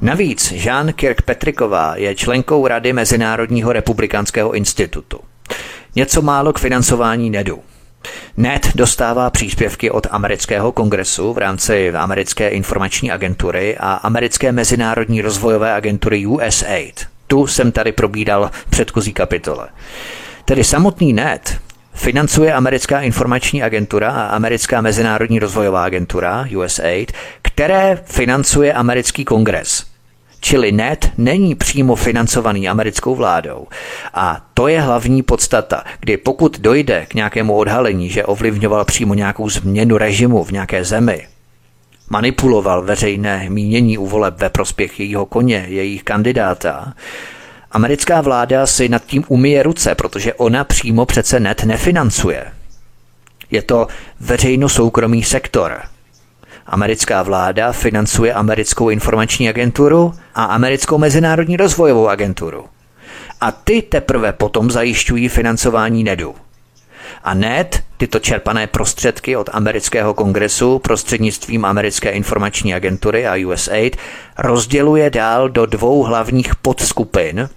Navíc 0.00 0.52
Jean 0.52 0.92
Kirkpatricková 0.92 1.96
je 1.96 2.14
členkou 2.14 2.66
Rady 2.66 2.92
Mezinárodního 2.92 3.72
republikánského 3.72 4.54
institutu. 4.54 5.20
Něco 5.94 6.22
málo 6.22 6.52
k 6.52 6.58
financování 6.58 7.30
NEDu. 7.30 7.62
NET 8.36 8.68
dostává 8.74 9.30
příspěvky 9.30 9.90
od 9.90 10.06
amerického 10.10 10.72
kongresu 10.72 11.32
v 11.32 11.38
rámci 11.38 11.92
americké 11.92 12.48
informační 12.48 13.10
agentury 13.10 13.76
a 13.80 13.92
americké 13.92 14.52
mezinárodní 14.52 15.22
rozvojové 15.22 15.72
agentury 15.72 16.26
USAID. 16.26 17.06
Tu 17.26 17.46
jsem 17.46 17.72
tady 17.72 17.92
probídal 17.92 18.50
v 18.52 18.70
předchozí 18.70 19.12
kapitole. 19.12 19.68
Tedy 20.44 20.64
samotný 20.64 21.12
NET 21.12 21.58
financuje 21.94 22.52
americká 22.52 23.00
informační 23.00 23.62
agentura 23.62 24.10
a 24.10 24.26
americká 24.26 24.80
mezinárodní 24.80 25.38
rozvojová 25.38 25.84
agentura 25.84 26.48
USAID, 26.56 27.12
které 27.42 28.02
financuje 28.04 28.72
americký 28.72 29.24
kongres. 29.24 29.95
Čili 30.40 30.72
NET 30.72 31.10
není 31.18 31.54
přímo 31.54 31.96
financovaný 31.96 32.68
americkou 32.68 33.14
vládou. 33.14 33.66
A 34.14 34.46
to 34.54 34.68
je 34.68 34.80
hlavní 34.80 35.22
podstata, 35.22 35.84
kdy 36.00 36.16
pokud 36.16 36.60
dojde 36.60 37.06
k 37.06 37.14
nějakému 37.14 37.56
odhalení, 37.56 38.10
že 38.10 38.24
ovlivňoval 38.24 38.84
přímo 38.84 39.14
nějakou 39.14 39.50
změnu 39.50 39.98
režimu 39.98 40.44
v 40.44 40.50
nějaké 40.50 40.84
zemi, 40.84 41.26
manipuloval 42.10 42.82
veřejné 42.82 43.46
mínění 43.48 43.98
u 43.98 44.06
voleb 44.06 44.34
ve 44.38 44.48
prospěch 44.48 45.00
jejího 45.00 45.26
koně, 45.26 45.66
jejich 45.68 46.02
kandidáta, 46.02 46.94
americká 47.72 48.20
vláda 48.20 48.66
si 48.66 48.88
nad 48.88 49.04
tím 49.06 49.24
umíje 49.28 49.62
ruce, 49.62 49.94
protože 49.94 50.34
ona 50.34 50.64
přímo 50.64 51.06
přece 51.06 51.40
net 51.40 51.64
nefinancuje. 51.64 52.44
Je 53.50 53.62
to 53.62 53.86
veřejno-soukromý 54.20 55.22
sektor– 55.22 55.80
Americká 56.66 57.22
vláda 57.22 57.72
financuje 57.72 58.34
americkou 58.34 58.90
informační 58.90 59.48
agenturu 59.48 60.14
a 60.34 60.44
americkou 60.44 60.98
mezinárodní 60.98 61.56
rozvojovou 61.56 62.08
agenturu. 62.08 62.64
A 63.40 63.52
ty 63.52 63.82
teprve 63.82 64.32
potom 64.32 64.70
zajišťují 64.70 65.28
financování 65.28 66.04
NEDu. 66.04 66.34
A 67.24 67.34
NED 67.34 67.82
tyto 67.96 68.18
čerpané 68.18 68.66
prostředky 68.66 69.36
od 69.36 69.50
amerického 69.52 70.14
kongresu 70.14 70.78
prostřednictvím 70.78 71.64
americké 71.64 72.10
informační 72.10 72.74
agentury 72.74 73.26
a 73.26 73.48
USAID 73.48 73.96
rozděluje 74.38 75.10
dál 75.10 75.48
do 75.48 75.66
dvou 75.66 76.02
hlavních 76.02 76.56
podskupin 76.56 77.48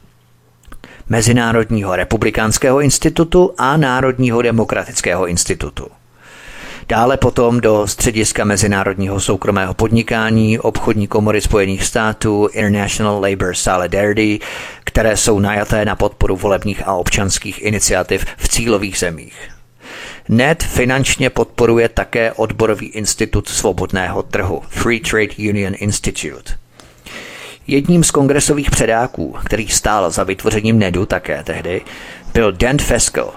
Mezinárodního 1.09 1.95
republikánského 1.95 2.81
institutu 2.81 3.53
a 3.57 3.77
Národního 3.77 4.41
demokratického 4.41 5.27
institutu. 5.27 5.87
Dále 6.89 7.17
potom 7.17 7.61
do 7.61 7.87
střediska 7.87 8.43
mezinárodního 8.43 9.19
soukromého 9.19 9.73
podnikání, 9.73 10.59
obchodní 10.59 11.07
komory 11.07 11.41
Spojených 11.41 11.83
států, 11.83 12.49
International 12.53 13.21
Labour 13.21 13.55
Solidarity, 13.55 14.39
které 14.83 15.17
jsou 15.17 15.39
najaté 15.39 15.85
na 15.85 15.95
podporu 15.95 16.35
volebních 16.35 16.87
a 16.87 16.93
občanských 16.93 17.61
iniciativ 17.61 18.25
v 18.37 18.47
cílových 18.47 18.97
zemích. 18.97 19.49
NET 20.29 20.63
finančně 20.63 21.29
podporuje 21.29 21.89
také 21.89 22.33
odborový 22.33 22.87
institut 22.87 23.49
svobodného 23.49 24.23
trhu 24.23 24.61
Free 24.69 24.99
Trade 24.99 25.49
Union 25.49 25.73
Institute. 25.77 26.53
Jedním 27.67 28.03
z 28.03 28.11
kongresových 28.11 28.71
předáků, 28.71 29.35
který 29.45 29.67
stál 29.67 30.11
za 30.11 30.23
vytvořením 30.23 30.79
NEDu 30.79 31.05
také 31.05 31.43
tehdy, 31.43 31.81
byl 32.33 32.51
Dan 32.51 32.77
Fesco, 32.77 33.33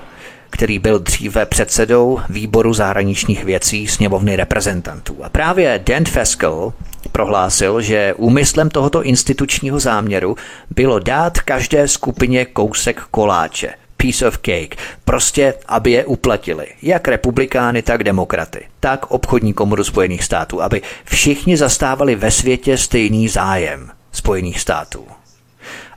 který 0.52 0.78
byl 0.78 0.98
dříve 0.98 1.46
předsedou 1.46 2.20
výboru 2.28 2.74
zahraničních 2.74 3.44
věcí 3.44 3.86
sněmovny 3.88 4.36
reprezentantů. 4.36 5.24
A 5.24 5.28
právě 5.28 5.82
Dan 5.86 6.04
Feskel 6.04 6.72
prohlásil, 7.12 7.80
že 7.80 8.14
úmyslem 8.16 8.70
tohoto 8.70 9.02
institučního 9.02 9.80
záměru 9.80 10.36
bylo 10.70 10.98
dát 10.98 11.40
každé 11.40 11.88
skupině 11.88 12.44
kousek 12.44 13.00
koláče, 13.10 13.74
piece 13.96 14.28
of 14.28 14.38
cake, 14.38 14.76
prostě 15.04 15.54
aby 15.68 15.90
je 15.90 16.04
uplatili, 16.04 16.66
jak 16.82 17.08
republikány, 17.08 17.82
tak 17.82 18.04
demokraty, 18.04 18.66
tak 18.80 19.10
obchodní 19.10 19.52
komoru 19.52 19.84
Spojených 19.84 20.24
států, 20.24 20.62
aby 20.62 20.82
všichni 21.04 21.56
zastávali 21.56 22.14
ve 22.14 22.30
světě 22.30 22.78
stejný 22.78 23.28
zájem 23.28 23.90
Spojených 24.12 24.60
států. 24.60 25.06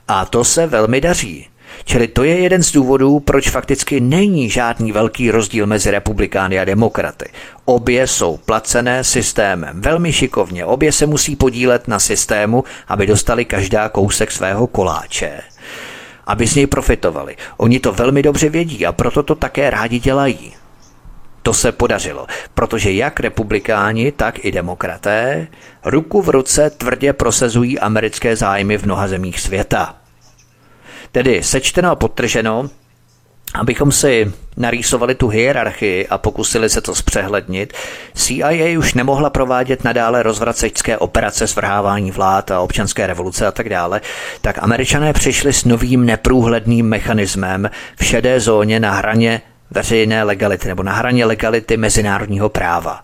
A 0.08 0.24
to 0.24 0.44
se 0.44 0.66
velmi 0.66 1.00
daří. 1.00 1.48
Čili 1.84 2.08
to 2.08 2.24
je 2.24 2.38
jeden 2.38 2.62
z 2.62 2.72
důvodů, 2.72 3.20
proč 3.20 3.50
fakticky 3.50 4.00
není 4.00 4.50
žádný 4.50 4.92
velký 4.92 5.30
rozdíl 5.30 5.66
mezi 5.66 5.90
republikány 5.90 6.58
a 6.58 6.64
demokraty. 6.64 7.28
Obě 7.64 8.06
jsou 8.06 8.36
placené 8.36 9.04
systémem, 9.04 9.80
velmi 9.80 10.12
šikovně, 10.12 10.64
obě 10.64 10.92
se 10.92 11.06
musí 11.06 11.36
podílet 11.36 11.88
na 11.88 11.98
systému, 11.98 12.64
aby 12.88 13.06
dostali 13.06 13.44
každá 13.44 13.88
kousek 13.88 14.32
svého 14.32 14.66
koláče 14.66 15.40
aby 16.26 16.46
z 16.46 16.54
něj 16.54 16.66
profitovali. 16.66 17.36
Oni 17.56 17.80
to 17.80 17.92
velmi 17.92 18.22
dobře 18.22 18.48
vědí 18.48 18.86
a 18.86 18.92
proto 18.92 19.22
to 19.22 19.34
také 19.34 19.70
rádi 19.70 19.98
dělají. 19.98 20.54
To 21.42 21.54
se 21.54 21.72
podařilo, 21.72 22.26
protože 22.54 22.92
jak 22.92 23.20
republikáni, 23.20 24.12
tak 24.12 24.44
i 24.44 24.52
demokraté 24.52 25.46
ruku 25.84 26.22
v 26.22 26.28
ruce 26.28 26.70
tvrdě 26.70 27.12
prosazují 27.12 27.78
americké 27.78 28.36
zájmy 28.36 28.78
v 28.78 28.84
mnoha 28.84 29.08
zemích 29.08 29.40
světa. 29.40 29.94
Tedy 31.12 31.42
sečteno 31.42 31.90
a 31.90 31.94
potrženo, 31.94 32.70
Abychom 33.54 33.92
si 33.92 34.32
narýsovali 34.56 35.14
tu 35.14 35.28
hierarchii 35.28 36.08
a 36.08 36.18
pokusili 36.18 36.68
se 36.68 36.80
to 36.80 36.94
zpřehlednit, 36.94 37.72
CIA 38.14 38.78
už 38.78 38.94
nemohla 38.94 39.30
provádět 39.30 39.84
nadále 39.84 40.22
rozvracečské 40.22 40.98
operace 40.98 41.46
svrhávání 41.46 42.10
vlád 42.10 42.50
a 42.50 42.60
občanské 42.60 43.06
revoluce 43.06 43.46
a 43.46 43.52
tak 43.52 43.68
dále, 43.68 44.00
tak 44.40 44.58
američané 44.62 45.12
přišli 45.12 45.52
s 45.52 45.64
novým 45.64 46.06
neprůhledným 46.06 46.86
mechanismem 46.86 47.70
v 47.96 48.04
šedé 48.04 48.40
zóně 48.40 48.80
na 48.80 48.92
hraně 48.92 49.42
veřejné 49.70 50.22
legality 50.22 50.68
nebo 50.68 50.82
na 50.82 50.92
hraně 50.92 51.24
legality 51.24 51.76
mezinárodního 51.76 52.48
práva. 52.48 53.00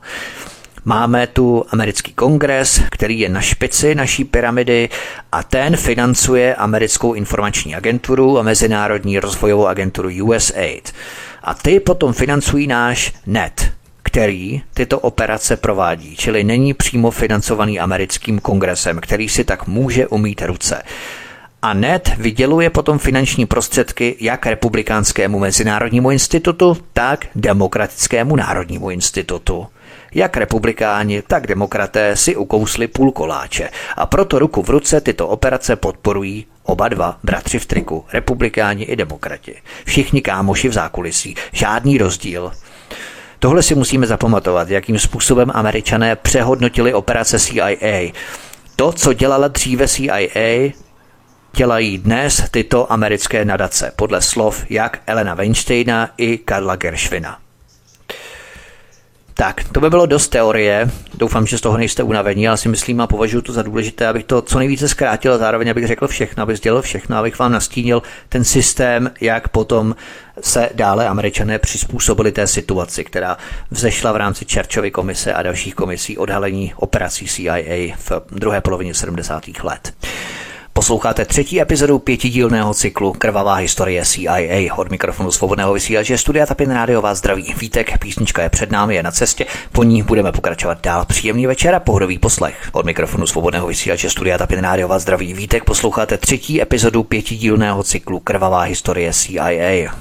Máme 0.85 1.27
tu 1.27 1.65
americký 1.71 2.13
kongres, 2.13 2.81
který 2.91 3.21
je 3.21 3.29
na 3.29 3.41
špici 3.41 3.95
naší 3.95 4.25
pyramidy 4.25 4.89
a 5.33 5.43
ten 5.43 5.77
financuje 5.77 6.55
americkou 6.55 7.15
informační 7.15 7.75
agenturu 7.75 8.39
a 8.39 8.43
mezinárodní 8.43 9.19
rozvojovou 9.19 9.67
agenturu 9.67 10.11
USAID. 10.25 10.93
A 11.43 11.55
ty 11.55 11.81
potom 11.81 12.13
financují 12.13 12.67
náš 12.67 13.13
NET, 13.27 13.73
který 14.03 14.63
tyto 14.75 14.99
operace 15.01 15.57
provádí, 15.57 16.17
čili 16.17 16.45
není 16.45 16.75
přímo 16.75 17.11
financovaný 17.11 17.81
americkým 17.81 18.39
kongresem, 18.39 19.01
který 19.01 19.29
si 19.29 19.45
tak 19.45 19.67
může 19.67 20.07
umít 20.07 20.43
ruce. 20.43 20.83
A 21.63 21.75
NET 21.75 22.11
vyděluje 22.19 22.71
potom 22.71 22.99
finanční 22.99 23.47
prostředky 23.47 24.17
jak 24.21 24.47
republikánskému 24.47 25.39
mezinárodnímu 25.39 26.11
institutu, 26.11 26.77
tak 26.93 27.27
demokratickému 27.35 28.37
národnímu 28.37 28.91
institutu. 28.91 29.67
Jak 30.15 30.37
republikáni, 30.37 31.23
tak 31.23 31.47
demokraté 31.47 32.17
si 32.17 32.37
ukousli 32.37 32.89
půl 32.89 33.13
koláče 33.13 33.71
a 33.97 34.07
proto 34.07 34.39
ruku 34.39 34.63
v 34.63 34.71
ruce 34.71 35.01
tyto 35.01 35.29
operace 35.29 35.77
podporují 35.77 36.47
oba 36.63 36.89
dva 36.89 37.19
bratři 37.23 37.59
v 37.59 37.67
triku, 37.67 38.05
republikáni 38.13 38.85
i 38.85 38.97
demokrati. 38.97 39.55
Všichni 39.85 40.23
kámoši 40.23 40.69
v 40.69 40.73
zákulisí, 40.73 41.35
žádný 41.53 41.99
rozdíl. 41.99 42.53
Tohle 43.39 43.63
si 43.63 43.75
musíme 43.75 44.07
zapamatovat, 44.07 44.71
jakým 44.71 44.99
způsobem 44.99 45.51
američané 45.55 46.17
přehodnotili 46.17 46.95
operace 46.95 47.39
CIA. 47.39 48.13
To, 48.77 48.93
co 48.93 49.13
dělala 49.13 49.49
dříve 49.49 49.89
CIA, 49.89 50.73
dělají 51.57 51.99
dnes 51.99 52.45
tyto 52.51 52.93
americké 52.93 53.45
nadace, 53.45 53.93
podle 53.97 54.23
slov 54.23 54.65
jak 54.71 55.03
Elena 55.07 55.35
Weinsteina 55.35 56.11
i 56.17 56.39
Karla 56.39 56.77
Gershwina. 56.77 57.39
Tak, 59.35 59.65
to 59.73 59.81
by 59.81 59.91
bylo 59.91 60.07
dost 60.07 60.29
teorie. 60.29 60.91
Doufám, 61.15 61.47
že 61.47 61.59
z 61.59 61.61
toho 61.61 61.77
nejste 61.77 62.03
unavení. 62.03 62.43
Já 62.43 62.57
si 62.57 62.69
myslím 62.69 63.01
a 63.01 63.07
považuji 63.07 63.41
to 63.41 63.53
za 63.53 63.63
důležité, 63.63 64.07
abych 64.07 64.25
to 64.25 64.43
co 64.43 64.59
nejvíce 64.59 64.89
zkrátil 64.89 65.33
a 65.33 65.39
zároveň 65.39 65.71
abych 65.71 65.87
řekl 65.87 66.09
všechno, 66.09 66.43
abych 66.43 66.57
sdělil 66.57 66.83
všechno, 66.83 67.17
abych 67.17 67.39
vám 67.39 67.53
nastínil 67.53 68.03
ten 68.29 68.45
systém, 68.45 69.11
jak 69.21 69.49
potom 69.49 69.97
se 70.41 70.71
dále 70.75 71.09
američané 71.09 71.59
přizpůsobili 71.59 72.33
té 72.33 72.47
situaci, 72.47 73.05
která 73.05 73.37
vzešla 73.71 74.13
v 74.13 74.17
rámci 74.17 74.45
Churchovy 74.55 74.91
komise 74.91 75.33
a 75.33 75.43
dalších 75.43 75.75
komisí 75.75 76.19
odhalení 76.19 76.73
operací 76.77 77.27
CIA 77.27 77.97
v 77.97 78.11
druhé 78.31 78.61
polovině 78.61 78.95
70. 78.95 79.45
let. 79.63 79.93
Posloucháte 80.75 81.25
třetí 81.25 81.61
epizodu 81.61 81.99
pětidílného 81.99 82.75
cyklu 82.75 83.13
Krvavá 83.13 83.55
historie 83.55 84.05
CIA. 84.05 84.75
Od 84.77 84.91
mikrofonu 84.91 85.31
svobodného 85.31 85.73
vysílače 85.73 86.19
Studia 86.19 86.47
Tapin 86.47 86.71
Rádio 86.71 87.03
vás 87.03 87.19
zdraví 87.19 87.55
Vítek, 87.59 87.99
písnička 87.99 88.43
je 88.43 88.49
před 88.49 88.71
námi, 88.71 88.95
je 88.95 89.03
na 89.03 89.11
cestě, 89.11 89.47
po 89.73 89.83
ní 89.83 90.03
budeme 90.03 90.33
pokračovat 90.33 90.79
dál. 90.83 91.05
Příjemný 91.05 91.47
večer 91.47 91.75
a 91.75 91.81
pohodový 91.81 92.19
poslech. 92.19 92.69
Od 92.73 92.87
mikrofonu 92.87 93.27
svobodného 93.27 93.67
vysílače 93.67 94.11
Studia 94.11 94.39
Tapin 94.39 94.61
Rádio 94.61 94.89
vás 94.89 95.03
zdraví 95.03 95.35
Vítek, 95.35 95.65
posloucháte 95.65 96.19
třetí 96.19 96.63
epizodu 96.63 97.03
pětidílného 97.03 97.83
cyklu 97.83 98.21
Krvavá 98.21 98.63
historie 98.63 99.13
CIA. 99.13 99.95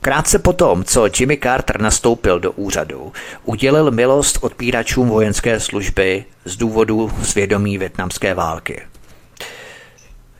Krátce 0.00 0.38
potom, 0.38 0.84
co 0.84 1.08
Jimmy 1.18 1.38
Carter 1.42 1.80
nastoupil 1.80 2.40
do 2.40 2.52
úřadu, 2.52 3.12
udělil 3.44 3.90
milost 3.90 4.38
odpíračům 4.40 5.08
vojenské 5.08 5.60
služby 5.60 6.24
z 6.44 6.56
důvodu 6.56 7.10
svědomí 7.22 7.78
větnamské 7.78 8.34
války. 8.34 8.82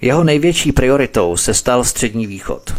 Jeho 0.04 0.24
největší 0.24 0.72
prioritou 0.72 1.36
se 1.36 1.54
stal 1.54 1.84
Střední 1.84 2.26
východ. 2.26 2.74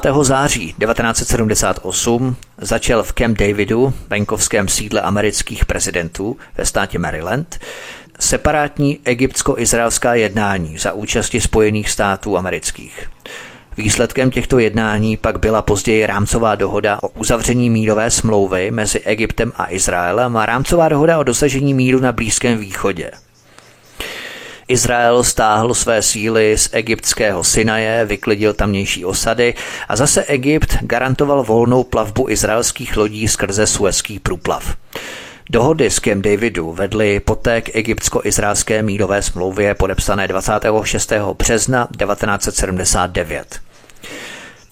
5. 0.00 0.14
září 0.22 0.74
1978 0.80 2.36
začal 2.58 3.02
v 3.02 3.12
Camp 3.12 3.38
Davidu, 3.38 3.92
venkovském 4.08 4.68
sídle 4.68 5.00
amerických 5.00 5.64
prezidentů 5.64 6.36
ve 6.56 6.66
státě 6.66 6.98
Maryland, 6.98 7.58
separátní 8.18 8.98
egyptsko-izraelská 9.04 10.14
jednání 10.14 10.78
za 10.78 10.92
účasti 10.92 11.40
Spojených 11.40 11.90
států 11.90 12.38
amerických. 12.38 13.10
Výsledkem 13.76 14.30
těchto 14.30 14.58
jednání 14.58 15.16
pak 15.16 15.38
byla 15.38 15.62
později 15.62 16.06
rámcová 16.06 16.54
dohoda 16.54 16.98
o 17.02 17.08
uzavření 17.08 17.70
mírové 17.70 18.10
smlouvy 18.10 18.70
mezi 18.70 19.00
Egyptem 19.00 19.52
a 19.56 19.72
Izraelem 19.72 20.36
a 20.36 20.46
rámcová 20.46 20.88
dohoda 20.88 21.18
o 21.18 21.22
dosažení 21.22 21.74
míru 21.74 22.00
na 22.00 22.12
Blízkém 22.12 22.58
východě– 22.58 23.10
Izrael 24.70 25.24
stáhl 25.24 25.74
své 25.74 26.02
síly 26.02 26.58
z 26.58 26.68
egyptského 26.72 27.44
Sinaje, 27.44 28.04
vyklidil 28.04 28.54
tamnější 28.54 29.04
osady 29.04 29.54
a 29.88 29.96
zase 29.96 30.24
Egypt 30.24 30.76
garantoval 30.80 31.42
volnou 31.42 31.84
plavbu 31.84 32.28
izraelských 32.28 32.96
lodí 32.96 33.28
skrze 33.28 33.66
Suezký 33.66 34.18
průplav. 34.18 34.76
Dohody 35.50 35.90
s 35.90 35.98
Kem 35.98 36.22
Davidu 36.22 36.72
vedly 36.72 37.20
poté 37.20 37.60
k 37.60 37.76
egyptsko-izraelské 37.76 38.82
mírové 38.82 39.22
smlouvě 39.22 39.74
podepsané 39.74 40.28
26. 40.28 41.12
března 41.38 41.88
1979. 41.98 43.60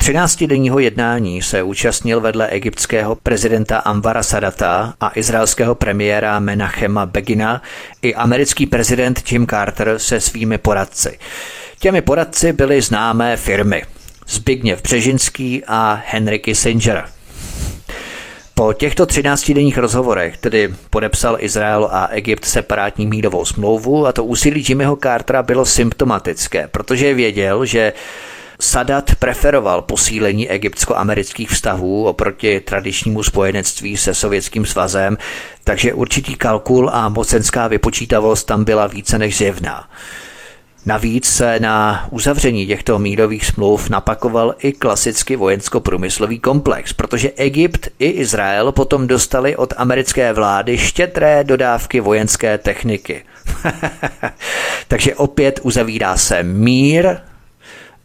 13-denního 0.08 0.78
jednání 0.78 1.42
se 1.42 1.62
účastnil 1.62 2.20
vedle 2.20 2.48
egyptského 2.48 3.14
prezidenta 3.14 3.78
Anvara 3.78 4.22
Sadata 4.22 4.94
a 5.00 5.12
izraelského 5.14 5.74
premiéra 5.74 6.40
Menachema 6.40 7.06
Begina 7.06 7.62
i 8.02 8.14
americký 8.14 8.66
prezident 8.66 9.32
Jim 9.32 9.46
Carter 9.46 9.98
se 9.98 10.20
svými 10.20 10.58
poradci. 10.58 11.18
Těmi 11.78 12.02
poradci 12.02 12.52
byly 12.52 12.82
známé 12.82 13.36
firmy 13.36 13.82
Zbigněv 14.28 14.82
Břežinský 14.82 15.62
a 15.66 16.02
Henry 16.06 16.38
Kissinger. 16.38 17.04
Po 18.54 18.72
těchto 18.72 19.04
13-denních 19.04 19.78
rozhovorech 19.78 20.36
tedy 20.36 20.74
podepsal 20.90 21.36
Izrael 21.40 21.88
a 21.92 22.06
Egypt 22.06 22.44
separátní 22.44 23.06
mírovou 23.06 23.44
smlouvu 23.44 24.06
a 24.06 24.12
to 24.12 24.24
úsilí 24.24 24.64
Jimmyho 24.68 24.96
Cartera 24.96 25.42
bylo 25.42 25.66
symptomatické, 25.66 26.68
protože 26.68 27.14
věděl, 27.14 27.64
že 27.64 27.92
Sadat 28.60 29.14
preferoval 29.14 29.82
posílení 29.82 30.50
egyptsko-amerických 30.50 31.50
vztahů 31.50 32.06
oproti 32.06 32.60
tradičnímu 32.60 33.22
spojenectví 33.22 33.96
se 33.96 34.14
Sovětským 34.14 34.66
svazem, 34.66 35.18
takže 35.64 35.94
určitý 35.94 36.34
kalkul 36.34 36.90
a 36.92 37.08
mocenská 37.08 37.68
vypočítavost 37.68 38.46
tam 38.46 38.64
byla 38.64 38.86
více 38.86 39.18
než 39.18 39.36
zjevná. 39.36 39.88
Navíc 40.86 41.26
se 41.26 41.60
na 41.60 42.08
uzavření 42.10 42.66
těchto 42.66 42.98
mírových 42.98 43.46
smluv 43.46 43.90
napakoval 43.90 44.54
i 44.58 44.72
klasicky 44.72 45.36
vojensko-průmyslový 45.36 46.38
komplex, 46.38 46.92
protože 46.92 47.30
Egypt 47.36 47.88
i 47.98 48.06
Izrael 48.08 48.72
potom 48.72 49.06
dostali 49.06 49.56
od 49.56 49.74
americké 49.76 50.32
vlády 50.32 50.78
štětré 50.78 51.44
dodávky 51.44 52.00
vojenské 52.00 52.58
techniky. 52.58 53.24
Takže 54.88 55.14
opět 55.14 55.60
uzavírá 55.62 56.16
se 56.16 56.42
mír 56.42 57.16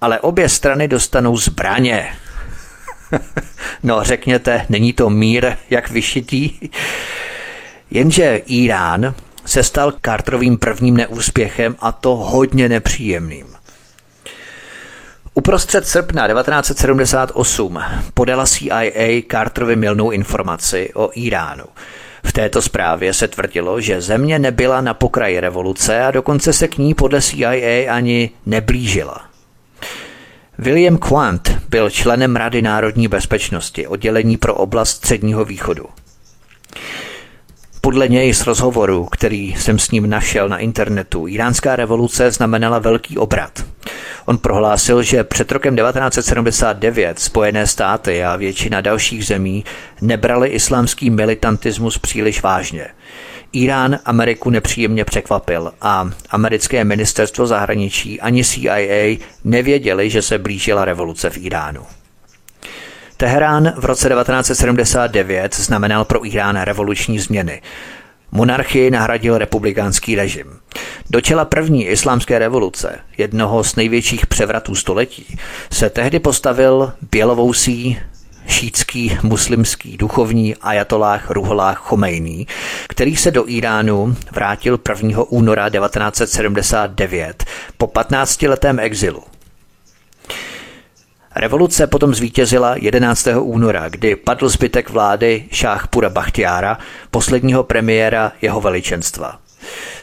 ale 0.04 0.20
obě 0.20 0.50
strany 0.50 0.88
dostanou 0.88 1.38
zbraně. 1.38 2.16
no 3.84 4.04
řekněte, 4.04 4.66
není 4.70 4.94
to 4.94 5.10
mír 5.10 5.56
jak 5.70 5.90
vyšitý? 5.90 6.52
Jenže 7.92 8.42
Irán 8.46 9.16
se 9.46 9.64
stal 9.64 9.94
Carterovým 10.06 10.58
prvním 10.58 10.98
neúspěchem 10.98 11.76
a 11.80 11.92
to 11.92 12.16
hodně 12.16 12.70
nepříjemným. 12.70 13.46
Uprostřed 15.34 15.88
srpna 15.88 16.28
1978 16.28 17.80
podala 18.14 18.46
CIA 18.46 19.22
Carterovi 19.32 19.76
milnou 19.76 20.12
informaci 20.12 20.90
o 20.94 21.10
Iránu. 21.14 21.66
V 22.26 22.34
této 22.34 22.62
zprávě 22.62 23.14
se 23.14 23.28
tvrdilo, 23.28 23.82
že 23.82 24.02
země 24.02 24.40
nebyla 24.40 24.82
na 24.82 24.94
pokraji 24.94 25.40
revoluce 25.40 26.04
a 26.04 26.12
dokonce 26.12 26.54
se 26.54 26.68
k 26.68 26.78
ní 26.78 26.94
podle 26.94 27.22
CIA 27.22 27.94
ani 27.96 28.30
neblížila. 28.46 29.33
William 30.58 30.98
Quant 30.98 31.58
byl 31.70 31.90
členem 31.90 32.36
Rady 32.36 32.62
národní 32.62 33.08
bezpečnosti, 33.08 33.88
oddělení 33.88 34.38
pro 34.38 34.56
oblast 34.56 34.90
Středního 34.90 35.46
východu. 35.46 35.86
Podle 37.82 38.08
něj 38.08 38.34
z 38.34 38.46
rozhovoru, 38.46 39.06
který 39.06 39.56
jsem 39.58 39.80
s 39.80 39.92
ním 39.92 40.10
našel 40.10 40.50
na 40.50 40.58
internetu, 40.58 41.28
iránská 41.28 41.76
revoluce 41.76 42.32
znamenala 42.32 42.80
velký 42.80 43.18
obrat. 43.18 43.66
On 44.26 44.38
prohlásil, 44.38 45.04
že 45.04 45.24
před 45.24 45.52
rokem 45.52 45.76
1979 45.76 47.20
Spojené 47.20 47.68
státy 47.68 48.24
a 48.24 48.36
většina 48.36 48.82
dalších 48.82 49.26
zemí 49.26 49.66
nebrali 50.02 50.50
islámský 50.50 51.10
militantismus 51.10 51.98
příliš 51.98 52.42
vážně– 52.42 52.88
Irán 53.54 54.00
Ameriku 54.06 54.50
nepříjemně 54.50 55.06
překvapil 55.06 55.74
a 55.82 56.10
americké 56.30 56.84
ministerstvo 56.84 57.48
zahraničí 57.48 58.22
ani 58.22 58.44
CIA 58.44 59.18
nevěděli, 59.44 60.10
že 60.10 60.22
se 60.22 60.38
blížila 60.38 60.86
revoluce 60.86 61.30
v 61.30 61.38
Iránu. 61.38 61.82
Teherán 63.18 63.74
v 63.78 63.86
roce 63.86 64.10
1979 64.10 65.56
znamenal 65.56 66.06
pro 66.06 66.28
Irán 66.28 66.62
revoluční 66.62 67.20
změny. 67.20 67.62
Monarchii 68.32 68.92
nahradil 68.92 69.38
republikánský 69.38 70.16
režim. 70.16 70.48
Do 71.10 71.22
čela 71.22 71.46
první 71.46 71.86
islámské 71.86 72.40
revoluce, 72.40 73.00
jednoho 73.18 73.64
z 73.64 73.76
největších 73.76 74.28
převratů 74.28 74.76
století, 74.76 75.38
se 75.72 75.90
tehdy 75.90 76.20
postavil 76.20 76.94
bělovousý 77.12 78.00
šítský 78.48 79.18
muslimský 79.24 79.98
duchovní 79.98 80.56
ajatolách 80.56 81.32
Ruholách 81.32 81.78
Chomejný, 81.78 82.48
který 82.90 83.16
se 83.16 83.32
do 83.32 83.44
Iránu 83.48 84.16
vrátil 84.32 84.80
1. 85.04 85.24
února 85.30 85.70
1979 85.70 87.46
po 87.78 87.88
15-letém 87.88 88.80
exilu. 88.80 89.24
Revoluce 91.36 91.88
potom 91.88 92.14
zvítězila 92.16 92.76
11. 92.76 93.28
února, 93.40 93.90
kdy 93.90 94.16
padl 94.16 94.50
zbytek 94.50 94.90
vlády 94.90 95.46
Šáhpura 95.52 96.10
Bachtiára, 96.10 96.78
posledního 97.12 97.64
premiéra 97.64 98.32
jeho 98.42 98.62
veličenstva. 98.62 99.43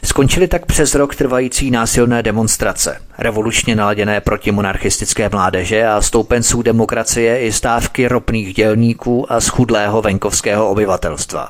Skončily 0.03 0.47
tak 0.47 0.65
přes 0.65 0.95
rok 0.95 1.15
trvající 1.15 1.71
násilné 1.71 2.23
demonstrace, 2.23 3.01
revolučně 3.17 3.75
naladěné 3.75 4.21
proti 4.21 4.51
monarchistické 4.51 5.29
mládeže 5.29 5.87
a 5.87 6.01
stoupenců 6.01 6.61
demokracie 6.61 7.39
i 7.39 7.51
stávky 7.51 8.07
ropných 8.07 8.53
dělníků 8.53 9.31
a 9.31 9.41
schudlého 9.41 10.01
venkovského 10.01 10.69
obyvatelstva. 10.69 11.49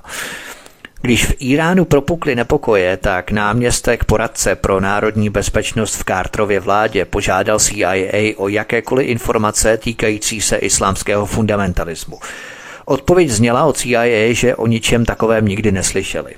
Když 1.02 1.26
v 1.26 1.34
Iránu 1.40 1.86
propukly 1.86 2.36
nepokoje, 2.36 2.98
tak 2.98 3.32
náměstek 3.32 4.04
poradce 4.04 4.56
pro 4.56 4.80
národní 4.80 5.30
bezpečnost 5.30 5.96
v 5.96 6.04
Carterově 6.04 6.60
vládě 6.60 7.06
požádal 7.06 7.60
CIA 7.60 8.34
o 8.38 8.48
jakékoliv 8.48 9.08
informace 9.08 9.78
týkající 9.78 10.42
se 10.42 10.56
islámského 10.58 11.26
fundamentalismu. 11.26 12.20
Odpověď 12.86 13.30
zněla 13.30 13.64
od 13.64 13.78
CIA, 13.78 14.34
že 14.34 14.56
o 14.56 14.68
ničem 14.68 15.06
takovém 15.06 15.46
nikdy 15.46 15.72
neslyšeli. 15.72 16.34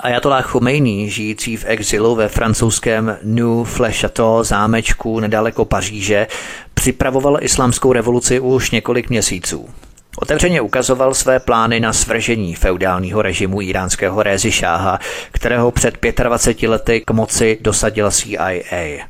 Ayatollah 0.00 0.46
Khomeini, 0.46 1.10
žijící 1.10 1.56
v 1.56 1.64
exilu 1.66 2.14
ve 2.14 2.28
francouzském 2.28 3.18
New 3.22 3.64
Flechateau 3.64 4.42
zámečku 4.42 5.20
nedaleko 5.20 5.64
Paříže, 5.64 6.26
připravoval 6.74 7.38
islámskou 7.40 7.92
revoluci 7.92 8.40
už 8.40 8.70
několik 8.70 9.10
měsíců. 9.10 9.68
Otevřeně 10.16 10.60
ukazoval 10.60 11.14
své 11.14 11.40
plány 11.40 11.80
na 11.80 11.92
svržení 11.92 12.54
feudálního 12.54 13.22
režimu 13.22 13.62
iránského 13.62 14.22
Rézy 14.22 14.52
Šáha, 14.52 14.98
kterého 15.32 15.70
před 15.70 15.98
25 16.22 16.68
lety 16.68 17.00
k 17.00 17.10
moci 17.10 17.58
dosadila 17.60 18.10
CIA. 18.10 19.06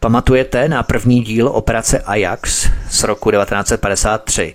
Pamatujete 0.00 0.68
na 0.68 0.82
první 0.82 1.22
díl 1.22 1.48
operace 1.48 1.98
Ajax 1.98 2.70
z 2.90 3.02
roku 3.04 3.30
1953? 3.30 4.54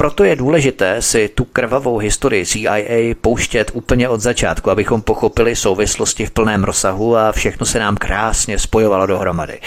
Proto 0.00 0.24
je 0.24 0.36
důležité 0.36 1.02
si 1.02 1.28
tu 1.28 1.44
krvavou 1.44 1.98
historii 1.98 2.46
CIA 2.46 3.14
pouštět 3.20 3.70
úplně 3.74 4.08
od 4.08 4.20
začátku, 4.20 4.70
abychom 4.70 5.02
pochopili 5.02 5.56
souvislosti 5.56 6.26
v 6.26 6.30
plném 6.30 6.64
rozsahu 6.64 7.16
a 7.16 7.32
všechno 7.32 7.66
se 7.66 7.78
nám 7.78 7.96
krásně 7.96 8.58
spojovalo 8.58 9.06
dohromady. 9.06 9.58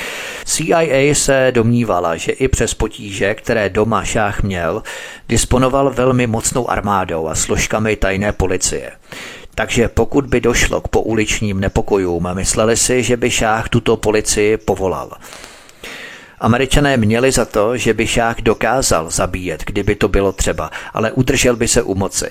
CIA 0.46 1.16
se 1.16 1.52
domnívala, 1.56 2.16
že 2.16 2.32
i 2.32 2.48
přes 2.48 2.74
potíže, 2.74 3.36
které 3.36 3.70
doma 3.70 4.04
šách 4.04 4.44
měl, 4.44 4.84
disponoval 5.30 5.90
velmi 5.90 6.28
mocnou 6.28 6.70
armádou 6.70 7.28
a 7.28 7.36
složkami 7.36 7.96
tajné 7.96 8.32
policie. 8.32 8.92
Takže 9.56 9.88
pokud 9.88 10.26
by 10.26 10.42
došlo 10.42 10.82
k 10.82 10.88
pouličním 10.88 11.60
nepokojům, 11.60 12.30
mysleli 12.34 12.78
si, 12.78 13.04
že 13.04 13.18
by 13.18 13.32
šách 13.32 13.70
tuto 13.70 13.98
policii 13.98 14.58
povolal. 14.58 15.12
Američané 16.44 16.98
měli 16.98 17.32
za 17.32 17.46
to, 17.46 17.78
že 17.78 17.94
by 17.94 18.08
šák 18.08 18.42
dokázal 18.42 19.10
zabíjet, 19.10 19.64
kdyby 19.66 19.96
to 19.96 20.08
bylo 20.08 20.32
třeba, 20.32 20.72
ale 20.94 21.12
udržel 21.12 21.56
by 21.56 21.68
se 21.68 21.82
u 21.82 21.96
moci. 21.96 22.30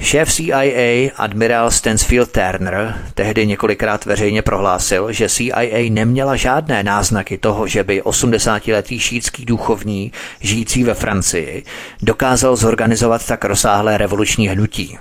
Šéf 0.00 0.32
CIA, 0.32 1.10
admirál 1.16 1.70
Stansfield 1.70 2.30
Turner, 2.30 2.94
tehdy 3.14 3.46
několikrát 3.46 4.04
veřejně 4.04 4.42
prohlásil, 4.42 5.12
že 5.12 5.28
CIA 5.28 5.90
neměla 5.90 6.36
žádné 6.36 6.82
náznaky 6.82 7.38
toho, 7.38 7.66
že 7.66 7.84
by 7.84 8.02
80-letý 8.02 8.98
šítský 8.98 9.44
duchovní, 9.44 10.12
žijící 10.40 10.84
ve 10.84 10.94
Francii, 10.94 11.64
dokázal 12.02 12.56
zorganizovat 12.56 13.26
tak 13.26 13.44
rozsáhlé 13.44 13.98
revoluční 13.98 14.48
hnutí. 14.48 14.98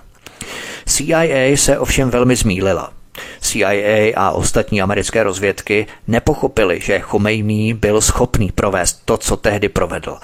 CIA 0.85 1.57
se 1.57 1.79
ovšem 1.79 2.09
velmi 2.09 2.35
zmílila. 2.35 3.00
CIA 3.39 4.13
a 4.15 4.31
ostatní 4.31 4.81
americké 4.81 5.23
rozvědky 5.23 5.87
nepochopili, 6.07 6.79
že 6.81 6.99
Chomejný 6.99 7.73
byl 7.73 8.01
schopný 8.01 8.51
provést 8.51 9.01
to, 9.05 9.17
co 9.17 9.37
tehdy 9.37 9.69
provedl 9.69 10.17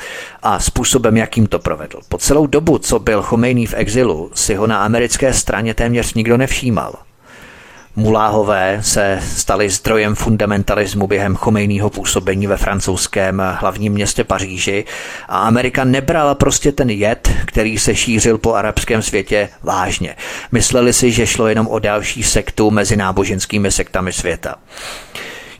a 0.43 0.59
způsobem, 0.59 1.17
jakým 1.17 1.47
to 1.47 1.59
provedl. 1.59 1.99
Po 2.09 2.17
celou 2.17 2.47
dobu, 2.47 2.77
co 2.77 2.99
byl 2.99 3.21
Chomejný 3.21 3.65
v 3.65 3.73
exilu, 3.73 4.31
si 4.33 4.55
ho 4.55 4.67
na 4.67 4.83
americké 4.83 5.33
straně 5.33 5.73
téměř 5.73 6.13
nikdo 6.13 6.37
nevšímal. 6.37 7.06
Muláhové 7.99 8.79
se 8.81 9.19
stali 9.35 9.69
zdrojem 9.69 10.15
fundamentalismu 10.15 11.07
během 11.07 11.35
chomejného 11.35 11.89
působení 11.89 12.47
ve 12.47 12.57
francouzském 12.57 13.41
hlavním 13.59 13.93
městě 13.93 14.23
Paříži 14.23 14.85
a 15.27 15.39
Amerika 15.39 15.83
nebrala 15.83 16.35
prostě 16.35 16.71
ten 16.71 16.89
jed, 16.89 17.29
který 17.45 17.77
se 17.77 17.95
šířil 17.95 18.37
po 18.37 18.53
arabském 18.53 19.01
světě, 19.01 19.49
vážně. 19.63 20.15
Mysleli 20.51 20.93
si, 20.93 21.11
že 21.11 21.27
šlo 21.27 21.47
jenom 21.47 21.67
o 21.67 21.79
další 21.79 22.23
sektu 22.23 22.71
mezi 22.71 22.95
náboženskými 22.95 23.71
sektami 23.71 24.13
světa. 24.13 24.55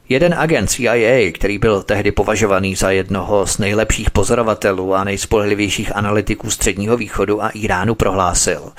Jeden 0.09 0.35
agent 0.37 0.69
CIA, 0.69 1.31
který 1.31 1.57
byl 1.57 1.83
tehdy 1.83 2.11
považovaný 2.11 2.75
za 2.75 2.91
jednoho 2.91 3.47
z 3.47 3.57
nejlepších 3.57 4.11
pozorovatelů 4.11 4.95
a 4.95 5.03
nejspolehlivějších 5.03 5.95
analytiků 5.95 6.51
Středního 6.51 6.97
východu 6.97 7.43
a 7.43 7.49
Iránu, 7.49 7.95
prohlásil, 7.95 8.71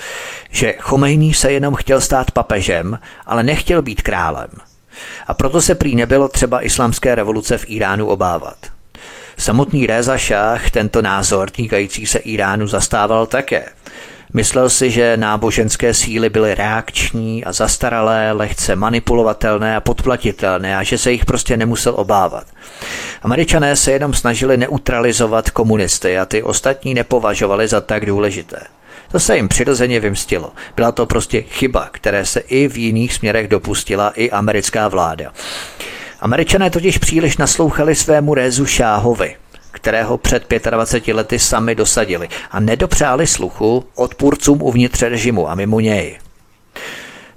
že 0.51 0.75
Chomejný 0.81 1.35
se 1.35 1.53
jenom 1.53 1.75
chtěl 1.75 2.01
stát 2.01 2.31
papežem, 2.31 2.99
ale 3.27 3.43
nechtěl 3.43 3.83
být 3.83 4.03
králem. 4.03 4.51
A 5.27 5.35
proto 5.35 5.61
se 5.61 5.75
prý 5.75 5.97
nebylo 5.97 6.29
třeba 6.29 6.65
islámské 6.65 7.15
revoluce 7.15 7.59
v 7.59 7.65
Iránu 7.69 8.07
obávat. 8.07 8.57
Samotný 9.39 9.87
Reza 9.87 10.19
Šách 10.19 10.71
tento 10.71 11.03
názor 11.03 11.51
týkající 11.51 12.07
se 12.07 12.19
Iránu 12.19 12.67
zastával 12.67 13.27
také– 13.27 13.65
Myslel 14.35 14.71
si, 14.71 14.91
že 14.91 15.17
náboženské 15.17 15.95
síly 15.95 16.31
byly 16.31 16.55
reakční 16.55 17.45
a 17.45 17.53
zastaralé, 17.53 18.33
lehce 18.33 18.77
manipulovatelné 18.77 19.77
a 19.77 19.81
podplatitelné 19.81 20.77
a 20.77 20.83
že 20.83 20.99
se 20.99 21.13
jich 21.13 21.25
prostě 21.25 21.57
nemusel 21.57 21.95
obávat. 21.97 22.47
Američané 23.23 23.77
se 23.77 23.93
jenom 23.93 24.15
snažili 24.15 24.57
neutralizovat 24.57 25.51
komunisty 25.51 26.19
a 26.19 26.25
ty 26.25 26.43
ostatní 26.43 26.95
nepovažovali 26.95 27.69
za 27.69 27.81
tak 27.81 28.07
důležité. 28.07 28.59
To 29.13 29.21
se 29.21 29.37
jim 29.37 29.49
přirozeně 29.49 30.01
vymstilo. 30.01 30.53
Byla 30.77 30.93
to 30.93 31.07
prostě 31.07 31.43
chyba, 31.43 31.89
které 31.93 32.27
se 32.27 32.41
i 32.41 32.69
v 32.69 32.77
jiných 32.77 33.15
směrech 33.15 33.49
dopustila 33.49 34.11
i 34.11 34.31
americká 34.31 34.89
vláda. 34.89 35.33
Američané 36.21 36.71
totiž 36.71 36.99
příliš 36.99 37.37
naslouchali 37.37 37.95
svému 37.95 38.35
rézu 38.35 38.67
Šáhovi, 38.67 39.37
kterého 39.79 40.19
před 40.19 40.55
25 40.71 41.15
lety 41.15 41.39
sami 41.39 41.75
dosadili 41.75 42.29
a 42.51 42.61
nedopřáli 42.61 43.27
sluchu 43.27 43.85
odpůrcům 43.95 44.63
uvnitř 44.63 45.03
režimu 45.03 45.51
a 45.51 45.55
mimo 45.55 45.81
něj. 45.81 46.19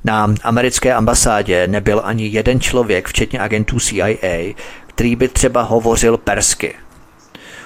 Na 0.04 0.34
americké 0.44 0.94
ambasádě 0.94 1.68
nebyl 1.68 2.02
ani 2.04 2.28
jeden 2.28 2.60
člověk, 2.60 3.08
včetně 3.08 3.40
agentů 3.40 3.80
CIA, 3.80 4.54
který 4.88 5.16
by 5.16 5.28
třeba 5.28 5.62
hovořil 5.62 6.18
persky. 6.18 6.76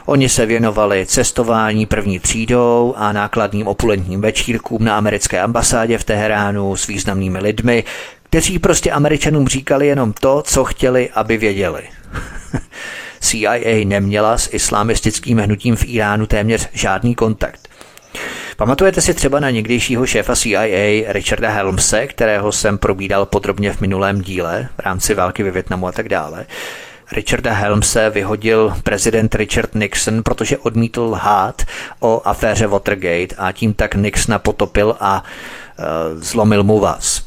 Oni 0.05 0.29
se 0.29 0.45
věnovali 0.45 1.05
cestování 1.05 1.85
první 1.85 2.19
třídou 2.19 2.93
a 2.97 3.11
nákladním 3.11 3.67
opulentním 3.67 4.21
večírkům 4.21 4.85
na 4.85 4.97
americké 4.97 5.41
ambasádě 5.41 5.97
v 5.97 6.03
Teheránu 6.03 6.75
s 6.75 6.87
významnými 6.87 7.39
lidmi, 7.39 7.83
kteří 8.23 8.59
prostě 8.59 8.91
američanům 8.91 9.47
říkali 9.47 9.87
jenom 9.87 10.13
to, 10.13 10.41
co 10.41 10.63
chtěli, 10.63 11.09
aby 11.09 11.37
věděli. 11.37 11.83
CIA 13.25 13.85
neměla 13.85 14.37
s 14.37 14.53
islamistickým 14.53 15.37
hnutím 15.37 15.75
v 15.75 15.85
Iránu 15.85 16.25
téměř 16.25 16.69
žádný 16.73 17.15
kontakt. 17.15 17.69
Pamatujete 18.57 19.01
si 19.01 19.13
třeba 19.13 19.39
na 19.39 19.49
někdejšího 19.49 20.05
šéfa 20.05 20.35
CIA 20.35 21.13
Richarda 21.13 21.49
Helmse, 21.49 22.07
kterého 22.07 22.51
jsem 22.51 22.77
probídal 22.77 23.25
podrobně 23.25 23.73
v 23.73 23.81
minulém 23.81 24.21
díle 24.21 24.67
v 24.77 24.79
rámci 24.79 25.13
války 25.13 25.43
ve 25.43 25.51
Větnamu 25.51 25.87
a 25.87 25.91
tak 25.91 26.09
dále. 26.09 26.45
Richarda 27.11 27.53
Helmse 27.53 28.09
vyhodil 28.09 28.73
prezident 28.83 29.35
Richard 29.35 29.75
Nixon, 29.75 30.23
protože 30.23 30.57
odmítl 30.57 31.01
lhát 31.01 31.61
o 31.99 32.21
aféře 32.25 32.67
Watergate 32.67 33.35
a 33.37 33.51
tím 33.51 33.73
tak 33.73 33.95
Nixona 33.95 34.39
potopil 34.39 34.95
a 34.99 35.23
uh, 35.23 35.85
zlomil 36.21 36.63
mu 36.63 36.79
vás 36.79 37.24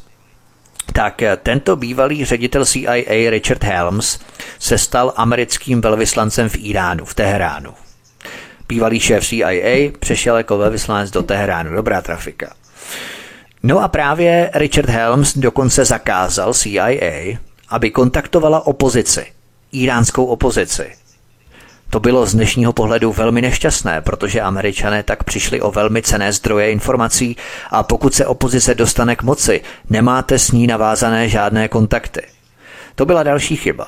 tak 0.93 1.22
eh, 1.22 1.36
tento 1.36 1.76
bývalý 1.76 2.24
ředitel 2.24 2.64
CIA 2.64 3.30
Richard 3.30 3.64
Helms 3.64 4.18
se 4.59 4.78
stal 4.78 5.12
americkým 5.16 5.80
velvyslancem 5.80 6.49
v 6.49 6.57
Iránu, 6.57 7.05
v 7.05 7.14
Teheránu. 7.14 7.74
Bývalý 8.68 9.01
šéf 9.01 9.26
CIA 9.26 9.91
přešel 10.01 10.36
jako 10.36 10.59
velvyslanec 10.59 11.11
do 11.11 11.22
Teheránu. 11.22 11.76
Dobrá 11.76 12.03
trafika. 12.03 12.55
No 13.62 13.78
a 13.80 13.89
právě 13.89 14.51
Richard 14.55 14.89
Helms 14.89 15.39
dokonce 15.39 15.84
zakázal 15.84 16.55
CIA, 16.55 17.39
aby 17.68 17.91
kontaktovala 17.91 18.66
opozici, 18.66 19.26
iránskou 19.72 20.24
opozici, 20.24 20.93
to 21.91 22.01
bylo 22.01 22.26
z 22.26 22.34
dnešního 22.34 22.72
pohledu 22.72 23.12
velmi 23.12 23.43
nešťastné, 23.43 24.01
protože 24.01 24.41
američané 24.41 25.03
tak 25.03 25.24
přišli 25.24 25.61
o 25.61 25.70
velmi 25.70 26.03
cené 26.03 26.32
zdroje 26.32 26.72
informací 26.72 27.36
a 27.70 27.82
pokud 27.82 28.14
se 28.14 28.26
opozice 28.26 28.74
dostane 28.74 29.16
k 29.16 29.22
moci, 29.22 29.61
nemáte 29.91 30.39
s 30.39 30.51
ní 30.51 30.66
navázané 30.66 31.28
žádné 31.28 31.68
kontakty. 31.68 32.22
To 32.95 33.07
byla 33.07 33.22
další 33.22 33.57
chyba. 33.57 33.86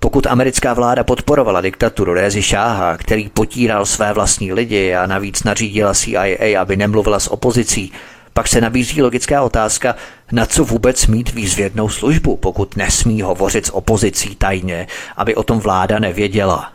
Pokud 0.00 0.26
americká 0.26 0.74
vláda 0.74 1.04
podporovala 1.04 1.60
diktaturu 1.60 2.14
Rézy 2.14 2.42
Šáha, 2.42 2.96
který 2.96 3.28
potíral 3.28 3.86
své 3.86 4.12
vlastní 4.12 4.52
lidi 4.52 4.94
a 4.94 5.06
navíc 5.06 5.44
nařídila 5.44 5.94
CIA, 5.94 6.60
aby 6.60 6.76
nemluvila 6.76 7.20
s 7.20 7.28
opozicí, 7.28 7.92
pak 8.32 8.48
se 8.48 8.60
nabízí 8.60 9.02
logická 9.02 9.42
otázka, 9.42 9.94
na 10.32 10.46
co 10.46 10.64
vůbec 10.64 11.06
mít 11.06 11.32
výzvědnou 11.32 11.88
službu, 11.88 12.36
pokud 12.36 12.76
nesmí 12.76 13.22
hovořit 13.22 13.66
s 13.66 13.74
opozicí 13.74 14.34
tajně, 14.34 14.86
aby 15.16 15.34
o 15.34 15.42
tom 15.42 15.60
vláda 15.60 15.98
nevěděla. 15.98 16.72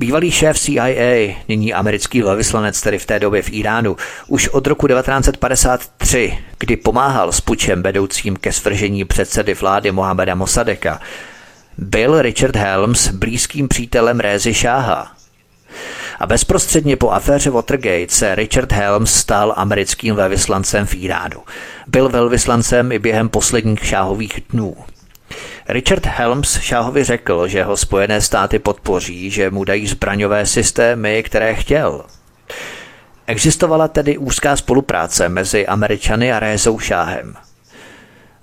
Bývalý 0.00 0.30
šéf 0.30 0.58
CIA, 0.58 1.34
nyní 1.48 1.74
americký 1.74 2.22
velvyslanec 2.22 2.80
tedy 2.80 2.98
v 2.98 3.06
té 3.06 3.18
době 3.18 3.42
v 3.42 3.52
Iránu, 3.52 3.96
už 4.26 4.48
od 4.48 4.66
roku 4.66 4.86
1953, 4.86 6.38
kdy 6.58 6.76
pomáhal 6.76 7.32
s 7.32 7.40
pučem 7.40 7.82
vedoucím 7.82 8.36
ke 8.36 8.52
svržení 8.52 9.04
předsedy 9.04 9.54
vlády 9.54 9.92
Mohameda 9.92 10.34
Mossadeka, 10.34 11.00
byl 11.78 12.22
Richard 12.22 12.56
Helms 12.56 13.08
blízkým 13.08 13.68
přítelem 13.68 14.20
Rézy 14.20 14.54
Šáha. 14.54 15.12
A 16.20 16.26
bezprostředně 16.26 16.96
po 16.96 17.10
aféře 17.10 17.50
Watergate 17.50 18.14
se 18.14 18.34
Richard 18.34 18.72
Helms 18.72 19.14
stal 19.14 19.54
americkým 19.56 20.14
velvyslancem 20.14 20.86
v 20.86 20.94
Iránu. 20.94 21.40
Byl 21.86 22.08
velvyslancem 22.08 22.92
i 22.92 22.98
během 22.98 23.28
posledních 23.28 23.86
šáhových 23.86 24.40
dnů. 24.50 24.76
Richard 25.72 26.06
Helms 26.06 26.60
Šáhovi 26.60 27.04
řekl, 27.04 27.48
že 27.48 27.64
ho 27.64 27.76
Spojené 27.76 28.20
státy 28.20 28.58
podpoří, 28.58 29.30
že 29.30 29.50
mu 29.50 29.64
dají 29.64 29.86
zbraňové 29.86 30.46
systémy, 30.46 31.22
které 31.22 31.54
chtěl. 31.54 32.04
Existovala 33.26 33.88
tedy 33.88 34.18
úzká 34.18 34.56
spolupráce 34.56 35.28
mezi 35.28 35.66
Američany 35.66 36.32
a 36.32 36.38
Rézou 36.38 36.78
Šáhem. 36.78 37.34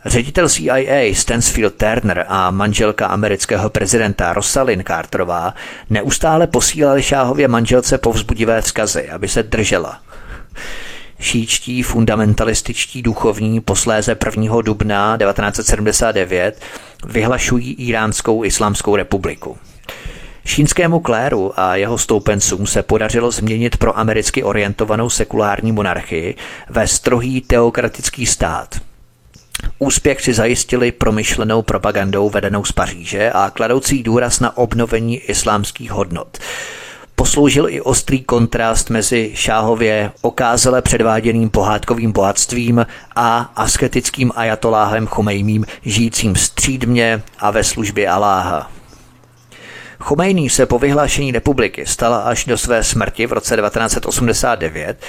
Ředitel 0.05 0.49
CIA 0.49 1.13
Stansfield 1.13 1.73
Turner 1.73 2.25
a 2.27 2.51
manželka 2.51 3.07
amerického 3.07 3.69
prezidenta 3.69 4.33
Rosalind 4.33 4.87
Carterová 4.87 5.53
neustále 5.89 6.47
posílali 6.47 7.03
Šáhově 7.03 7.47
manželce 7.47 7.97
povzbudivé 7.97 8.61
vzkazy, 8.61 9.09
aby 9.09 9.27
se 9.27 9.43
držela. 9.43 10.01
Šíčtí 11.19 11.83
fundamentalističtí 11.83 13.01
duchovní 13.01 13.61
posléze 13.61 14.17
1. 14.25 14.61
dubna 14.61 15.17
1979 15.17 16.61
vyhlašují 17.05 17.73
Iránskou 17.73 18.43
islámskou 18.43 18.95
republiku. 18.95 19.57
Šínskému 20.45 20.99
kléru 20.99 21.59
a 21.59 21.75
jeho 21.75 21.97
stoupencům 21.97 22.67
se 22.67 22.83
podařilo 22.83 23.31
změnit 23.31 23.77
pro 23.77 23.99
americky 23.99 24.43
orientovanou 24.43 25.09
sekulární 25.09 25.71
monarchii 25.71 26.35
ve 26.69 26.87
strohý 26.87 27.41
teokratický 27.41 28.25
stát. 28.25 28.75
Úspěch 29.79 30.21
si 30.21 30.33
zajistili 30.33 30.91
promyšlenou 30.91 31.61
propagandou 31.61 32.29
vedenou 32.29 32.65
z 32.65 32.71
Paříže 32.71 33.31
a 33.31 33.49
kladoucí 33.49 34.03
důraz 34.03 34.39
na 34.39 34.57
obnovení 34.57 35.17
islámských 35.17 35.91
hodnot– 35.91 36.37
posloužil 37.19 37.69
i 37.69 37.81
ostrý 37.81 38.23
kontrast 38.23 38.89
mezi 38.89 39.31
šáhově 39.33 40.11
okázale 40.21 40.81
předváděným 40.81 41.49
pohádkovým 41.49 42.11
bohatstvím 42.11 42.85
a 43.15 43.51
asketickým 43.55 44.31
ajatoláhem 44.35 45.07
Chomejmím, 45.07 45.65
žijícím 45.81 46.35
střídmě 46.35 47.23
a 47.39 47.51
ve 47.51 47.63
službě 47.63 48.09
Aláha. 48.09 48.71
Chomejný 49.99 50.49
se 50.49 50.65
po 50.65 50.79
vyhlášení 50.79 51.31
republiky 51.31 51.85
stala 51.85 52.17
až 52.17 52.45
do 52.45 52.57
své 52.57 52.83
smrti 52.83 53.27
v 53.27 53.33
roce 53.33 53.55
1989 53.55 55.05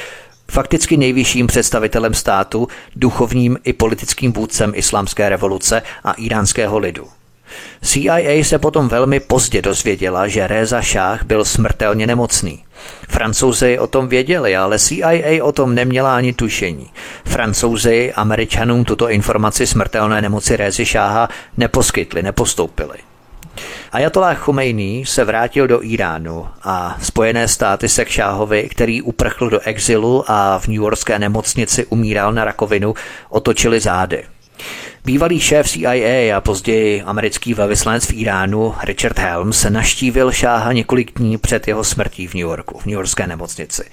fakticky 0.50 0.96
nejvyšším 0.96 1.46
představitelem 1.46 2.14
státu, 2.14 2.68
duchovním 2.96 3.58
i 3.64 3.72
politickým 3.72 4.32
vůdcem 4.32 4.72
islámské 4.74 5.28
revoluce 5.28 5.82
a 6.04 6.12
iránského 6.12 6.78
lidu. 6.78 7.17
CIA 7.82 8.44
se 8.44 8.58
potom 8.58 8.88
velmi 8.88 9.20
pozdě 9.20 9.62
dozvěděla, 9.62 10.28
že 10.28 10.46
Reza 10.46 10.82
Šách 10.82 11.24
byl 11.24 11.44
smrtelně 11.44 12.06
nemocný. 12.06 12.64
Francouzi 13.08 13.78
o 13.78 13.86
tom 13.86 14.08
věděli, 14.08 14.56
ale 14.56 14.78
CIA 14.78 15.44
o 15.44 15.52
tom 15.52 15.74
neměla 15.74 16.16
ani 16.16 16.32
tušení. 16.32 16.90
Francouzi 17.24 18.12
američanům 18.12 18.84
tuto 18.84 19.08
informaci 19.08 19.66
smrtelné 19.66 20.22
nemoci 20.22 20.56
Rézy 20.56 20.86
Šáha 20.86 21.28
neposkytli, 21.56 22.22
nepostoupili. 22.22 22.98
Ayatollah 23.92 24.38
Khomeini 24.38 25.04
se 25.06 25.24
vrátil 25.24 25.66
do 25.66 25.82
Iránu 25.82 26.48
a 26.62 26.98
Spojené 27.02 27.48
státy 27.48 27.88
se 27.88 28.04
k 28.04 28.08
Šáhovi, 28.08 28.68
který 28.68 29.02
uprchl 29.02 29.50
do 29.50 29.60
exilu 29.60 30.24
a 30.26 30.58
v 30.58 30.68
New 30.68 30.76
Yorkské 30.76 31.18
nemocnici 31.18 31.86
umíral 31.86 32.32
na 32.32 32.44
rakovinu, 32.44 32.94
otočili 33.28 33.80
zády. 33.80 34.24
Bývalý 35.04 35.40
šéf 35.40 35.68
CIA 35.68 36.36
a 36.36 36.40
později 36.40 37.02
americký 37.02 37.54
velvyslanec 37.54 38.06
v 38.06 38.12
Iránu 38.12 38.74
Richard 38.84 39.18
Helms 39.18 39.64
naštívil 39.64 40.32
šáha 40.32 40.72
několik 40.72 41.18
dní 41.18 41.38
před 41.38 41.68
jeho 41.68 41.84
smrtí 41.84 42.26
v 42.26 42.34
New 42.34 42.40
Yorku, 42.40 42.78
v 42.78 42.86
New 42.86 42.94
Yorkské 42.94 43.26
nemocnici. 43.26 43.84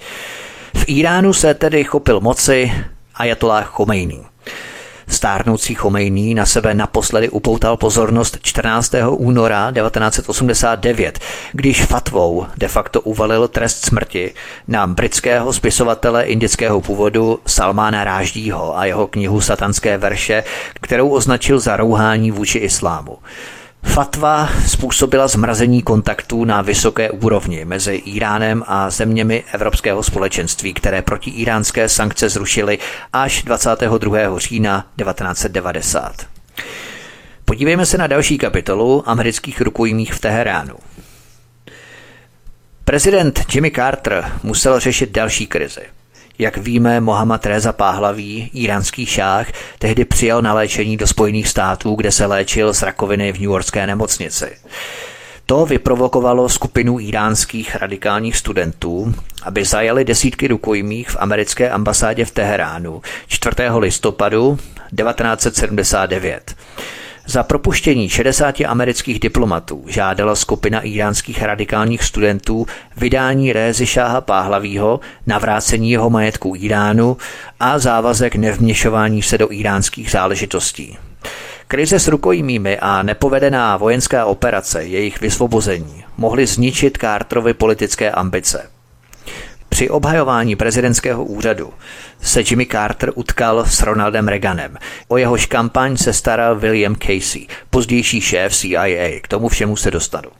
V 0.74 0.84
Iránu 0.86 1.32
se 1.32 1.54
tedy 1.54 1.84
chopil 1.84 2.20
moci 2.20 2.72
Ayatollah 3.14 3.68
Khomeini. 3.68 4.20
Stárnoucí 5.08 5.74
Chomejný 5.74 6.34
na 6.34 6.46
sebe 6.46 6.74
naposledy 6.74 7.28
upoutal 7.28 7.76
pozornost 7.76 8.38
14. 8.42 8.92
února 9.10 9.72
1989, 9.72 11.18
když 11.52 11.84
fatvou 11.84 12.46
de 12.56 12.68
facto 12.68 13.00
uvalil 13.00 13.48
trest 13.48 13.86
smrti 13.86 14.34
na 14.68 14.86
britského 14.86 15.52
spisovatele 15.52 16.24
indického 16.24 16.80
původu 16.80 17.40
Salmána 17.46 18.04
Ráždího 18.04 18.78
a 18.78 18.84
jeho 18.84 19.06
knihu 19.06 19.40
Satanské 19.40 19.98
verše, 19.98 20.44
kterou 20.80 21.08
označil 21.08 21.60
za 21.60 21.76
rouhání 21.76 22.30
vůči 22.30 22.58
islámu. 22.58 23.18
Fatva 23.86 24.48
způsobila 24.66 25.28
zmrazení 25.28 25.82
kontaktů 25.82 26.44
na 26.44 26.62
vysoké 26.62 27.10
úrovni 27.10 27.64
mezi 27.64 27.94
Iránem 27.94 28.64
a 28.66 28.90
zeměmi 28.90 29.44
Evropského 29.52 30.02
společenství, 30.02 30.74
které 30.74 31.02
proti 31.02 31.30
iránské 31.30 31.88
sankce 31.88 32.28
zrušily 32.28 32.78
až 33.12 33.42
22. 33.42 34.38
října 34.38 34.86
1990. 34.96 36.26
Podívejme 37.44 37.86
se 37.86 37.98
na 37.98 38.06
další 38.06 38.38
kapitolu 38.38 39.08
amerických 39.08 39.60
rukojmích 39.60 40.14
v 40.14 40.20
Teheránu. 40.20 40.74
Prezident 42.84 43.44
Jimmy 43.54 43.70
Carter 43.70 44.32
musel 44.42 44.80
řešit 44.80 45.10
další 45.10 45.46
krizi. 45.46 45.95
Jak 46.38 46.56
víme, 46.56 47.00
Mohammad 47.00 47.46
Reza 47.46 47.72
Páhlaví, 47.72 48.50
iránský 48.54 49.06
šách, 49.06 49.46
tehdy 49.78 50.04
přijal 50.04 50.42
na 50.42 50.54
léčení 50.54 50.96
do 50.96 51.06
Spojených 51.06 51.48
států, 51.48 51.94
kde 51.94 52.12
se 52.12 52.26
léčil 52.26 52.74
z 52.74 52.82
rakoviny 52.82 53.32
v 53.32 53.34
New 53.34 53.50
Yorkské 53.50 53.86
nemocnici. 53.86 54.56
To 55.46 55.66
vyprovokovalo 55.66 56.48
skupinu 56.48 57.00
iránských 57.00 57.76
radikálních 57.76 58.36
studentů, 58.36 59.14
aby 59.42 59.64
zajali 59.64 60.04
desítky 60.04 60.48
rukojmích 60.48 61.10
v 61.10 61.16
americké 61.20 61.70
ambasádě 61.70 62.24
v 62.24 62.30
Teheránu 62.30 63.02
4. 63.28 63.56
listopadu 63.78 64.58
1979. 64.96 66.54
Za 67.28 67.42
propuštění 67.42 68.08
60 68.08 68.60
amerických 68.60 69.20
diplomatů 69.20 69.84
žádala 69.86 70.34
skupina 70.36 70.80
iránských 70.80 71.42
radikálních 71.42 72.04
studentů 72.04 72.66
vydání 72.96 73.52
Rézy 73.52 73.86
Šáha 73.86 74.20
Páhlavího, 74.20 75.00
navrácení 75.26 75.90
jeho 75.90 76.10
majetku 76.10 76.54
Iránu 76.56 77.16
a 77.60 77.78
závazek 77.78 78.36
nevměšování 78.36 79.22
se 79.22 79.38
do 79.38 79.52
iránských 79.52 80.10
záležitostí. 80.10 80.98
Krize 81.68 81.98
s 81.98 82.08
rukojmími 82.08 82.78
a 82.78 83.02
nepovedená 83.02 83.76
vojenská 83.76 84.24
operace, 84.24 84.84
jejich 84.84 85.20
vysvobození, 85.20 86.04
mohly 86.16 86.46
zničit 86.46 86.98
Carterovy 87.00 87.54
politické 87.54 88.10
ambice. 88.10 88.70
Při 89.68 89.90
obhajování 89.90 90.56
prezidentského 90.56 91.24
úřadu 91.24 91.72
se 92.20 92.42
Jimmy 92.50 92.66
Carter 92.66 93.12
utkal 93.14 93.64
s 93.66 93.82
Ronaldem 93.82 94.28
Reaganem. 94.28 94.76
O 95.08 95.16
jehož 95.16 95.46
kampaň 95.46 95.96
se 95.96 96.12
staral 96.12 96.56
William 96.56 96.96
Casey, 96.96 97.46
pozdější 97.70 98.20
šéf 98.20 98.56
CIA. 98.56 99.20
K 99.22 99.28
tomu 99.28 99.48
všemu 99.48 99.76
se 99.76 99.90
dostanu. 99.90 100.30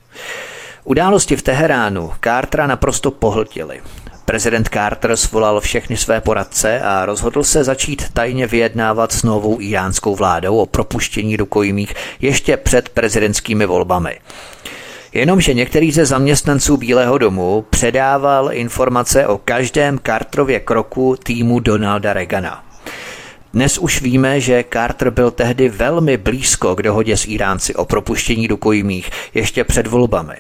Události 0.85 1.37
v 1.37 1.43
Teheránu 1.43 2.13
Cartera 2.25 2.67
naprosto 2.67 3.11
pohltily. 3.11 3.81
Prezident 4.25 4.69
Carter 4.69 5.17
svolal 5.17 5.61
všechny 5.61 5.97
své 5.97 6.21
poradce 6.21 6.81
a 6.81 7.07
rozhodl 7.07 7.45
se 7.45 7.65
začít 7.65 8.13
tajně 8.13 8.47
vyjednávat 8.47 9.13
s 9.13 9.23
novou 9.23 9.61
iránskou 9.61 10.17
vládou 10.17 10.57
o 10.57 10.67
propuštění 10.67 11.37
rukojmích 11.37 11.95
ještě 12.21 12.57
před 12.57 12.89
prezidentskými 12.89 13.67
volbami. 13.67 14.19
Jenomže 15.17 15.55
některý 15.55 15.93
ze 15.93 16.07
zaměstnanců 16.07 16.77
Bílého 16.77 17.19
domu 17.19 17.65
předával 17.71 18.53
informace 18.53 19.27
o 19.27 19.39
každém 19.39 19.99
Carterově 20.07 20.61
kroku 20.61 21.17
týmu 21.23 21.61
Donalda 21.61 22.13
Reagana. 22.13 22.65
Dnes 23.53 23.79
už 23.79 24.03
víme, 24.03 24.41
že 24.41 24.65
Carter 24.73 25.11
byl 25.11 25.31
tehdy 25.31 25.69
velmi 25.69 26.17
blízko 26.17 26.77
k 26.77 26.83
dohodě 26.83 27.17
s 27.17 27.29
Iránci 27.29 27.75
o 27.75 27.85
propuštění 27.85 28.47
rukojmích 28.47 29.11
ještě 29.35 29.65
před 29.65 29.87
volbami. 29.87 30.35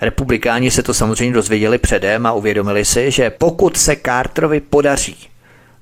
Republikáni 0.00 0.70
se 0.70 0.82
to 0.82 0.94
samozřejmě 0.94 1.34
dozvěděli 1.34 1.78
předem 1.78 2.26
a 2.26 2.32
uvědomili 2.32 2.84
si, 2.84 3.10
že 3.10 3.30
pokud 3.30 3.76
se 3.76 3.96
Carterovi 3.96 4.60
podaří 4.60 5.16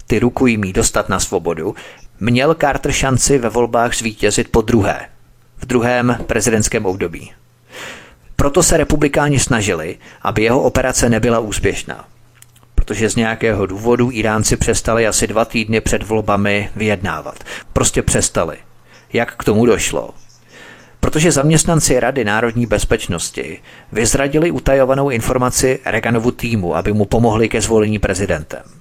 ty 0.06 0.18
rukojmí 0.18 0.72
dostat 0.72 1.08
na 1.08 1.20
svobodu, 1.20 1.74
měl 2.20 2.54
Carter 2.54 2.92
šanci 2.92 3.38
ve 3.38 3.48
volbách 3.48 3.94
zvítězit 3.94 4.48
po 4.48 4.60
druhé, 4.60 5.06
v 5.58 5.66
druhém 5.66 6.18
prezidentském 6.26 6.86
období. 6.86 7.32
Proto 8.36 8.62
se 8.62 8.76
republikáni 8.76 9.38
snažili, 9.38 9.98
aby 10.22 10.42
jeho 10.42 10.62
operace 10.62 11.08
nebyla 11.08 11.38
úspěšná. 11.38 12.04
Protože 12.74 13.10
z 13.10 13.16
nějakého 13.16 13.66
důvodu 13.66 14.10
Iránci 14.12 14.56
přestali 14.56 15.06
asi 15.06 15.26
dva 15.26 15.44
týdny 15.44 15.80
před 15.80 16.02
volbami 16.02 16.70
vyjednávat. 16.76 17.44
Prostě 17.72 18.02
přestali. 18.02 18.56
Jak 19.12 19.36
k 19.36 19.44
tomu 19.44 19.66
došlo? 19.66 20.10
protože 21.00 21.32
zaměstnanci 21.32 22.00
Rady 22.00 22.24
národní 22.24 22.66
bezpečnosti 22.66 23.58
vyzradili 23.92 24.50
utajovanou 24.50 25.10
informaci 25.10 25.78
Reaganovu 25.84 26.30
týmu, 26.30 26.76
aby 26.76 26.92
mu 26.92 27.04
pomohli 27.04 27.48
ke 27.48 27.60
zvolení 27.60 27.98
prezidentem. 27.98 28.79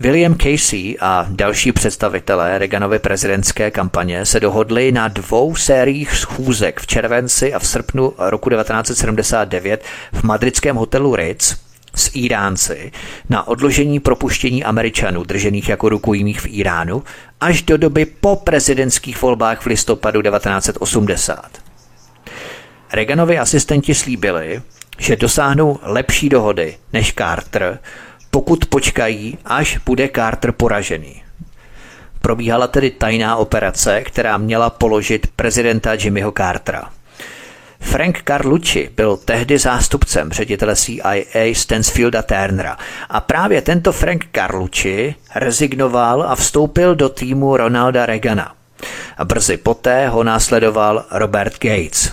William 0.00 0.34
Casey 0.34 0.96
a 1.00 1.26
další 1.30 1.72
představitelé 1.72 2.58
Reaganovy 2.58 2.98
prezidentské 2.98 3.70
kampaně 3.70 4.26
se 4.26 4.40
dohodli 4.40 4.92
na 4.92 5.08
dvou 5.08 5.56
sériích 5.56 6.12
schůzek 6.12 6.80
v 6.80 6.86
červenci 6.86 7.54
a 7.54 7.58
v 7.58 7.66
srpnu 7.66 8.12
roku 8.18 8.50
1979 8.50 9.84
v 10.12 10.22
madridském 10.22 10.76
hotelu 10.76 11.16
Ritz 11.16 11.56
s 11.94 12.10
Iránci 12.14 12.92
na 13.28 13.48
odložení 13.48 14.00
propuštění 14.00 14.64
Američanů 14.64 15.24
držených 15.24 15.68
jako 15.68 15.88
rukojmích 15.88 16.40
v 16.40 16.46
Iránu 16.48 17.02
až 17.40 17.62
do 17.62 17.76
doby 17.76 18.06
po 18.06 18.36
prezidentských 18.36 19.22
volbách 19.22 19.60
v 19.60 19.66
listopadu 19.66 20.22
1980. 20.22 21.48
Reaganovi 22.92 23.38
asistenti 23.38 23.94
slíbili, 23.94 24.62
že 24.98 25.16
dosáhnou 25.16 25.78
lepší 25.82 26.28
dohody 26.28 26.76
než 26.92 27.14
Carter, 27.14 27.78
pokud 28.38 28.66
počkají, 28.66 29.38
až 29.44 29.78
bude 29.78 30.08
Carter 30.14 30.52
poražený. 30.52 31.22
Probíhala 32.20 32.66
tedy 32.66 32.90
tajná 32.90 33.36
operace, 33.36 34.02
která 34.02 34.38
měla 34.38 34.70
položit 34.70 35.26
prezidenta 35.36 35.94
Jimmyho 35.94 36.32
Cartera. 36.36 36.90
Frank 37.80 38.22
Carlucci 38.22 38.90
byl 38.96 39.16
tehdy 39.16 39.58
zástupcem 39.58 40.32
ředitele 40.32 40.76
CIA 40.76 41.54
Stansfielda 41.54 42.22
Turnera 42.22 42.76
a 43.08 43.20
právě 43.20 43.62
tento 43.62 43.92
Frank 43.92 44.26
Carlucci 44.34 45.14
rezignoval 45.34 46.22
a 46.22 46.34
vstoupil 46.34 46.94
do 46.94 47.08
týmu 47.08 47.56
Ronalda 47.56 48.06
Reagana. 48.06 48.54
A 49.16 49.24
brzy 49.24 49.56
poté 49.56 50.08
ho 50.08 50.24
následoval 50.24 51.04
Robert 51.10 51.52
Gates. 51.52 52.12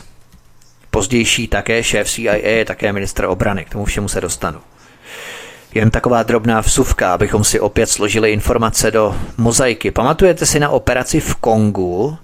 Pozdější 0.92 1.48
také 1.48 1.84
šéf 1.84 2.10
CIA, 2.10 2.66
také 2.66 2.94
ministr 2.94 3.26
obrany, 3.26 3.66
k 3.66 3.70
tomu 3.70 3.86
všemu 3.86 4.08
se 4.08 4.22
dostanu. 4.22 4.60
Jen 5.76 5.92
taková 5.92 6.24
drobná 6.24 6.62
vsuvka, 6.62 7.14
abychom 7.14 7.44
si 7.44 7.60
opět 7.60 7.86
složili 7.86 8.32
informace 8.32 8.92
do 8.92 9.16
mozaiky. 9.38 9.92
Pamatujete 9.92 10.46
si 10.46 10.60
na 10.60 10.70
operaci 10.70 11.20
v 11.20 11.36
Kongu 11.36 12.18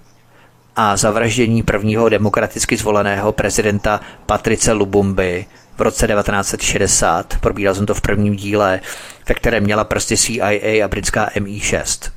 a 0.76 0.96
zavraždění 0.96 1.62
prvního 1.62 2.08
demokraticky 2.08 2.76
zvoleného 2.76 3.32
prezidenta 3.32 4.00
Patrice 4.26 4.72
Lubumby 4.72 5.46
v 5.76 5.80
roce 5.80 6.06
1960. 6.06 7.36
Probíral 7.40 7.74
jsem 7.74 7.86
to 7.86 7.94
v 7.94 8.00
prvním 8.00 8.36
díle, 8.36 8.80
ve 9.28 9.34
kterém 9.34 9.64
měla 9.64 9.84
prsty 9.84 10.16
CIA 10.16 10.84
a 10.84 10.88
britská 10.88 11.30
MI6. 11.36 12.10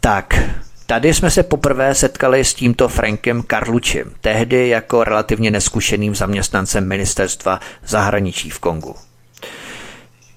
Tak, 0.00 0.40
Tady 0.86 1.14
jsme 1.14 1.30
se 1.30 1.42
poprvé 1.42 1.94
setkali 1.94 2.44
s 2.44 2.54
tímto 2.54 2.88
Frankem 2.88 3.42
Karlučem, 3.42 4.12
tehdy 4.20 4.68
jako 4.68 5.04
relativně 5.04 5.50
neskušeným 5.50 6.14
zaměstnancem 6.14 6.88
ministerstva 6.88 7.60
zahraničí 7.86 8.50
v 8.50 8.58
Kongu. 8.58 8.94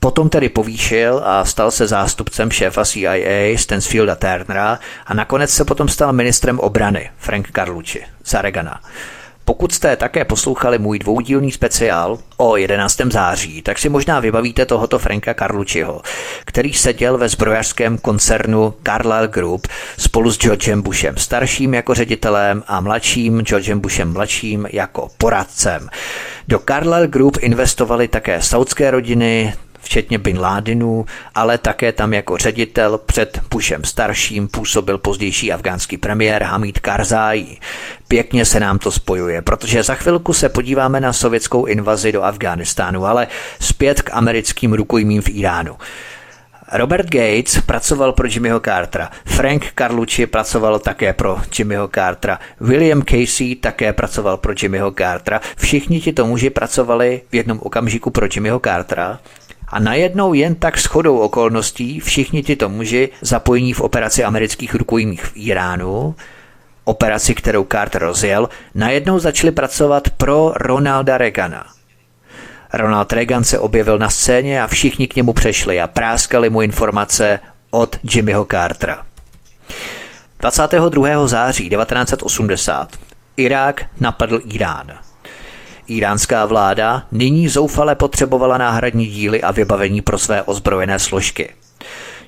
Potom 0.07 0.29
tedy 0.29 0.49
povýšil 0.49 1.21
a 1.23 1.45
stal 1.45 1.71
se 1.71 1.87
zástupcem 1.87 2.51
šéfa 2.51 2.85
CIA 2.85 3.57
Stansfielda 3.57 4.15
Turnera 4.15 4.79
a 5.05 5.13
nakonec 5.13 5.49
se 5.49 5.65
potom 5.65 5.87
stal 5.87 6.13
ministrem 6.13 6.59
obrany 6.59 7.09
Frank 7.17 7.51
Carlucci 7.51 8.03
za 8.25 8.41
Reagana. 8.41 8.81
Pokud 9.45 9.71
jste 9.71 9.95
také 9.95 10.25
poslouchali 10.25 10.79
můj 10.79 10.99
dvoudílný 10.99 11.51
speciál 11.51 12.19
o 12.37 12.57
11. 12.57 12.97
září, 13.09 13.61
tak 13.61 13.79
si 13.79 13.89
možná 13.89 14.19
vybavíte 14.19 14.65
tohoto 14.65 14.99
Franka 14.99 15.33
Carlucciho, 15.33 16.01
který 16.45 16.73
seděl 16.73 17.17
ve 17.17 17.29
zbrojařském 17.29 17.97
koncernu 17.97 18.73
Carlyle 18.83 19.27
Group 19.27 19.67
spolu 19.97 20.31
s 20.31 20.37
Georgem 20.37 20.81
Bushem 20.81 21.17
starším 21.17 21.73
jako 21.73 21.93
ředitelem 21.93 22.63
a 22.67 22.81
mladším 22.81 23.41
Georgem 23.41 23.79
Bushem 23.79 24.13
mladším 24.13 24.67
jako 24.71 25.09
poradcem. 25.17 25.89
Do 26.47 26.59
Carlyle 26.67 27.07
Group 27.07 27.37
investovali 27.41 28.07
také 28.07 28.41
saudské 28.41 28.91
rodiny, 28.91 29.53
včetně 29.81 30.17
Bin 30.17 30.39
Ládinu, 30.39 31.05
ale 31.35 31.57
také 31.57 31.91
tam 31.91 32.13
jako 32.13 32.37
ředitel 32.37 32.97
před 32.97 33.41
Bushem 33.51 33.83
starším 33.83 34.47
působil 34.47 34.97
pozdější 34.97 35.51
afgánský 35.53 35.97
premiér 35.97 36.43
Hamid 36.43 36.79
Karzai. 36.79 37.57
Pěkně 38.07 38.45
se 38.45 38.59
nám 38.59 38.79
to 38.79 38.91
spojuje, 38.91 39.41
protože 39.41 39.83
za 39.83 39.95
chvilku 39.95 40.33
se 40.33 40.49
podíváme 40.49 40.99
na 40.99 41.13
sovětskou 41.13 41.65
invazi 41.65 42.11
do 42.11 42.23
Afghánistánu, 42.23 43.05
ale 43.05 43.27
zpět 43.59 44.01
k 44.01 44.13
americkým 44.13 44.73
rukojmím 44.73 45.21
v 45.21 45.29
Iránu. 45.29 45.75
Robert 46.71 47.09
Gates 47.09 47.61
pracoval 47.65 48.11
pro 48.11 48.27
Jimmyho 48.27 48.59
Cartera, 48.59 49.09
Frank 49.25 49.65
Carlucci 49.75 50.27
pracoval 50.27 50.79
také 50.79 51.13
pro 51.13 51.41
Jimmyho 51.57 51.87
Cartera, 51.87 52.39
William 52.59 53.01
Casey 53.01 53.55
také 53.55 53.93
pracoval 53.93 54.37
pro 54.37 54.53
Jimmyho 54.61 54.91
Cartera. 54.91 55.41
Všichni 55.57 56.01
ti 56.01 56.13
to 56.13 56.27
muži 56.27 56.49
pracovali 56.49 57.21
v 57.31 57.35
jednom 57.35 57.59
okamžiku 57.63 58.11
pro 58.11 58.27
Jimmyho 58.33 58.59
Cartera 58.59 59.19
a 59.67 59.79
najednou 59.79 60.33
jen 60.33 60.55
tak 60.55 60.79
shodou 60.79 61.17
okolností 61.17 61.99
všichni 61.99 62.43
tyto 62.43 62.69
muži 62.69 63.09
zapojení 63.21 63.73
v 63.73 63.81
operaci 63.81 64.23
amerických 64.23 64.75
rukojmích 64.75 65.25
v 65.25 65.31
Iránu, 65.35 66.15
operaci, 66.83 67.35
kterou 67.35 67.63
Carter 67.63 68.01
rozjel, 68.01 68.49
najednou 68.75 69.19
začali 69.19 69.51
pracovat 69.51 70.09
pro 70.09 70.53
Ronalda 70.55 71.17
Reagana. 71.17 71.65
Ronald 72.73 73.13
Reagan 73.13 73.43
se 73.43 73.59
objevil 73.59 73.97
na 73.97 74.09
scéně 74.09 74.63
a 74.63 74.67
všichni 74.67 75.07
k 75.07 75.15
němu 75.15 75.33
přešli 75.33 75.81
a 75.81 75.87
práskali 75.87 76.49
mu 76.49 76.61
informace 76.61 77.39
od 77.71 77.99
Jimmyho 78.03 78.45
Cartera. 78.51 79.05
22. 80.39 81.27
září 81.27 81.69
1980 81.69 82.89
Irák 83.37 83.85
napadl 83.99 84.41
Irán. 84.45 85.06
Iránská 85.87 86.45
vláda 86.45 87.03
nyní 87.11 87.47
zoufale 87.49 87.95
potřebovala 87.95 88.57
náhradní 88.57 89.07
díly 89.07 89.41
a 89.41 89.51
vybavení 89.51 90.01
pro 90.01 90.17
své 90.17 90.43
ozbrojené 90.43 90.99
složky. 90.99 91.49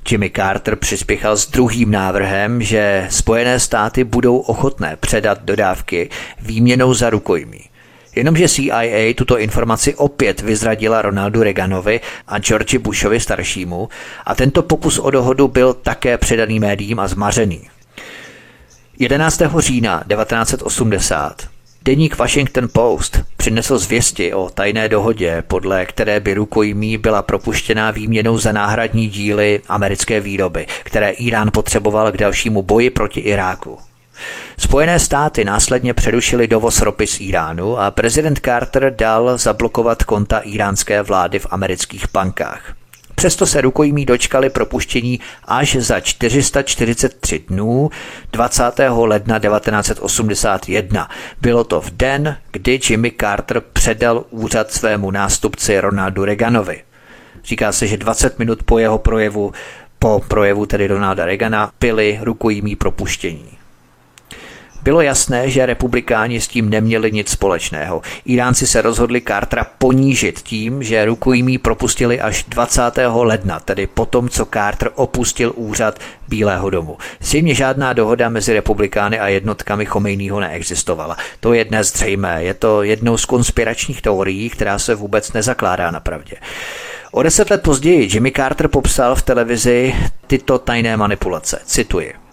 Jimmy 0.10 0.32
Carter 0.36 0.76
přispěchal 0.76 1.38
s 1.38 1.48
druhým 1.48 1.92
návrhem, 1.92 2.62
že 2.62 3.08
Spojené 3.10 3.60
státy 3.60 4.04
budou 4.04 4.38
ochotné 4.38 4.96
předat 4.96 5.42
dodávky 5.44 6.10
výměnou 6.42 6.94
za 6.94 7.10
rukojmí. 7.10 7.60
Jenomže 8.16 8.50
CIA 8.50 9.14
tuto 9.16 9.40
informaci 9.40 9.96
opět 9.96 10.42
vyzradila 10.42 11.02
Ronaldu 11.02 11.44
Reaganovi 11.44 12.02
a 12.28 12.40
George 12.40 12.78
Bushovi 12.78 13.20
staršímu 13.20 13.90
a 14.26 14.36
tento 14.36 14.62
pokus 14.64 15.00
o 15.00 15.12
dohodu 15.12 15.48
byl 15.48 15.74
také 15.74 16.18
předaný 16.18 16.60
médiím 16.60 17.00
a 17.00 17.08
zmařený. 17.08 17.70
11. 19.00 19.42
října 19.60 20.04
1980 20.10 21.59
Deník 21.86 22.18
Washington 22.18 22.68
Post 22.74 23.20
přinesl 23.38 23.78
zvěsti 23.78 24.34
o 24.34 24.50
tajné 24.50 24.90
dohodě, 24.90 25.44
podle 25.48 25.86
které 25.86 26.20
by 26.20 26.34
rukojmí 26.34 26.98
byla 26.98 27.22
propuštěná 27.22 27.92
výměnou 27.92 28.38
za 28.38 28.52
náhradní 28.52 29.08
díly 29.08 29.62
americké 29.68 30.20
výroby, 30.20 30.68
které 30.84 31.10
Irán 31.10 31.52
potřeboval 31.54 32.12
k 32.12 32.18
dalšímu 32.18 32.62
boji 32.62 32.90
proti 32.90 33.20
Iráku. 33.20 33.78
Spojené 34.58 35.00
státy 35.00 35.46
následně 35.46 35.94
přerušili 35.94 36.48
dovoz 36.48 36.82
ropy 36.82 37.08
z 37.08 37.22
Iránu 37.22 37.80
a 37.80 37.92
prezident 37.92 38.40
Carter 38.46 38.96
dal 38.96 39.38
zablokovat 39.38 40.04
konta 40.04 40.40
iránské 40.40 41.02
vlády 41.02 41.40
v 41.40 41.48
amerických 41.50 42.06
bankách. 42.14 42.74
Přesto 43.20 43.46
se 43.46 43.62
rukojmí 43.62 44.06
dočkali 44.06 44.50
propuštění 44.50 45.20
až 45.46 45.76
za 45.76 46.00
443 46.00 47.40
dnů 47.48 47.90
20. 48.32 48.64
ledna 48.90 49.40
1981. 49.40 51.10
Bylo 51.42 51.64
to 51.64 51.82
v 51.82 51.92
den, 51.92 52.38
kdy 52.52 52.80
Jimmy 52.90 53.12
Carter 53.12 53.62
předal 53.74 54.26
úřad 54.30 54.72
svému 54.72 55.12
nástupci 55.12 55.80
Ronaldu 55.80 56.26
Reaganovi. 56.26 56.84
Říká 57.44 57.72
se, 57.72 57.88
že 57.88 57.98
20 57.98 58.40
minut 58.40 58.64
po 58.64 58.80
jeho 58.80 58.98
projevu, 58.98 59.52
po 60.00 60.22
projevu 60.28 60.66
tedy 60.66 60.88
Ronalda 60.88 61.26
Reagana, 61.26 61.72
byli 61.80 62.20
rukojmí 62.22 62.76
propuštění. 62.76 63.59
Bylo 64.84 65.02
jasné, 65.02 65.50
že 65.50 65.66
republikáni 65.66 66.42
s 66.42 66.48
tím 66.48 66.70
neměli 66.70 67.12
nic 67.12 67.30
společného. 67.30 68.02
Iránci 68.26 68.68
se 68.68 68.82
rozhodli 68.82 69.22
Cartera 69.22 69.66
ponížit 69.78 70.40
tím, 70.40 70.84
že 70.84 71.06
rukojmí 71.06 71.58
propustili 71.58 72.22
až 72.22 72.46
20. 72.48 72.82
ledna, 73.08 73.60
tedy 73.60 73.88
potom, 73.88 74.30
co 74.30 74.46
Carter 74.46 74.92
opustil 74.96 75.54
úřad 75.56 76.00
Bílého 76.28 76.70
domu. 76.70 76.98
Zřejmě 77.20 77.56
žádná 77.56 77.94
dohoda 77.94 78.30
mezi 78.30 78.54
republikány 78.54 79.20
a 79.20 79.28
jednotkami 79.28 79.86
Chomejního 79.86 80.40
neexistovala. 80.40 81.18
To 81.40 81.54
je 81.54 81.66
dnes 81.66 81.94
zřejmé. 81.94 82.44
Je 82.44 82.54
to 82.54 82.84
jednou 82.84 83.18
z 83.18 83.26
konspiračních 83.26 84.02
teorií, 84.02 84.50
která 84.50 84.80
se 84.80 84.96
vůbec 84.96 85.34
nezakládá 85.34 85.92
na 85.92 86.00
pravdě. 86.00 86.36
O 87.12 87.24
deset 87.24 87.50
let 87.50 87.62
později 87.62 88.10
Jimmy 88.14 88.32
Carter 88.32 88.68
popsal 88.68 89.16
v 89.16 89.22
televizi 89.22 89.96
tyto 90.28 90.60
tajné 90.60 90.98
manipulace. 90.98 91.60
Cituji. 91.66 92.29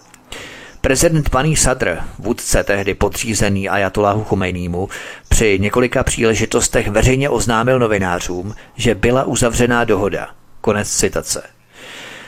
Prezident 0.87 1.31
Paní 1.31 1.57
Sadr, 1.57 1.99
vůdce 2.19 2.65
tehdy 2.65 2.95
podřízený 2.95 3.69
Ajatoláhu 3.69 4.25
Chomejnýmu, 4.25 4.89
při 5.29 5.59
několika 5.59 6.05
příležitostech 6.05 6.89
veřejně 6.89 7.31
oznámil 7.31 7.79
novinářům, 7.79 8.55
že 8.77 8.95
byla 8.95 9.25
uzavřená 9.25 9.85
dohoda. 9.85 10.29
Konec 10.61 10.91
citace. 10.91 11.43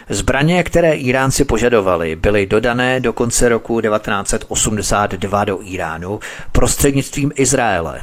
Zbraně, 0.09 0.65
které 0.65 0.93
Iránci 0.93 1.45
požadovali, 1.45 2.17
byly 2.17 2.47
dodané 2.47 3.01
do 3.01 3.13
konce 3.13 3.49
roku 3.49 3.81
1982 3.81 5.45
do 5.45 5.59
Iránu 5.63 6.21
prostřednictvím 6.53 7.33
Izraele. 7.35 8.01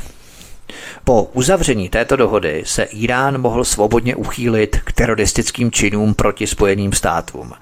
Po 1.03 1.23
uzavření 1.23 1.89
této 1.89 2.15
dohody 2.15 2.63
se 2.65 2.83
Irán 2.83 3.41
mohl 3.41 3.63
svobodně 3.63 4.15
uchýlit 4.15 4.79
k 4.83 4.91
teroristickým 4.91 5.71
činům 5.71 6.13
proti 6.13 6.47
Spojeným 6.47 6.93
státům. 6.93 7.53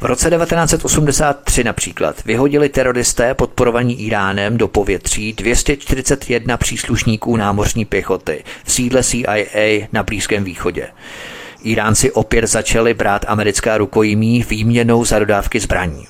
V 0.00 0.04
roce 0.04 0.30
1983 0.30 1.64
například 1.64 2.24
vyhodili 2.24 2.68
teroristé 2.68 3.34
podporovaní 3.34 4.00
Iránem 4.06 4.56
do 4.56 4.68
povětří 4.68 5.32
241 5.32 6.56
příslušníků 6.56 7.36
námořní 7.36 7.84
pěchoty 7.84 8.44
v 8.64 8.72
sídle 8.72 9.02
CIA 9.02 9.86
na 9.92 10.02
Blízkém 10.02 10.44
východě. 10.44 10.88
Iránci 11.62 12.12
opět 12.12 12.46
začali 12.46 12.94
brát 12.94 13.24
americká 13.28 13.78
rukojmí 13.78 14.44
výměnou 14.48 15.04
za 15.04 15.18
dodávky 15.18 15.60
zbraní. 15.60 16.06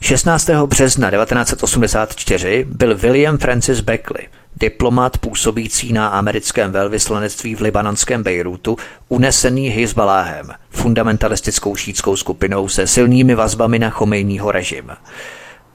16. 0.00 0.50
března 0.50 1.10
1984 1.10 2.66
byl 2.68 2.96
William 2.96 3.38
Francis 3.38 3.80
Beckley, 3.80 4.28
diplomat 4.56 5.18
působící 5.18 5.92
na 5.92 6.08
americkém 6.08 6.72
velvyslanectví 6.72 7.54
v 7.54 7.60
libanonském 7.60 8.22
Bejrutu, 8.22 8.76
unesený 9.08 9.68
Hezbaláhem, 9.68 10.50
fundamentalistickou 10.70 11.76
šítskou 11.76 12.16
skupinou 12.16 12.68
se 12.68 12.86
silnými 12.86 13.34
vazbami 13.34 13.78
na 13.78 13.90
Chomejního 13.90 14.52
režim. 14.52 14.90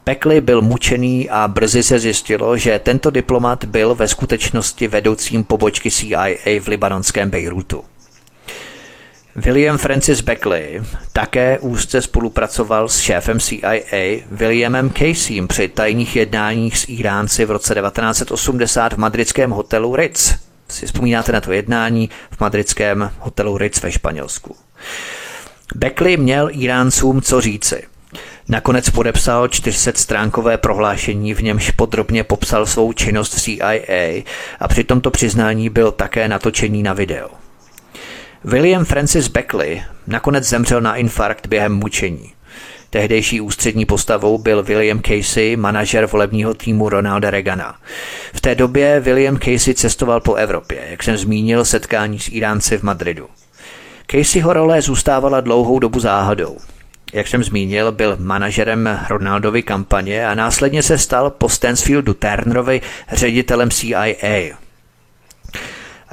Pekli 0.03 0.41
byl 0.41 0.62
mučený 0.62 1.30
a 1.30 1.48
brzy 1.48 1.84
se 1.84 1.99
zjistilo, 1.99 2.58
že 2.58 2.80
tento 2.80 3.10
diplomat 3.10 3.66
byl 3.66 3.95
ve 3.95 4.08
skutečnosti 4.08 4.88
vedoucím 4.88 5.44
pobočky 5.44 5.91
CIA 5.91 6.26
v 6.60 6.68
libanonském 6.68 7.30
Bejrutu. 7.30 7.91
William 9.36 9.78
Francis 9.78 10.22
Beckley 10.22 10.82
také 11.14 11.60
úzce 11.60 12.02
spolupracoval 12.02 12.90
s 12.90 12.99
šéfem 12.99 13.40
CIA 13.40 14.24
Williamem 14.32 14.90
Caseym 14.90 15.48
při 15.48 15.68
tajných 15.68 16.16
jednáních 16.16 16.78
s 16.78 16.90
Iránci 16.90 17.45
v 17.45 17.52
roce 17.52 17.76
1980 17.76 18.94
v 18.94 18.98
madridském 18.98 19.52
hotelu 19.52 19.95
Ritz. 19.95 20.36
Si 20.70 20.86
vzpomínáte 20.86 21.32
na 21.32 21.41
to 21.41 21.52
jednání 21.52 22.10
v 22.32 22.40
madridském 22.40 23.12
hotelu 23.20 23.58
Ritz 23.58 23.82
ve 23.82 23.91
Španělsku. 23.91 24.56
Beckley 25.76 26.18
měl 26.18 26.49
Iráncům 26.52 27.22
co 27.22 27.41
říci. 27.41 27.84
Nakonec 28.49 28.90
podepsal 28.90 29.48
400-stránkové 29.48 30.58
prohlášení, 30.58 31.34
v 31.34 31.44
němž 31.44 31.72
podrobně 31.72 32.24
popsal 32.24 32.66
svou 32.66 32.94
činnost 32.94 33.41
CIA 33.41 34.24
a 34.60 34.68
při 34.68 34.84
tomto 34.84 35.12
přiznání 35.12 35.70
byl 35.70 35.91
také 35.91 36.28
natočený 36.28 36.84
na 36.84 36.94
video. 36.94 37.30
William 38.44 38.86
Francis 38.86 39.28
Beckley 39.28 39.84
nakonec 40.08 40.44
zemřel 40.44 40.82
na 40.82 40.96
infarkt 40.96 41.48
během 41.48 41.76
mučení. 41.76 42.34
Tehdejší 42.90 43.42
ústřední 43.42 43.86
postavou 43.86 44.38
byl 44.38 44.64
William 44.64 45.02
Casey, 45.02 45.56
manažer 45.56 46.06
volebního 46.06 46.54
týmu 46.54 46.90
Ronalda 46.90 47.30
Reagana. 47.30 47.76
V 48.34 48.42
té 48.42 48.56
době 48.56 49.00
William 49.00 49.38
Casey 49.38 49.74
cestoval 49.74 50.22
po 50.22 50.34
Evropě, 50.34 50.80
jak 50.90 51.04
jsem 51.04 51.18
zmínil 51.18 51.66
setkání 51.66 52.20
s 52.20 52.30
Iránci 52.30 52.78
v 52.78 52.84
Madridu. 52.84 53.28
Caseyho 54.12 54.54
role 54.54 54.82
zůstávala 54.82 55.42
dlouhou 55.42 55.80
dobu 55.80 56.00
záhadou. 56.00 56.58
Jak 57.14 57.28
jsem 57.28 57.44
zmínil, 57.44 57.92
byl 57.92 58.18
manažerem 58.20 59.00
Ronaldovy 59.10 59.64
kampaně 59.64 60.28
a 60.28 60.36
následně 60.36 60.84
se 60.84 60.98
stal 60.98 61.30
po 61.30 61.50
Stansfieldu 61.50 62.14
Turnerovi 62.14 62.82
ředitelem 63.12 63.70
CIA. 63.72 64.58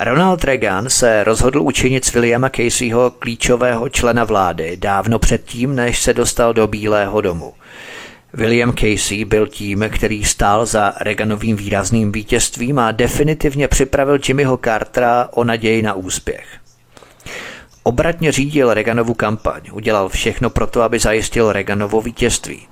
Ronald 0.01 0.45
Reagan 0.45 0.91
se 0.91 1.25
rozhodl 1.25 1.63
učinit 1.63 2.05
z 2.05 2.13
Williama 2.13 2.49
Caseyho 2.49 3.11
klíčového 3.11 3.89
člena 3.89 4.25
vlády 4.25 4.77
dávno 4.77 5.19
předtím, 5.19 5.75
než 5.75 6.03
se 6.03 6.15
dostal 6.15 6.55
do 6.55 6.67
Bílého 6.67 7.21
domu. 7.21 7.55
William 8.33 8.73
Casey 8.73 9.25
byl 9.25 9.47
tím, 9.47 9.85
který 9.95 10.25
stál 10.25 10.67
za 10.67 10.95
Reaganovým 11.01 11.57
výrazným 11.57 12.13
vítězstvím 12.13 12.79
a 12.79 12.93
definitivně 12.93 13.69
připravil 13.69 14.19
Jimmyho 14.29 14.57
Cartera 14.65 15.29
o 15.33 15.45
naději 15.45 15.83
na 15.83 15.95
úspěch. 15.95 16.47
Obratně 17.83 18.33
řídil 18.33 18.75
Reaganovu 18.75 19.15
kampaň, 19.15 19.63
udělal 19.73 20.09
všechno 20.09 20.51
pro 20.51 20.67
to, 20.67 20.83
aby 20.83 20.99
zajistil 20.99 21.53
Reaganovo 21.53 22.03
vítězství. 22.03 22.67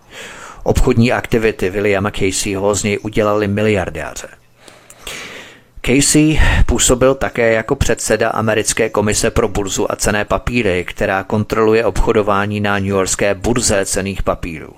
Obchodní 0.62 1.12
aktivity 1.12 1.70
Williama 1.70 2.10
Caseyho 2.10 2.74
z 2.74 2.82
něj 2.82 2.98
udělali 3.02 3.48
miliardáře. 3.48 4.28
Casey 5.86 6.40
působil 6.66 7.14
také 7.14 7.52
jako 7.52 7.76
předseda 7.76 8.28
Americké 8.28 8.88
komise 8.88 9.30
pro 9.30 9.48
burzu 9.48 9.92
a 9.92 9.96
cené 9.96 10.24
papíry, 10.24 10.84
která 10.88 11.22
kontroluje 11.22 11.84
obchodování 11.84 12.60
na 12.60 12.78
New 12.78 12.88
Yorkské 12.88 13.34
burze 13.34 13.86
cených 13.86 14.22
papírů. 14.22 14.72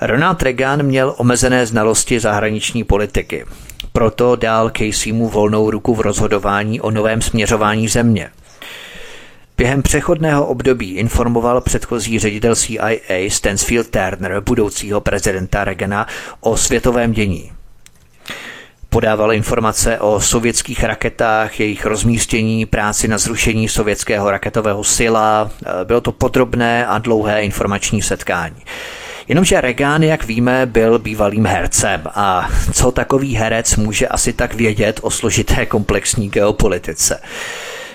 Ronald 0.00 0.42
Reagan 0.42 0.82
měl 0.82 1.14
omezené 1.16 1.66
znalosti 1.66 2.20
zahraniční 2.20 2.84
politiky. 2.84 3.44
Proto 3.92 4.36
dal 4.36 4.70
Caseymu 4.70 5.28
volnou 5.28 5.70
ruku 5.70 5.94
v 5.94 6.00
rozhodování 6.00 6.80
o 6.80 6.90
novém 6.90 7.22
směřování 7.22 7.88
země. 7.88 8.30
Během 9.56 9.82
přechodného 9.82 10.46
období 10.46 10.90
informoval 10.90 11.60
předchozí 11.60 12.18
ředitel 12.18 12.54
CIA 12.56 13.28
Stansfield 13.28 13.88
Turner, 13.90 14.40
budoucího 14.40 15.00
prezidenta 15.00 15.64
Reagana, 15.64 16.06
o 16.40 16.56
světovém 16.56 17.12
dění 17.12 17.55
podával 18.88 19.32
informace 19.32 19.98
o 19.98 20.20
sovětských 20.20 20.84
raketách, 20.84 21.60
jejich 21.60 21.86
rozmístění, 21.86 22.66
práci 22.66 23.08
na 23.08 23.18
zrušení 23.18 23.68
sovětského 23.68 24.30
raketového 24.30 24.84
sila. 24.84 25.50
Bylo 25.84 26.00
to 26.00 26.12
podrobné 26.12 26.86
a 26.86 26.98
dlouhé 26.98 27.42
informační 27.42 28.02
setkání. 28.02 28.62
Jenomže 29.28 29.60
Reagan, 29.60 30.02
jak 30.02 30.24
víme, 30.24 30.66
byl 30.66 30.98
bývalým 30.98 31.46
hercem 31.46 32.02
a 32.14 32.48
co 32.72 32.92
takový 32.92 33.36
herec 33.36 33.76
může 33.76 34.08
asi 34.08 34.32
tak 34.32 34.54
vědět 34.54 35.00
o 35.02 35.10
složité 35.10 35.66
komplexní 35.66 36.28
geopolitice. 36.28 37.20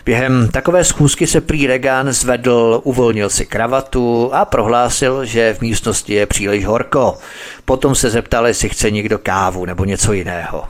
Během 0.06 0.50
takové 0.52 0.84
schůzky 0.84 1.28
se 1.28 1.42
prý 1.42 1.68
Reagan 1.68 2.12
zvedl, 2.14 2.82
uvolnil 2.84 3.30
si 3.30 3.46
kravatu 3.46 4.30
a 4.34 4.46
prohlásil, 4.46 5.26
že 5.26 5.54
v 5.54 5.62
místnosti 5.62 6.14
je 6.14 6.26
příliš 6.26 6.66
horko. 6.66 7.18
Potom 7.66 7.96
se 7.96 8.10
zeptal, 8.10 8.48
jestli 8.48 8.70
chce 8.70 8.92
někdo 8.92 9.18
kávu 9.18 9.66
nebo 9.66 9.86
něco 9.86 10.14
jiného. 10.14 10.64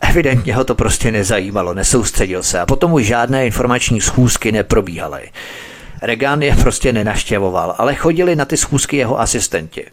Evidentně 0.00 0.54
ho 0.54 0.64
to 0.64 0.74
prostě 0.74 1.12
nezajímalo, 1.12 1.74
nesoustředil 1.74 2.42
se 2.42 2.60
a 2.60 2.66
potom 2.66 2.92
už 2.92 3.06
žádné 3.06 3.46
informační 3.46 4.00
schůzky 4.00 4.52
neprobíhaly. 4.52 5.30
Reagan 6.02 6.42
je 6.42 6.56
prostě 6.56 6.92
nenaštěvoval, 6.92 7.74
ale 7.78 7.94
chodili 7.94 8.36
na 8.36 8.44
ty 8.44 8.56
schůzky 8.56 8.96
jeho 8.96 9.20
asistenti. 9.20 9.84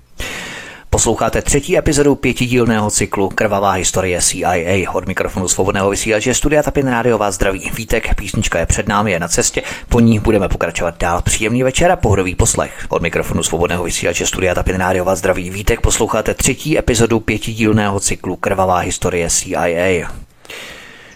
Posloucháte 0.93 1.41
třetí 1.41 1.77
epizodu 1.77 2.15
pětidílného 2.15 2.91
cyklu 2.91 3.29
Krvavá 3.29 3.71
historie 3.71 4.21
CIA. 4.21 4.91
Od 4.93 5.07
mikrofonu 5.07 5.47
svobodného 5.47 5.89
vysílače 5.89 6.33
Studia 6.33 6.63
Tapin 6.63 6.87
Radio 6.87 7.17
vás 7.17 7.35
zdraví. 7.35 7.71
Vítek, 7.75 8.15
písnička 8.15 8.59
je 8.59 8.65
před 8.65 8.87
námi, 8.87 9.11
je 9.11 9.19
na 9.19 9.27
cestě, 9.27 9.63
po 9.89 9.99
ní 9.99 10.19
budeme 10.19 10.49
pokračovat 10.49 10.95
dál. 10.99 11.21
Příjemný 11.21 11.63
večer 11.63 11.91
a 11.91 11.95
pohodový 11.95 12.35
poslech. 12.35 12.85
Od 12.89 13.01
mikrofonu 13.01 13.43
svobodného 13.43 13.83
vysílače 13.83 14.25
Studia 14.25 14.55
Tapin 14.55 14.75
Radio 14.75 15.05
vás 15.05 15.19
zdraví. 15.19 15.49
Vítek, 15.49 15.81
posloucháte 15.81 16.33
třetí 16.33 16.77
epizodu 16.77 17.19
pětidílného 17.19 17.99
cyklu 17.99 18.35
Krvavá 18.35 18.77
historie 18.77 19.29
CIA. 19.29 20.11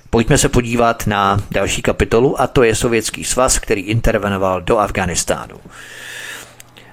Pojďme 0.09 0.37
se 0.37 0.49
podívat 0.49 1.07
na 1.07 1.43
další 1.51 1.81
kapitolu 1.81 2.41
a 2.41 2.47
to 2.47 2.63
je 2.63 2.75
Sovětský 2.75 3.23
svaz, 3.23 3.59
který 3.59 3.81
intervenoval 3.81 4.61
do 4.61 4.77
Afganistánu. 4.77 5.55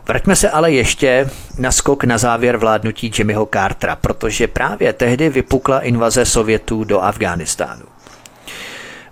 Vraťme 0.07 0.37
se 0.37 0.51
ale 0.51 0.73
ještě 0.73 1.31
na 1.59 1.73
skok 1.73 2.05
na 2.05 2.19
závěr 2.19 2.57
vládnutí 2.57 3.13
Jimmyho 3.19 3.49
Cartera, 3.53 3.97
protože 3.97 4.49
právě 4.49 4.93
tehdy 4.93 5.29
vypukla 5.29 5.81
invaze 5.81 6.25
Sovětů 6.25 6.85
do 6.85 7.01
Afghánistánu. 7.01 7.94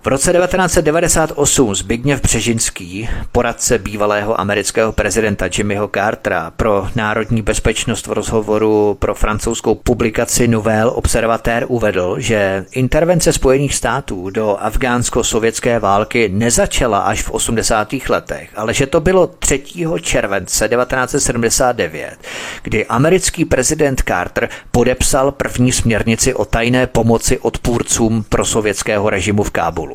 V 0.04 0.06
roce 0.06 0.32
1998 0.32 1.74
Zbigněv 1.74 2.22
Břežinský, 2.22 3.08
poradce 3.32 3.78
bývalého 3.78 4.40
amerického 4.40 4.92
prezidenta 4.92 5.48
Jimmyho 5.56 5.90
Cartera 5.94 6.50
pro 6.56 6.88
národní 6.94 7.42
bezpečnost 7.42 8.06
v 8.06 8.12
rozhovoru 8.12 8.96
pro 8.98 9.14
francouzskou 9.14 9.74
publikaci 9.74 10.48
Nouvelle 10.48 10.90
Observateur 10.90 11.64
uvedl, 11.68 12.16
že 12.18 12.64
intervence 12.72 13.32
Spojených 13.32 13.74
států 13.74 14.30
do 14.30 14.56
afgánsko-sovětské 14.60 15.78
války 15.78 16.28
nezačala 16.28 16.98
až 16.98 17.22
v 17.22 17.30
80. 17.30 17.92
letech, 18.08 18.50
ale 18.56 18.74
že 18.74 18.86
to 18.86 19.00
bylo 19.00 19.26
3. 19.26 19.62
července 20.00 20.68
1979, 20.68 22.16
kdy 22.62 22.86
americký 22.86 23.44
prezident 23.44 24.02
Carter 24.08 24.48
podepsal 24.70 25.32
první 25.32 25.72
směrnici 25.72 26.34
o 26.34 26.44
tajné 26.44 26.86
pomoci 26.86 27.38
odpůrcům 27.38 28.24
pro 28.28 28.44
sovětského 28.44 29.10
režimu 29.10 29.42
v 29.42 29.50
Kábulu 29.50 29.91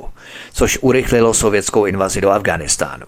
což 0.58 0.78
urychlilo 0.82 1.34
sovětskou 1.34 1.86
invazi 1.86 2.22
do 2.22 2.32
Afganistánu. 2.32 3.06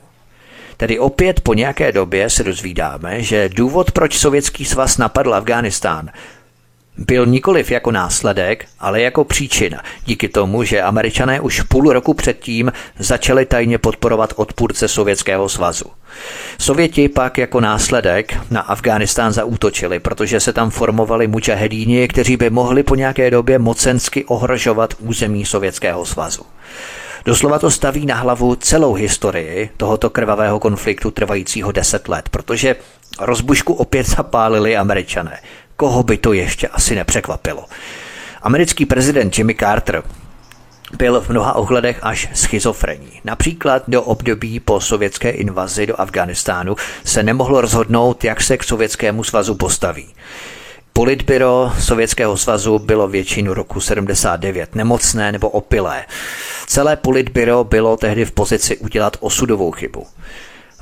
Tedy 0.77 0.99
opět 0.99 1.41
po 1.41 1.53
nějaké 1.53 1.91
době 1.91 2.30
se 2.30 2.43
dozvídáme, 2.43 3.23
že 3.23 3.49
důvod, 3.49 3.91
proč 3.91 4.17
Sovětský 4.17 4.65
svaz 4.65 4.97
napadl 4.97 5.34
Afghánistán, 5.34 6.09
byl 6.97 7.26
nikoliv 7.26 7.71
jako 7.71 7.91
následek, 7.91 8.65
ale 8.80 9.01
jako 9.01 9.23
příčina, 9.23 9.84
díky 10.05 10.27
tomu, 10.27 10.63
že 10.63 10.81
američané 10.81 11.39
už 11.39 11.61
půl 11.61 11.93
roku 11.93 12.13
předtím 12.13 12.71
začali 12.99 13.45
tajně 13.45 13.77
podporovat 13.77 14.34
odpůrce 14.35 14.88
Sovětského 14.88 15.49
svazu. 15.49 15.85
Sověti 16.57 17.09
pak 17.09 17.38
jako 17.38 17.61
následek 17.61 18.38
na 18.51 18.61
Afghánistán 18.61 19.34
zaútočili, 19.34 19.99
protože 19.99 20.39
se 20.39 20.53
tam 20.53 20.69
formovali 20.69 21.27
mučahedíni, 21.27 22.07
kteří 22.07 22.38
by 22.38 22.49
mohli 22.49 22.84
po 22.84 22.95
nějaké 22.95 23.31
době 23.31 23.59
mocensky 23.59 24.26
ohrožovat 24.26 24.93
území 24.99 25.45
Sovětského 25.45 26.05
svazu. 26.05 26.43
Doslova 27.26 27.60
to 27.60 27.72
staví 27.72 28.06
na 28.06 28.16
hlavu 28.16 28.56
celou 28.56 28.94
historii 28.94 29.70
tohoto 29.78 30.10
krvavého 30.10 30.60
konfliktu 30.60 31.12
trvajícího 31.12 31.72
deset 31.72 32.08
let, 32.08 32.30
protože 32.30 32.76
rozbušku 33.20 33.74
opět 33.74 34.08
zapálili 34.08 34.78
američané. 34.78 35.40
Koho 35.76 36.04
by 36.04 36.18
to 36.18 36.34
ještě 36.34 36.68
asi 36.68 36.96
nepřekvapilo? 36.96 37.66
Americký 38.41 38.86
prezident 38.86 39.38
Jimmy 39.38 39.56
Carter 39.56 40.04
byl 40.98 41.22
v 41.22 41.30
mnoha 41.30 41.56
ohledech 41.56 42.00
až 42.02 42.30
schizofrení. 42.34 43.22
Například 43.24 43.84
do 43.88 44.04
období 44.04 44.60
po 44.60 44.82
sovětské 44.82 45.30
invazi 45.30 45.88
do 45.88 46.02
Afganistánu 46.02 46.76
se 47.04 47.24
nemohlo 47.24 47.62
rozhodnout, 47.62 48.24
jak 48.24 48.41
se 48.41 48.58
k 48.58 48.64
Sovětskému 48.64 49.24
svazu 49.24 49.56
postaví. 49.56 50.08
Politbyro 50.99 51.71
Sovětského 51.80 52.38
svazu 52.38 52.80
bylo 52.80 53.07
většinu 53.07 53.53
roku 53.53 53.81
79 53.81 54.76
nemocné 54.76 55.31
nebo 55.31 55.49
opilé. 55.49 56.05
Celé 56.67 56.95
politbyro 56.95 57.63
bylo 57.63 57.97
tehdy 57.97 58.26
v 58.26 58.31
pozici 58.31 58.77
udělat 58.77 59.17
osudovou 59.19 59.71
chybu. 59.71 60.07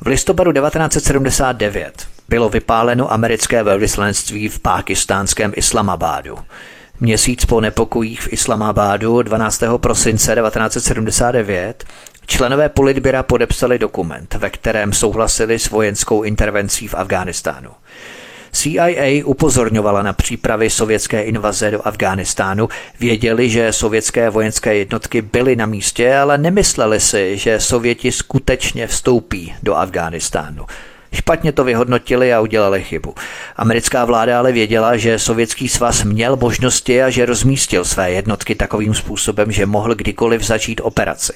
V 0.02 0.08
listopadu 0.08 0.52
1979 0.52 2.08
bylo 2.30 2.50
vypáleno 2.50 3.14
americké 3.14 3.64
velvyslanectví 3.64 4.50
v 4.50 4.60
pákistánském 4.60 5.54
Islamabádu. 5.56 6.38
Měsíc 7.00 7.46
po 7.46 7.62
nepokojích 7.62 8.22
v 8.22 8.34
Islamabádu 8.34 9.22
12. 9.22 9.64
prosince 9.78 10.36
1979 10.36 11.84
členové 12.28 12.70
politbyra 12.70 13.24
podepsali 13.24 13.80
dokument, 13.80 14.34
ve 14.34 14.50
kterém 14.50 14.94
souhlasili 14.94 15.60
s 15.60 15.70
vojenskou 15.70 16.24
intervencí 16.24 16.88
v 16.88 16.96
Afghánistánu. 16.96 17.70
CIA 18.52 19.26
upozorňovala 19.26 20.04
na 20.04 20.14
přípravy 20.14 20.70
sovětské 20.70 21.24
invaze 21.24 21.72
do 21.72 21.88
Afghánistánu. 21.88 22.70
Věděli, 23.00 23.50
že 23.50 23.74
sovětské 23.74 24.30
vojenské 24.30 24.76
jednotky 24.76 25.22
byly 25.22 25.56
na 25.56 25.66
místě, 25.66 26.16
ale 26.16 26.38
nemysleli 26.38 27.00
si, 27.00 27.38
že 27.38 27.60
Sověti 27.60 28.12
skutečně 28.12 28.88
vstoupí 28.88 29.54
do 29.64 29.76
Afghánistánu. 29.76 30.66
Špatně 31.18 31.52
to 31.52 31.64
vyhodnotili 31.64 32.34
a 32.34 32.40
udělali 32.42 32.84
chybu. 32.84 33.16
Americká 33.56 34.06
vláda 34.06 34.40
ale 34.40 34.52
věděla, 34.52 34.98
že 34.98 35.20
Sovětský 35.20 35.70
svaz 35.70 36.04
měl 36.04 36.36
možnosti 36.36 37.04
a 37.04 37.10
že 37.10 37.26
rozmístil 37.26 37.86
své 37.86 38.12
jednotky 38.12 38.56
takovým 38.56 38.94
způsobem, 38.94 39.52
že 39.52 39.66
mohl 39.66 39.96
kdykoliv 39.96 40.44
začít 40.44 40.82
operaci. 40.84 41.34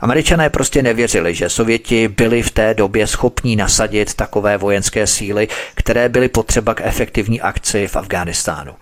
Američané 0.00 0.50
prostě 0.50 0.82
nevěřili, 0.82 1.34
že 1.34 1.48
Sověti 1.48 2.08
byli 2.08 2.42
v 2.42 2.50
té 2.50 2.74
době 2.74 3.06
schopní 3.06 3.56
nasadit 3.56 4.14
takové 4.14 4.56
vojenské 4.56 5.06
síly, 5.06 5.48
které 5.74 6.08
byly 6.08 6.28
potřeba 6.28 6.74
k 6.74 6.80
efektivní 6.84 7.40
akci 7.40 7.86
v 7.86 7.96
Afghánistánu. 7.96 8.72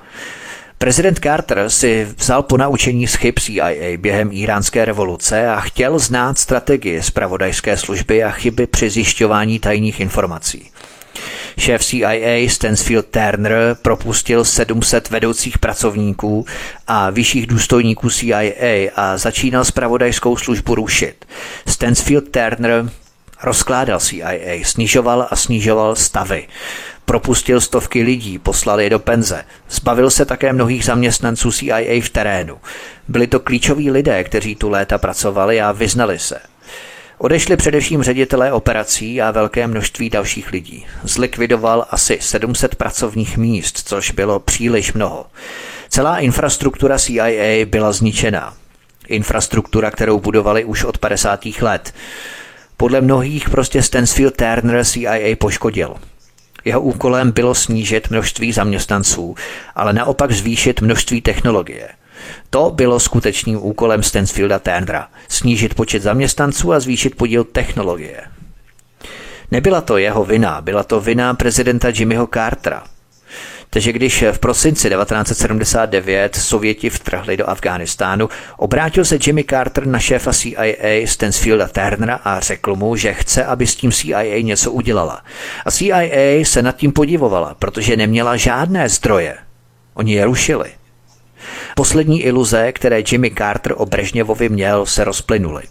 Prezident 0.85 1.19
Carter 1.19 1.71
si 1.71 2.07
vzal 2.17 2.43
po 2.43 2.57
naučení 2.57 3.07
z 3.07 3.15
chyb 3.15 3.35
CIA 3.41 3.97
během 3.97 4.29
iránské 4.33 4.85
revoluce 4.85 5.49
a 5.49 5.61
chtěl 5.61 5.99
znát 5.99 6.39
strategii 6.39 7.03
zpravodajské 7.03 7.77
služby 7.77 8.25
a 8.25 8.31
chyby 8.31 8.67
při 8.67 8.91
zjišťování 8.91 9.59
tajných 9.59 10.01
informací. 10.01 10.71
Šéf 11.59 11.85
CIA 11.85 12.49
Stansfield 12.49 13.07
Turner 13.07 13.77
propustil 13.83 14.45
700 14.45 15.11
vedoucích 15.11 15.59
pracovníků 15.59 16.47
a 16.87 17.11
vyšších 17.11 17.47
důstojníků 17.47 18.11
CIA 18.11 18.91
a 18.97 19.17
začínal 19.17 19.65
spravodajskou 19.65 20.37
službu 20.37 20.75
rušit. 20.75 21.25
Stansfield 21.67 22.29
Turner 22.29 22.91
rozkládal 23.43 24.01
CIA, 24.01 24.65
snižoval 24.65 25.29
a 25.31 25.37
snižoval 25.37 25.97
stavy. 25.97 26.49
Propustil 27.05 27.61
stovky 27.61 28.03
lidí, 28.03 28.39
poslal 28.39 28.81
je 28.81 28.91
do 28.91 28.99
penze. 28.99 29.45
Zbavil 29.71 30.11
se 30.11 30.25
také 30.25 30.53
mnohých 30.53 30.85
zaměstnanců 30.85 31.53
CIA 31.53 32.01
v 32.03 32.09
terénu. 32.09 32.57
Byli 33.09 33.27
to 33.27 33.41
klíčoví 33.41 33.91
lidé, 33.91 34.25
kteří 34.25 34.55
tu 34.55 34.69
léta 34.69 34.99
pracovali 34.99 35.61
a 35.61 35.73
vyznali 35.73 36.19
se. 36.19 36.41
Odešli 37.19 37.57
především 37.57 38.03
ředitelé 38.03 38.53
operací 38.53 39.23
a 39.23 39.31
velké 39.31 39.67
množství 39.67 40.11
dalších 40.11 40.53
lidí. 40.53 40.87
Zlikvidoval 41.03 41.87
asi 41.91 42.19
700 42.21 42.75
pracovních 42.75 43.37
míst, 43.37 43.89
což 43.89 44.11
bylo 44.11 44.41
příliš 44.41 44.93
mnoho. 44.93 45.27
Celá 45.89 46.19
infrastruktura 46.19 46.99
CIA 46.99 47.67
byla 47.67 47.93
zničená. 47.93 48.55
Infrastruktura, 49.09 49.91
kterou 49.91 50.21
budovali 50.21 50.65
už 50.65 50.85
od 50.85 50.99
50. 50.99 51.47
let. 51.61 51.95
Podle 52.77 53.01
mnohých 53.01 53.51
prostě 53.51 53.83
Stansfield 53.83 54.37
Turner 54.37 54.85
CIA 54.85 55.37
poškodil. 55.39 55.95
Jeho 56.65 56.81
úkolem 56.81 57.33
bylo 57.33 57.55
snížit 57.55 58.11
množství 58.11 58.53
zaměstnanců, 58.53 59.35
ale 59.75 59.93
naopak 59.93 60.33
zvýšit 60.33 60.81
množství 60.81 61.21
technologie– 61.21 61.89
to 62.51 62.71
bylo 62.71 63.01
skutečným 63.01 63.59
úkolem 63.63 64.03
Stansfielda 64.03 64.59
Turnera– 64.59 65.09
snížit 65.29 65.75
počet 65.75 66.03
zaměstnanců 66.03 66.73
a 66.73 66.81
zvýšit 66.81 67.17
podíl 67.17 67.45
technologie. 67.45 68.21
Nebyla 69.51 69.81
to 69.81 69.99
jeho 69.99 70.25
vina, 70.25 70.61
byla 70.61 70.83
to 70.83 71.01
vina 71.01 71.35
prezidenta 71.35 71.89
Jimmyho 71.89 72.29
Cartera. 72.35 72.85
Takže 73.75 73.93
když 73.93 74.25
v 74.33 74.39
prosinci 74.39 74.91
1979 74.91 76.37
Sověti 76.37 76.91
vtrhli 76.91 77.37
do 77.37 77.51
Afghánistánu, 77.51 78.29
obrátil 78.57 79.05
se 79.05 79.19
Jimmy 79.27 79.45
Carter 79.45 79.87
na 79.87 79.99
šéfa 79.99 80.33
CIA 80.33 81.07
Stansfielda 81.07 81.69
Turnera 81.69 82.15
a 82.25 82.41
řekl 82.41 82.77
mu, 82.77 82.97
že 82.97 83.15
chce, 83.15 83.45
aby 83.45 83.67
s 83.67 83.77
tím 83.77 83.93
CIA 83.93 84.43
něco 84.43 84.73
udělala. 84.73 85.23
A 85.65 85.71
CIA 85.71 86.45
se 86.45 86.63
nad 86.63 86.77
tím 86.77 86.93
podivovala, 86.93 87.55
protože 87.59 87.97
neměla 87.97 88.37
žádné 88.37 88.89
zdroje. 88.89 89.37
Oni 89.95 90.13
je 90.15 90.25
rušili. 90.25 90.71
Poslední 91.77 92.23
iluze, 92.23 92.73
které 92.73 93.03
Jimmy 93.11 93.31
Carter 93.31 93.75
o 93.77 93.87
Brežněvovi 93.87 94.49
měl, 94.49 94.87
se 94.87 95.05
rozplynuly. 95.05 95.63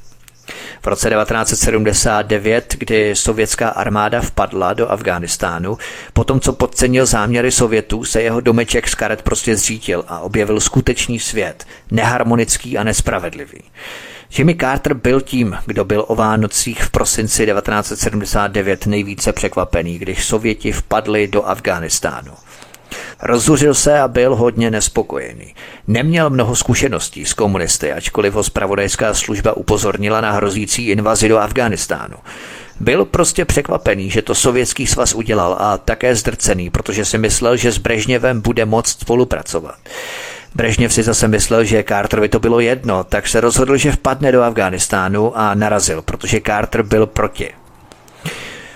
V 0.83 0.87
roce 0.87 1.09
1979, 1.09 2.75
kdy 2.79 3.15
sovětská 3.15 3.69
armáda 3.69 4.21
vpadla 4.21 4.73
do 4.73 4.91
Afghánistánu, 4.91 5.77
potom 6.13 6.39
co 6.39 6.53
podcenil 6.53 7.05
záměry 7.05 7.51
Sovětů, 7.51 8.03
se 8.03 8.21
jeho 8.21 8.41
domeček 8.41 8.87
z 8.87 8.95
karet 8.95 9.21
prostě 9.21 9.55
zřítil 9.55 10.05
a 10.07 10.19
objevil 10.19 10.59
skutečný 10.59 11.19
svět, 11.19 11.65
neharmonický 11.91 12.77
a 12.77 12.83
nespravedlivý. 12.83 13.61
Jimmy 14.37 14.55
Carter 14.55 14.93
byl 14.93 15.21
tím, 15.21 15.57
kdo 15.65 15.85
byl 15.85 16.05
o 16.07 16.15
Vánocích 16.15 16.83
v 16.83 16.89
prosinci 16.89 17.45
1979 17.45 18.85
nejvíce 18.85 19.33
překvapený, 19.33 19.99
když 19.99 20.25
Sověti 20.25 20.71
vpadli 20.71 21.27
do 21.27 21.47
Afghánistánu. 21.47 22.33
Rozzuřil 23.21 23.73
se 23.73 23.99
a 23.99 24.07
byl 24.07 24.35
hodně 24.35 24.71
nespokojený. 24.71 25.55
Neměl 25.87 26.29
mnoho 26.29 26.55
zkušeností 26.55 27.25
s 27.25 27.33
komunisty, 27.33 27.93
ačkoliv 27.93 28.33
ho 28.33 28.43
spravodajská 28.43 29.13
služba 29.13 29.57
upozornila 29.57 30.21
na 30.21 30.31
hrozící 30.31 30.89
invazi 30.89 31.29
do 31.29 31.39
Afghánistánu. 31.39 32.15
Byl 32.79 33.05
prostě 33.05 33.45
překvapený, 33.45 34.09
že 34.09 34.21
to 34.21 34.35
sovětský 34.35 34.87
svaz 34.87 35.13
udělal 35.13 35.57
a 35.59 35.77
také 35.77 36.15
zdrcený, 36.15 36.69
protože 36.69 37.05
si 37.05 37.17
myslel, 37.17 37.57
že 37.57 37.71
s 37.71 37.77
Brežněvem 37.77 38.41
bude 38.41 38.65
moct 38.65 38.99
spolupracovat. 38.99 39.75
Brežněv 40.55 40.93
si 40.93 41.03
zase 41.03 41.27
myslel, 41.27 41.63
že 41.63 41.83
Carterovi 41.87 42.29
to 42.29 42.39
bylo 42.39 42.59
jedno, 42.59 43.03
tak 43.03 43.27
se 43.27 43.41
rozhodl, 43.41 43.77
že 43.77 43.91
vpadne 43.91 44.31
do 44.31 44.43
Afghánistánu 44.43 45.37
a 45.37 45.53
narazil, 45.53 46.01
protože 46.01 46.41
Carter 46.45 46.83
byl 46.83 47.05
proti. 47.05 47.53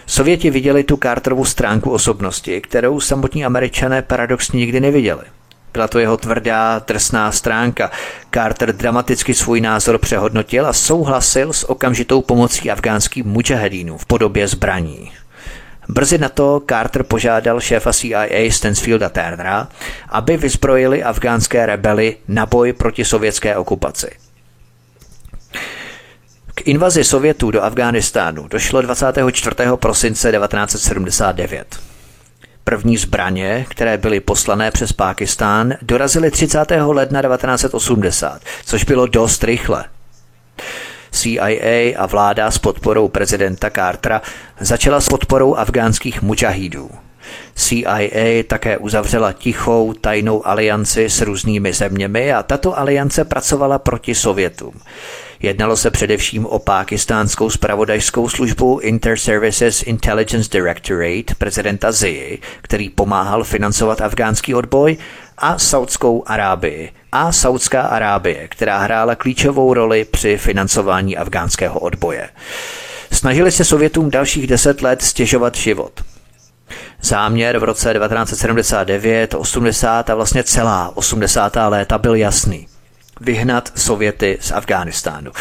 Sověti 0.10 0.50
viděli 0.50 0.84
tu 0.84 0.98
Carterovu 0.98 1.46
stránku 1.46 1.92
osobnosti, 1.92 2.62
kterou 2.62 3.00
samotní 3.00 3.46
američané 3.46 4.02
paradoxně 4.02 4.58
nikdy 4.58 4.80
neviděli. 4.80 5.22
Byla 5.74 5.88
to 5.88 6.00
jeho 6.00 6.18
tvrdá, 6.18 6.82
drsná 6.88 7.32
stránka. 7.32 7.92
Carter 8.34 8.76
dramaticky 8.76 9.34
svůj 9.34 9.62
názor 9.62 9.98
přehodnotil 9.98 10.68
a 10.68 10.74
souhlasil 10.74 11.54
s 11.54 11.70
okamžitou 11.70 12.22
pomocí 12.22 12.72
afgánských 12.72 13.24
mujahedínů 13.24 13.98
v 13.98 14.06
podobě 14.06 14.48
zbraní. 14.48 15.12
Brzy 15.90 16.18
na 16.18 16.30
to 16.30 16.62
Carter 16.70 17.04
požádal 17.04 17.60
šéfa 17.60 17.94
CIA 17.94 18.52
Stansfielda 18.52 19.10
Turnera, 19.10 19.68
aby 20.10 20.38
vyzbrojili 20.38 21.04
afgánské 21.04 21.66
rebely 21.66 22.16
na 22.28 22.46
boj 22.46 22.74
proti 22.74 23.06
sovětské 23.06 23.58
okupaci. 23.58 24.27
Invazi 26.68 27.04
Sovětů 27.04 27.52
do 27.52 27.64
Afghánistánu 27.64 28.48
došlo 28.48 28.82
24. 28.82 29.56
prosince 29.76 30.32
1979. 30.32 31.80
První 32.64 32.98
zbraně, 32.98 33.66
které 33.70 33.98
byly 33.98 34.20
poslané 34.20 34.72
přes 34.72 34.94
Pákistán, 34.94 35.74
dorazily 35.82 36.32
30. 36.32 36.66
ledna 36.86 37.22
1980, 37.22 38.42
což 38.66 38.84
bylo 38.84 39.08
dost 39.08 39.44
rychle. 39.44 39.86
CIA 41.12 41.98
a 41.98 42.06
vláda 42.06 42.52
s 42.52 42.58
podporou 42.58 43.08
prezidenta 43.08 43.70
Cartera 43.70 44.22
začala 44.60 45.02
s 45.02 45.10
podporou 45.10 45.56
afgánských 45.56 46.22
mučahídů. 46.22 46.90
CIA 47.56 48.00
také 48.48 48.78
uzavřela 48.78 49.34
tichou 49.34 49.94
tajnou 49.94 50.48
alianci 50.48 51.10
s 51.10 51.22
různými 51.22 51.74
zeměmi 51.74 52.34
a 52.34 52.44
tato 52.44 52.80
aliance 52.80 53.26
pracovala 53.26 53.80
proti 53.80 54.16
Sovětům. 54.16 54.74
Jednalo 55.42 55.78
se 55.78 55.92
především 55.92 56.46
o 56.46 56.60
pákistánskou 56.60 57.50
spravodajskou 57.50 58.30
službu 58.30 58.80
Inter-Services 58.84 59.84
Intelligence 59.86 60.50
Directorate 60.52 61.36
prezidenta 61.38 61.92
Zii, 61.92 62.40
který 62.62 62.90
pomáhal 62.90 63.44
financovat 63.44 64.02
afgánský 64.02 64.56
odboj, 64.56 64.98
a 65.38 65.60
Saudskou 65.60 66.24
Arábii. 66.26 66.92
A 67.12 67.32
Saudská 67.32 67.82
Arábie, 67.82 68.48
která 68.48 68.78
hrála 68.78 69.16
klíčovou 69.16 69.74
roli 69.74 70.06
při 70.06 70.38
financování 70.38 71.18
afgánského 71.18 71.80
odboje. 71.80 72.30
Snažili 73.12 73.52
se 73.52 73.66
Sovětům 73.66 74.10
dalších 74.10 74.48
deset 74.48 74.82
let 74.82 75.02
stěžovat 75.02 75.56
život. 75.56 76.04
Záměr 77.02 77.60
v 77.60 77.64
roce 77.64 77.94
1979, 77.94 79.34
80 79.34 80.10
a 80.10 80.16
vlastně 80.16 80.44
celá 80.44 80.98
80. 80.98 81.56
léta 81.70 81.98
byl 81.98 82.16
jasný 82.16 82.68
vyhnat 83.22 83.72
Sověty 83.76 84.38
z 84.42 84.52
Afghánistánu. 84.52 85.32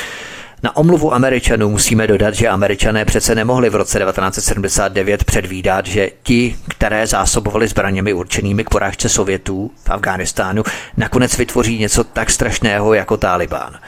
Na 0.62 0.76
omluvu 0.76 1.14
Američanů 1.14 1.68
musíme 1.68 2.06
dodat, 2.06 2.34
že 2.34 2.48
Američané 2.48 3.04
přece 3.04 3.34
nemohli 3.34 3.70
v 3.70 3.74
roce 3.74 3.98
1979 3.98 5.24
předvídat, 5.24 5.86
že 5.86 6.10
ti, 6.22 6.56
které 6.68 7.06
zásobovali 7.06 7.68
zbraněmi 7.68 8.12
určenými 8.12 8.64
k 8.64 8.70
porážce 8.70 9.08
Sovětů 9.08 9.70
v 9.84 9.90
Afghánistánu, 9.90 10.62
nakonec 10.96 11.38
vytvoří 11.38 11.78
něco 11.78 12.04
tak 12.04 12.30
strašného 12.30 12.94
jako 12.94 13.16
Taliban. 13.16 13.78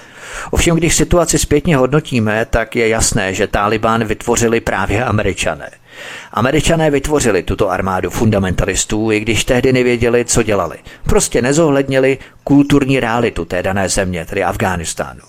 Ovšem, 0.50 0.76
když 0.76 0.96
situaci 0.96 1.38
zpětně 1.38 1.76
hodnotíme, 1.76 2.46
tak 2.50 2.76
je 2.76 2.88
jasné, 2.88 3.34
že 3.34 3.46
Taliban 3.46 4.04
vytvořili 4.04 4.60
právě 4.60 5.04
Američané. 5.04 5.70
Američané 6.32 6.90
vytvořili 6.90 7.42
tuto 7.42 7.70
armádu 7.70 8.10
fundamentalistů, 8.10 9.12
i 9.12 9.20
když 9.20 9.44
tehdy 9.44 9.72
nevěděli, 9.72 10.24
co 10.24 10.42
dělali. 10.42 10.78
Prostě 11.02 11.42
nezohlednili 11.42 12.18
kulturní 12.44 13.00
realitu 13.00 13.44
té 13.44 13.62
dané 13.62 13.88
země, 13.88 14.24
tedy 14.24 14.44
Afghánistánu. 14.44 15.20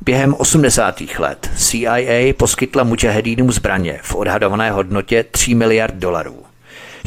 Během 0.00 0.34
80. 0.38 1.02
let 1.18 1.50
CIA 1.56 2.32
poskytla 2.36 2.84
mujahedínům 2.84 3.52
zbraně 3.52 3.98
v 4.02 4.14
odhadované 4.14 4.70
hodnotě 4.70 5.24
3 5.30 5.54
miliard 5.54 5.94
dolarů. 5.94 6.42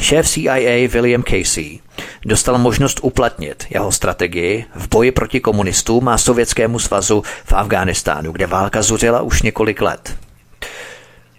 Šéf 0.00 0.28
CIA 0.28 0.88
William 0.88 1.22
Casey 1.22 1.78
dostal 2.24 2.58
možnost 2.58 3.00
uplatnit 3.02 3.66
jeho 3.70 3.92
strategii 3.92 4.64
v 4.74 4.88
boji 4.88 5.12
proti 5.12 5.40
komunistům 5.40 6.08
a 6.08 6.18
Sovětskému 6.18 6.78
svazu 6.78 7.22
v 7.44 7.52
Afghánistánu, 7.52 8.32
kde 8.32 8.46
válka 8.46 8.82
zuřila 8.82 9.22
už 9.22 9.42
několik 9.42 9.80
let. 9.82 10.16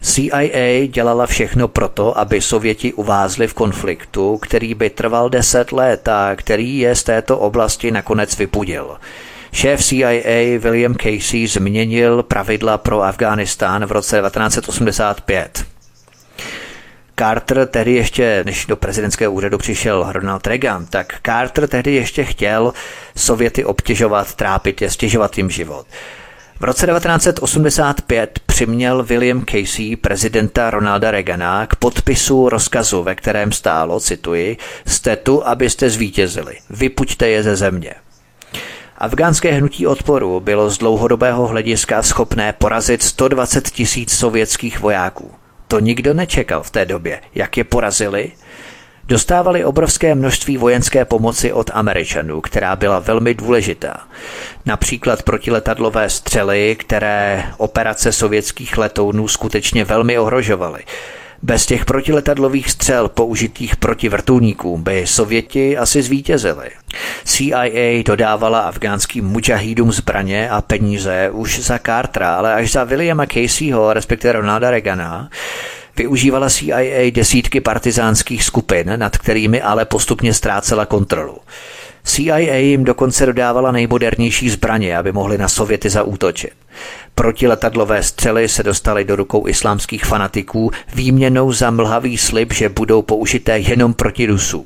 CIA 0.01 0.87
dělala 0.87 1.25
všechno 1.25 1.67
proto, 1.67 2.17
aby 2.17 2.41
Sověti 2.41 2.93
uvázli 2.93 3.47
v 3.47 3.53
konfliktu, 3.53 4.37
který 4.37 4.73
by 4.73 4.89
trval 4.89 5.29
deset 5.29 5.71
let 5.71 6.07
a 6.07 6.35
který 6.35 6.77
je 6.77 6.95
z 6.95 7.03
této 7.03 7.37
oblasti 7.37 7.91
nakonec 7.91 8.37
vypudil. 8.37 8.97
Šéf 9.51 9.83
CIA 9.83 10.59
William 10.59 10.95
Casey 10.95 11.47
změnil 11.47 12.23
pravidla 12.23 12.77
pro 12.77 13.01
Afghánistán 13.01 13.85
v 13.85 13.91
roce 13.91 14.21
1985. 14.21 15.65
Carter 17.19 17.67
tehdy 17.67 17.93
ještě, 17.93 18.43
než 18.45 18.65
do 18.65 18.75
prezidentského 18.75 19.33
úřadu 19.33 19.57
přišel 19.57 20.05
Ronald 20.11 20.47
Reagan, 20.47 20.85
tak 20.85 21.19
Carter 21.25 21.67
tehdy 21.67 21.93
ještě 21.93 22.23
chtěl 22.23 22.73
Sověty 23.15 23.65
obtěžovat, 23.65 24.35
trápit 24.35 24.81
je, 24.81 24.89
stěžovat 24.89 25.37
jim 25.37 25.49
život. 25.49 25.87
V 26.61 26.63
roce 26.63 26.87
1985 26.87 28.39
přiměl 28.45 29.03
William 29.03 29.45
Casey 29.45 29.95
prezidenta 29.95 30.69
Ronalda 30.69 31.11
Reagana 31.11 31.67
k 31.67 31.75
podpisu 31.75 32.49
rozkazu, 32.49 33.03
ve 33.03 33.15
kterém 33.15 33.51
stálo, 33.51 33.99
cituji, 33.99 34.57
jste 34.87 35.15
tu, 35.15 35.47
abyste 35.47 35.89
zvítězili, 35.89 36.57
vypuďte 36.69 37.29
je 37.29 37.43
ze 37.43 37.55
země. 37.55 37.93
Afgánské 38.97 39.51
hnutí 39.51 39.87
odporu 39.87 40.39
bylo 40.39 40.69
z 40.69 40.77
dlouhodobého 40.77 41.47
hlediska 41.47 42.03
schopné 42.03 42.53
porazit 42.53 43.03
120 43.03 43.69
tisíc 43.69 44.13
sovětských 44.13 44.79
vojáků. 44.79 45.31
To 45.67 45.79
nikdo 45.79 46.13
nečekal 46.13 46.63
v 46.63 46.71
té 46.71 46.85
době. 46.85 47.21
Jak 47.35 47.57
je 47.57 47.63
porazili? 47.63 48.31
Dostávali 49.11 49.65
obrovské 49.65 50.15
množství 50.15 50.57
vojenské 50.57 51.05
pomoci 51.05 51.53
od 51.53 51.69
Američanů, 51.73 52.41
která 52.41 52.75
byla 52.75 52.99
velmi 52.99 53.33
důležitá. 53.33 53.97
Například 54.65 55.23
protiletadlové 55.23 56.09
střely, 56.09 56.75
které 56.79 57.43
operace 57.57 58.11
sovětských 58.11 58.77
letounů 58.77 59.27
skutečně 59.27 59.85
velmi 59.85 60.19
ohrožovaly. 60.19 60.83
Bez 61.41 61.65
těch 61.65 61.85
protiletadlových 61.85 62.71
střel 62.71 63.09
použitých 63.09 63.75
proti 63.75 64.09
vrtulníkům 64.09 64.83
by 64.83 65.07
Sověti 65.07 65.77
asi 65.77 66.01
zvítězili. 66.01 66.69
CIA 67.23 68.03
dodávala 68.05 68.59
afgánským 68.59 69.25
mujahídům 69.25 69.91
zbraně 69.91 70.49
a 70.49 70.61
peníze 70.61 71.29
už 71.31 71.59
za 71.59 71.79
Cartera, 71.85 72.35
ale 72.35 72.53
až 72.53 72.71
za 72.71 72.83
Williama 72.83 73.25
Caseyho, 73.25 73.93
respektive 73.93 74.33
Ronalda 74.33 74.71
Reagana, 74.71 75.29
Využívala 75.97 76.49
CIA 76.49 77.11
desítky 77.11 77.61
partizánských 77.61 78.43
skupin, 78.43 78.93
nad 78.95 79.17
kterými 79.17 79.61
ale 79.61 79.85
postupně 79.85 80.33
ztrácela 80.33 80.85
kontrolu. 80.85 81.37
CIA 82.03 82.37
jim 82.37 82.83
dokonce 82.83 83.25
dodávala 83.25 83.71
nejmodernější 83.71 84.49
zbraně, 84.49 84.97
aby 84.97 85.11
mohli 85.11 85.37
na 85.37 85.47
Sověty 85.47 85.89
zaútočit. 85.89 86.53
Protiletadlové 87.15 88.03
střely 88.03 88.49
se 88.49 88.63
dostaly 88.63 89.05
do 89.05 89.15
rukou 89.15 89.47
islámských 89.47 90.05
fanatiků 90.05 90.71
výměnou 90.95 91.51
za 91.51 91.71
mlhavý 91.71 92.17
slib, 92.17 92.53
že 92.53 92.69
budou 92.69 93.01
použité 93.01 93.59
jenom 93.59 93.93
proti 93.93 94.25
Rusům. 94.25 94.65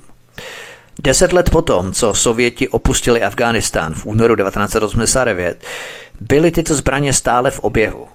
Deset 1.03 1.34
let 1.34 1.49
potom, 1.49 1.93
co 1.93 2.14
Sověti 2.14 2.68
opustili 2.68 3.23
Afghánistán 3.23 3.93
v 3.93 4.06
únoru 4.06 4.35
1989, 4.35 5.64
byly 6.22 6.52
tyto 6.52 6.76
zbraně 6.76 7.14
stále 7.14 7.52
v 7.52 7.60
oběhu. 7.60 8.07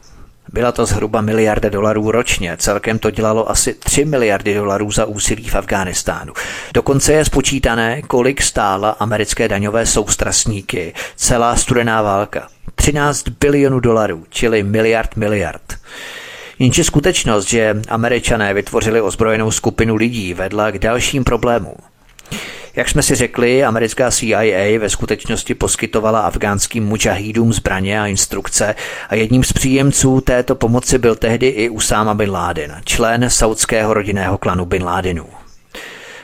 Byla 0.53 0.73
to 0.73 0.87
zhruba 0.87 1.21
miliarda 1.21 1.69
dolarů 1.69 2.11
ročně, 2.11 2.57
celkem 2.57 2.99
to 2.99 3.11
dělalo 3.11 3.51
asi 3.51 3.75
3 3.75 4.05
miliardy 4.05 4.55
dolarů 4.55 4.91
za 4.91 5.05
úsilí 5.05 5.49
v 5.49 5.55
Afghánistánu. 5.55 6.33
Dokonce 6.75 7.13
je 7.13 7.25
spočítané, 7.25 8.03
kolik 8.03 8.43
stála 8.43 8.91
americké 8.91 9.49
daňové 9.49 9.87
soustrasníky 9.87 10.95
celá 11.17 11.57
studená 11.57 12.03
válka. 12.03 12.49
13 12.75 13.29
bilionů 13.29 13.81
dolarů, 13.81 14.25
čili 14.31 14.63
miliard 14.63 15.17
miliard. 15.17 15.79
Jenže 16.59 16.85
skutečnost, 16.85 17.49
že 17.49 17.77
američané 17.89 18.55
vytvořili 18.55 19.01
ozbrojenou 19.01 19.51
skupinu 19.51 19.97
lidí, 19.97 20.35
vedla 20.35 20.71
k 20.71 20.79
dalším 20.79 21.25
problémům. 21.25 21.77
Jak 22.77 22.89
jsme 22.89 23.03
si 23.03 23.15
řekli, 23.15 23.65
americká 23.65 24.11
CIA 24.11 24.79
ve 24.79 24.91
skutečnosti 24.91 25.55
poskytovala 25.55 26.21
afgánským 26.21 26.85
mujahídům 26.85 27.53
zbraně 27.53 28.01
a 28.01 28.07
instrukce 28.07 28.75
a 29.09 29.15
jedním 29.15 29.45
z 29.45 29.53
příjemců 29.53 30.21
této 30.21 30.55
pomoci 30.55 30.99
byl 30.99 31.15
tehdy 31.15 31.49
i 31.49 31.69
Usama 31.69 32.15
bin 32.15 32.31
Laden, 32.31 32.81
člen 32.85 33.31
saudského 33.31 33.95
rodinného 33.95 34.39
klanu 34.39 34.65
bin 34.65 34.85
Ladenů. 34.85 35.27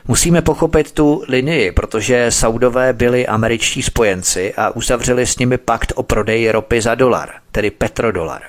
Musíme 0.09 0.43
pochopit 0.43 0.93
tu 0.93 1.25
linii, 1.29 1.73
protože 1.73 2.31
Saudové 2.31 2.93
byli 2.93 3.27
američtí 3.27 3.83
spojenci 3.83 4.55
a 4.55 4.71
uzavřeli 4.71 5.27
s 5.27 5.39
nimi 5.39 5.59
pakt 5.59 5.93
o 5.97 6.03
prodeji 6.03 6.51
ropy 6.51 6.81
za 6.81 6.95
dolar, 6.95 7.31
tedy 7.53 7.71
petrodolar. 7.71 8.43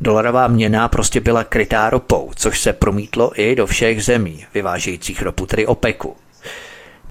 Dolarová 0.00 0.48
měna 0.48 0.88
prostě 0.88 1.20
byla 1.20 1.44
krytá 1.44 1.90
ropou, 1.90 2.30
což 2.36 2.60
se 2.60 2.72
promítlo 2.72 3.40
i 3.40 3.54
do 3.54 3.66
všech 3.66 4.04
zemí 4.04 4.46
vyvážejících 4.54 5.22
ropu, 5.22 5.46
tedy 5.46 5.66
OPECu. 5.66 6.16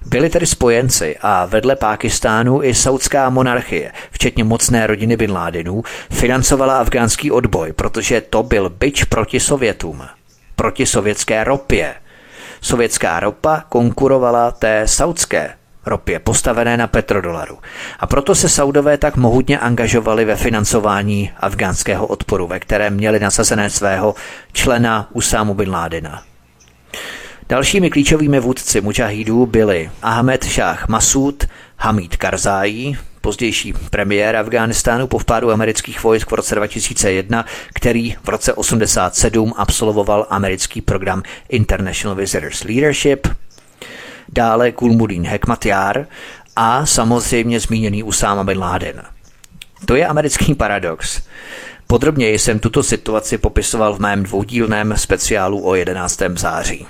Byli 0.06 0.30
tedy 0.30 0.46
spojenci 0.46 1.16
a 1.22 1.46
vedle 1.46 1.76
Pákistánu 1.76 2.62
i 2.62 2.74
saudská 2.74 3.30
monarchie, 3.30 3.92
včetně 4.10 4.44
mocné 4.44 4.86
rodiny 4.86 5.16
Bin 5.16 5.32
Ládinů, 5.32 5.82
financovala 6.10 6.78
afgánský 6.78 7.30
odboj, 7.30 7.72
protože 7.72 8.20
to 8.20 8.42
byl 8.42 8.70
byč 8.70 9.04
proti 9.04 9.40
Sovětům, 9.40 10.02
proti 10.56 10.86
sovětské 10.86 11.44
ropě. 11.44 11.94
Sovětská 12.60 13.20
ropa 13.20 13.64
konkurovala 13.68 14.50
té 14.50 14.88
saudské 14.88 15.54
ropě 15.86 16.18
postavené 16.18 16.76
na 16.76 16.86
petrodolaru. 16.86 17.58
A 18.00 18.06
proto 18.06 18.34
se 18.34 18.48
Saudové 18.48 18.98
tak 18.98 19.16
mohutně 19.16 19.58
angažovali 19.58 20.24
ve 20.24 20.36
financování 20.36 21.30
afgánského 21.40 22.06
odporu, 22.06 22.46
ve 22.46 22.60
kterém 22.60 22.94
měli 22.94 23.20
nasazené 23.20 23.70
svého 23.70 24.14
člena 24.52 25.08
Usámu 25.12 25.54
bin 25.54 25.70
Ládina. 25.70 26.22
Dalšími 27.52 27.90
klíčovými 27.90 28.40
vůdci 28.40 28.80
mujahidů 28.80 29.46
byli 29.46 29.90
Ahmed 30.02 30.44
Shah 30.44 30.88
Masud, 30.88 31.44
Hamid 31.76 32.16
Karzai, 32.16 32.96
pozdější 33.20 33.74
premiér 33.90 34.36
Afghánistánu 34.36 35.06
po 35.06 35.18
vpádu 35.18 35.50
amerických 35.50 36.02
vojsk 36.02 36.30
v 36.30 36.34
roce 36.34 36.54
2001, 36.54 37.44
který 37.74 38.16
v 38.24 38.28
roce 38.28 38.52
87 38.52 39.54
absolvoval 39.56 40.26
americký 40.30 40.80
program 40.80 41.22
International 41.48 42.16
Visitors 42.16 42.64
Leadership, 42.64 43.28
dále 44.28 44.72
Kulmudin 44.72 45.26
Hekmatyar 45.26 46.06
a 46.56 46.86
samozřejmě 46.86 47.60
zmíněný 47.60 48.02
Usama 48.02 48.44
bin 48.44 48.58
Laden. 48.58 49.02
To 49.86 49.96
je 49.96 50.06
americký 50.06 50.54
paradox. 50.54 51.22
Podrobněji 51.86 52.38
jsem 52.38 52.58
tuto 52.58 52.82
situaci 52.82 53.38
popisoval 53.38 53.94
v 53.94 53.98
mém 53.98 54.22
dvoudílném 54.22 54.94
speciálu 54.96 55.66
o 55.66 55.74
11. 55.74 56.22
září. 56.36 56.86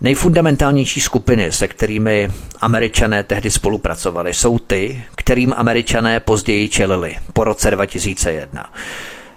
Nejfundamentálnější 0.00 1.00
skupiny, 1.00 1.52
se 1.52 1.68
kterými 1.68 2.30
američané 2.60 3.24
tehdy 3.24 3.50
spolupracovali, 3.50 4.34
jsou 4.34 4.58
ty, 4.58 5.04
kterým 5.16 5.54
američané 5.56 6.20
později 6.20 6.68
čelili 6.68 7.16
po 7.32 7.44
roce 7.44 7.70
2001 7.70 8.72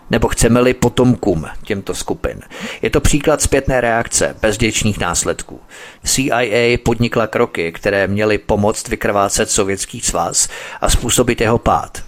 nebo 0.09 0.27
chceme-li 0.27 0.73
potomkům 0.73 1.45
těmto 1.63 1.95
skupin. 1.95 2.39
Je 2.81 2.89
to 2.89 3.01
příklad 3.01 3.41
zpětné 3.41 3.81
reakce 3.81 4.35
bez 4.41 4.57
děčných 4.57 4.99
následků. 4.99 5.59
CIA 6.03 6.77
podnikla 6.83 7.27
kroky, 7.27 7.71
které 7.71 8.07
měly 8.07 8.37
pomoct 8.37 8.87
vykrvácet 8.87 9.49
sovětský 9.49 10.01
svaz 10.01 10.49
a 10.81 10.89
způsobit 10.89 11.41
jeho 11.41 11.57
pád. 11.57 12.03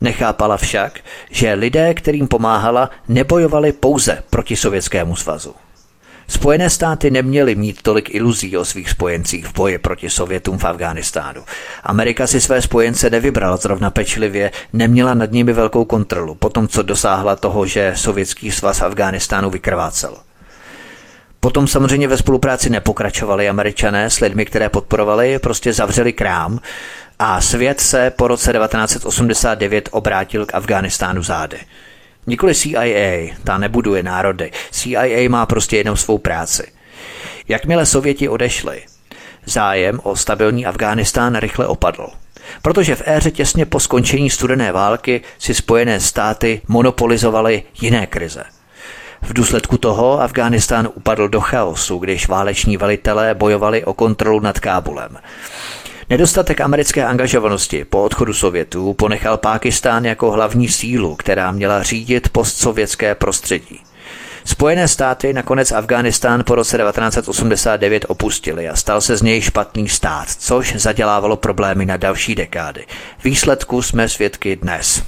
Nechápala 0.00 0.56
však, 0.56 1.00
že 1.30 1.54
lidé, 1.54 1.94
kterým 1.94 2.28
pomáhala, 2.28 2.90
nebojovali 3.08 3.72
pouze 3.72 4.22
proti 4.30 4.56
Sovětskému 4.56 5.16
svazu. 5.16 5.54
Spojené 6.28 6.70
státy 6.70 7.10
neměly 7.10 7.54
mít 7.54 7.82
tolik 7.82 8.14
iluzí 8.14 8.56
o 8.56 8.64
svých 8.64 8.90
spojencích 8.90 9.46
v 9.46 9.52
boji 9.52 9.78
proti 9.78 10.10
Sovětům 10.10 10.58
v 10.58 10.64
Afghánistánu. 10.64 11.44
Amerika 11.82 12.26
si 12.26 12.40
své 12.40 12.62
spojence 12.62 13.10
nevybrala 13.10 13.56
zrovna 13.56 13.90
pečlivě, 13.90 14.50
neměla 14.72 15.14
nad 15.14 15.32
nimi 15.32 15.52
velkou 15.52 15.84
kontrolu, 15.84 16.34
potom 16.34 16.68
co 16.68 16.82
dosáhla 16.82 17.36
toho, 17.36 17.66
že 17.66 17.92
sovětský 17.96 18.50
svaz 18.50 18.82
Afghánistánu 18.82 19.50
vykrvácel. 19.50 20.16
Potom 21.40 21.68
samozřejmě 21.68 22.08
ve 22.08 22.16
spolupráci 22.16 22.70
nepokračovali 22.70 23.48
američané 23.48 24.10
s 24.10 24.20
lidmi, 24.20 24.44
které 24.44 24.68
podporovali, 24.68 25.38
prostě 25.38 25.72
zavřeli 25.72 26.12
krám 26.12 26.60
a 27.18 27.40
svět 27.40 27.80
se 27.80 28.10
po 28.10 28.28
roce 28.28 28.52
1989 28.52 29.88
obrátil 29.92 30.46
k 30.46 30.54
Afghánistánu 30.54 31.22
zády. 31.22 31.58
Nikoli 32.26 32.54
CIA, 32.54 33.34
ta 33.44 33.58
nebuduje 33.58 34.02
národy. 34.02 34.50
CIA 34.70 35.28
má 35.28 35.46
prostě 35.46 35.76
jenom 35.76 35.96
svou 35.96 36.18
práci. 36.18 36.72
Jakmile 37.48 37.86
Sověti 37.86 38.28
odešli, 38.28 38.82
zájem 39.44 40.00
o 40.02 40.16
stabilní 40.16 40.66
Afghánistán 40.66 41.36
rychle 41.36 41.66
opadl. 41.66 42.06
Protože 42.62 42.94
v 42.94 43.02
éře 43.06 43.30
těsně 43.30 43.66
po 43.66 43.80
skončení 43.80 44.30
studené 44.30 44.72
války 44.72 45.20
si 45.38 45.54
Spojené 45.54 46.00
státy 46.00 46.60
monopolizovaly 46.68 47.62
jiné 47.80 48.06
krize. 48.06 48.44
V 49.22 49.32
důsledku 49.32 49.78
toho 49.78 50.20
Afghánistán 50.20 50.88
upadl 50.94 51.28
do 51.28 51.40
chaosu, 51.40 51.98
když 51.98 52.28
váleční 52.28 52.76
velitelé 52.76 53.34
bojovali 53.34 53.84
o 53.84 53.94
kontrolu 53.94 54.40
nad 54.40 54.60
Kábulem. 54.60 55.18
Nedostatek 56.10 56.60
americké 56.60 57.04
angažovanosti 57.04 57.84
po 57.84 58.02
odchodu 58.02 58.34
Sovětů 58.34 58.94
ponechal 58.94 59.36
Pákistán 59.36 60.04
jako 60.04 60.30
hlavní 60.30 60.68
sílu, 60.68 61.16
která 61.16 61.52
měla 61.52 61.82
řídit 61.82 62.28
postsovětské 62.28 63.14
prostředí. 63.14 63.80
Spojené 64.44 64.88
státy 64.88 65.32
nakonec 65.32 65.72
Afghánistán 65.72 66.44
po 66.44 66.54
roce 66.54 66.78
1989 66.78 68.04
opustili 68.08 68.68
a 68.68 68.76
stal 68.76 69.00
se 69.00 69.16
z 69.16 69.22
něj 69.22 69.40
špatný 69.40 69.88
stát, 69.88 70.30
což 70.30 70.74
zadělávalo 70.76 71.36
problémy 71.36 71.86
na 71.86 71.96
další 71.96 72.34
dekády. 72.34 72.86
Výsledku 73.24 73.82
jsme 73.82 74.08
svědky 74.08 74.56
dnes. 74.56 75.02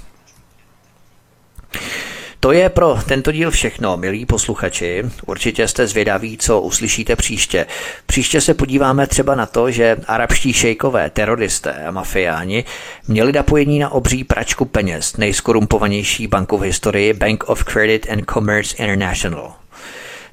To 2.46 2.52
je 2.52 2.68
pro 2.68 2.98
tento 3.06 3.32
díl 3.32 3.50
všechno, 3.50 3.96
milí 3.96 4.26
posluchači. 4.26 5.04
Určitě 5.26 5.68
jste 5.68 5.86
zvědaví, 5.86 6.38
co 6.38 6.60
uslyšíte 6.60 7.16
příště. 7.16 7.66
Příště 8.06 8.40
se 8.40 8.54
podíváme 8.54 9.06
třeba 9.06 9.34
na 9.34 9.46
to, 9.46 9.70
že 9.70 9.96
arabští 10.06 10.52
šejkové, 10.52 11.10
teroristé 11.10 11.72
a 11.72 11.90
mafiáni 11.90 12.64
měli 13.08 13.32
napojení 13.32 13.78
na 13.78 13.92
obří 13.92 14.24
pračku 14.24 14.64
peněz, 14.64 15.16
nejskorumpovanější 15.16 16.26
banku 16.26 16.58
v 16.58 16.62
historii 16.62 17.12
Bank 17.12 17.44
of 17.48 17.64
Credit 17.64 18.06
and 18.10 18.24
Commerce 18.32 18.76
International. 18.76 19.54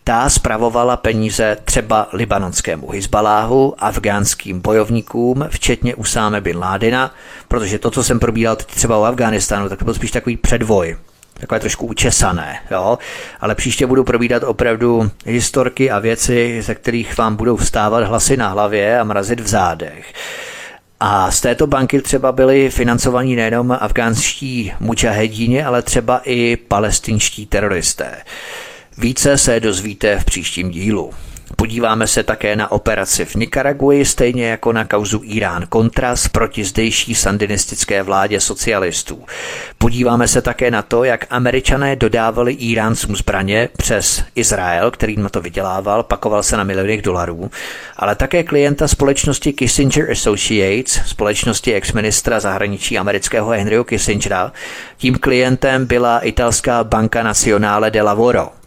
Ta 0.03 0.29
spravovala 0.29 0.97
peníze 0.97 1.57
třeba 1.65 2.09
libanonskému 2.13 2.89
Hizbaláhu, 2.89 3.75
afgánským 3.77 4.61
bojovníkům, 4.61 5.45
včetně 5.49 5.95
Usáme 5.95 6.41
bin 6.41 6.57
Ládina, 6.57 7.15
protože 7.47 7.79
to, 7.79 7.91
co 7.91 8.03
jsem 8.03 8.19
probíral 8.19 8.55
teď 8.55 8.67
třeba 8.67 8.97
o 8.97 9.03
Afghánistánu, 9.03 9.69
tak 9.69 9.79
to 9.79 9.85
byl 9.85 9.93
spíš 9.93 10.11
takový 10.11 10.37
předvoj 10.37 10.97
takové 11.39 11.59
trošku 11.59 11.87
učesané, 11.87 12.59
jo? 12.71 12.97
ale 13.39 13.55
příště 13.55 13.87
budu 13.87 14.03
probídat 14.03 14.43
opravdu 14.43 15.11
historky 15.25 15.91
a 15.91 15.99
věci, 15.99 16.61
ze 16.61 16.75
kterých 16.75 17.17
vám 17.17 17.35
budou 17.35 17.55
vstávat 17.55 18.03
hlasy 18.03 18.37
na 18.37 18.47
hlavě 18.47 18.99
a 18.99 19.03
mrazit 19.03 19.39
v 19.39 19.47
zádech. 19.47 20.13
A 20.99 21.31
z 21.31 21.41
této 21.41 21.67
banky 21.67 22.01
třeba 22.01 22.31
byli 22.31 22.69
financovaní 22.69 23.35
nejenom 23.35 23.77
afgánští 23.79 24.73
mučahedíni, 24.79 25.63
ale 25.63 25.81
třeba 25.81 26.21
i 26.25 26.57
palestinští 26.57 27.45
teroristé. 27.45 28.15
Více 28.97 29.37
se 29.37 29.59
dozvíte 29.59 30.19
v 30.19 30.25
příštím 30.25 30.69
dílu. 30.69 31.13
Podíváme 31.55 32.07
se 32.07 32.23
také 32.23 32.55
na 32.55 32.71
operaci 32.71 33.25
v 33.25 33.35
Nikaraguji, 33.35 34.05
stejně 34.05 34.47
jako 34.47 34.73
na 34.73 34.85
kauzu 34.85 35.21
Irán 35.23 35.65
Kontras 35.69 36.27
proti 36.27 36.63
zdejší 36.63 37.15
sandinistické 37.15 38.03
vládě 38.03 38.39
socialistů. 38.39 39.23
Podíváme 39.77 40.27
se 40.27 40.41
také 40.41 40.71
na 40.71 40.81
to, 40.81 41.03
jak 41.03 41.25
američané 41.29 41.95
dodávali 41.95 42.53
Iráncům 42.53 43.15
zbraně 43.15 43.69
přes 43.77 44.23
Izrael, 44.35 44.91
který 44.91 45.17
na 45.17 45.29
to 45.29 45.41
vydělával, 45.41 46.03
pakoval 46.03 46.43
se 46.43 46.57
na 46.57 46.63
milionech 46.63 47.01
dolarů, 47.01 47.51
ale 47.97 48.15
také 48.15 48.43
klienta 48.43 48.87
společnosti 48.87 49.53
Kissinger 49.53 50.11
Associates, 50.11 51.01
společnosti 51.05 51.73
ex-ministra 51.73 52.39
zahraničí 52.39 52.97
amerického 52.97 53.49
Henryho 53.49 53.83
Kissingera. 53.83 54.51
Tím 54.97 55.15
klientem 55.15 55.85
byla 55.85 56.19
italská 56.19 56.83
banka 56.83 57.23
Nazionale 57.23 57.91
de 57.91 58.01
Lavoro. 58.01 58.62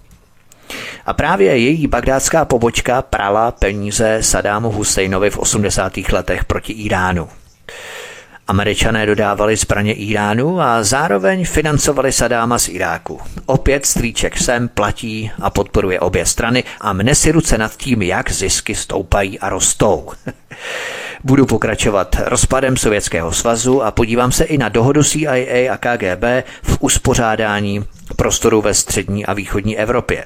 A 1.07 1.12
právě 1.12 1.57
její 1.57 1.87
bagdátská 1.87 2.45
pobočka 2.45 3.03
prala 3.03 3.51
peníze 3.51 4.19
Sadámu 4.20 4.70
Husseinovi 4.70 5.31
v 5.31 5.39
80. 5.39 5.93
letech 6.12 6.45
proti 6.45 6.73
Iránu. 6.73 7.28
Američané 8.49 9.07
dodávali 9.07 9.57
zbraně 9.57 9.93
Iránu 9.93 10.61
a 10.61 10.83
zároveň 10.83 11.45
financovali 11.45 12.12
Sadáma 12.12 12.59
z 12.59 12.69
Iráku. 12.69 13.20
Opět 13.47 13.87
strýček 13.87 14.39
sem 14.39 14.69
platí 14.69 15.31
a 15.43 15.51
podporuje 15.51 16.01
obě 16.01 16.27
strany 16.27 16.65
a 16.81 16.93
mne 16.93 17.15
si 17.15 17.33
ruce 17.33 17.59
nad 17.59 17.77
tím, 17.77 18.03
jak 18.03 18.33
zisky 18.33 18.74
stoupají 18.74 19.39
a 19.39 19.49
rostou. 19.49 20.11
Budu 21.24 21.47
pokračovat 21.47 22.16
rozpadem 22.24 22.77
Sovětského 22.77 23.33
svazu 23.33 23.83
a 23.83 23.91
podívám 23.91 24.33
se 24.33 24.45
i 24.45 24.59
na 24.59 24.69
dohodu 24.69 25.05
CIA 25.05 25.73
a 25.73 25.77
KGB 25.77 26.24
v 26.62 26.77
uspořádání 26.81 27.85
prostoru 28.16 28.62
ve 28.62 28.74
střední 28.74 29.27
a 29.27 29.33
východní 29.33 29.78
Evropě. 29.78 30.24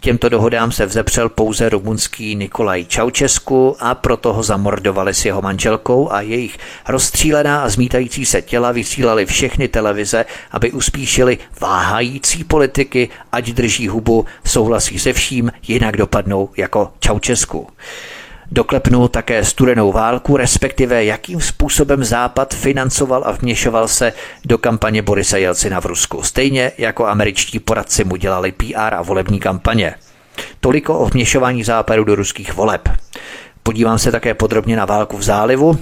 Těmto 0.00 0.28
dohodám 0.28 0.72
se 0.72 0.86
vzepřel 0.86 1.28
pouze 1.28 1.68
rumunský 1.68 2.34
Nikolaj 2.34 2.84
Čaučesku 2.84 3.76
a 3.80 3.94
proto 3.94 4.32
ho 4.32 4.42
zamordovali 4.42 5.14
s 5.14 5.24
jeho 5.24 5.42
manželkou 5.42 6.12
a 6.12 6.20
jejich 6.20 6.58
rozstřílená 6.88 7.62
a 7.62 7.68
zmítající 7.68 8.26
se 8.26 8.42
těla 8.42 8.72
vysílali 8.72 9.26
všechny 9.26 9.68
televize, 9.68 10.24
aby 10.50 10.72
uspíšili 10.72 11.38
váhající 11.60 12.44
politiky, 12.44 13.08
ať 13.32 13.50
drží 13.50 13.88
hubu, 13.88 14.24
souhlasí 14.44 14.98
se 14.98 15.12
vším, 15.12 15.52
jinak 15.68 15.96
dopadnou 15.96 16.48
jako 16.56 16.92
Čaučesku. 17.00 17.66
Doklepnul 18.50 19.08
také 19.08 19.44
studenou 19.44 19.92
válku, 19.92 20.36
respektive 20.36 21.04
jakým 21.04 21.40
způsobem 21.40 22.04
Západ 22.04 22.54
financoval 22.54 23.22
a 23.26 23.32
vměšoval 23.32 23.88
se 23.88 24.12
do 24.44 24.58
kampaně 24.58 25.02
Borisa 25.02 25.36
Jelcina 25.36 25.80
v 25.80 25.86
Rusku, 25.86 26.22
stejně 26.22 26.72
jako 26.78 27.06
američtí 27.06 27.58
poradci 27.58 28.04
mu 28.04 28.16
dělali 28.16 28.52
PR 28.52 28.94
a 28.94 29.02
volební 29.02 29.40
kampaně. 29.40 29.94
Toliko 30.60 30.98
o 30.98 31.06
vměšování 31.06 31.64
Západu 31.64 32.04
do 32.04 32.14
ruských 32.14 32.54
voleb. 32.54 32.88
Podívám 33.62 33.98
se 33.98 34.12
také 34.12 34.34
podrobně 34.34 34.76
na 34.76 34.84
válku 34.84 35.16
v 35.16 35.22
zálivu, 35.22 35.78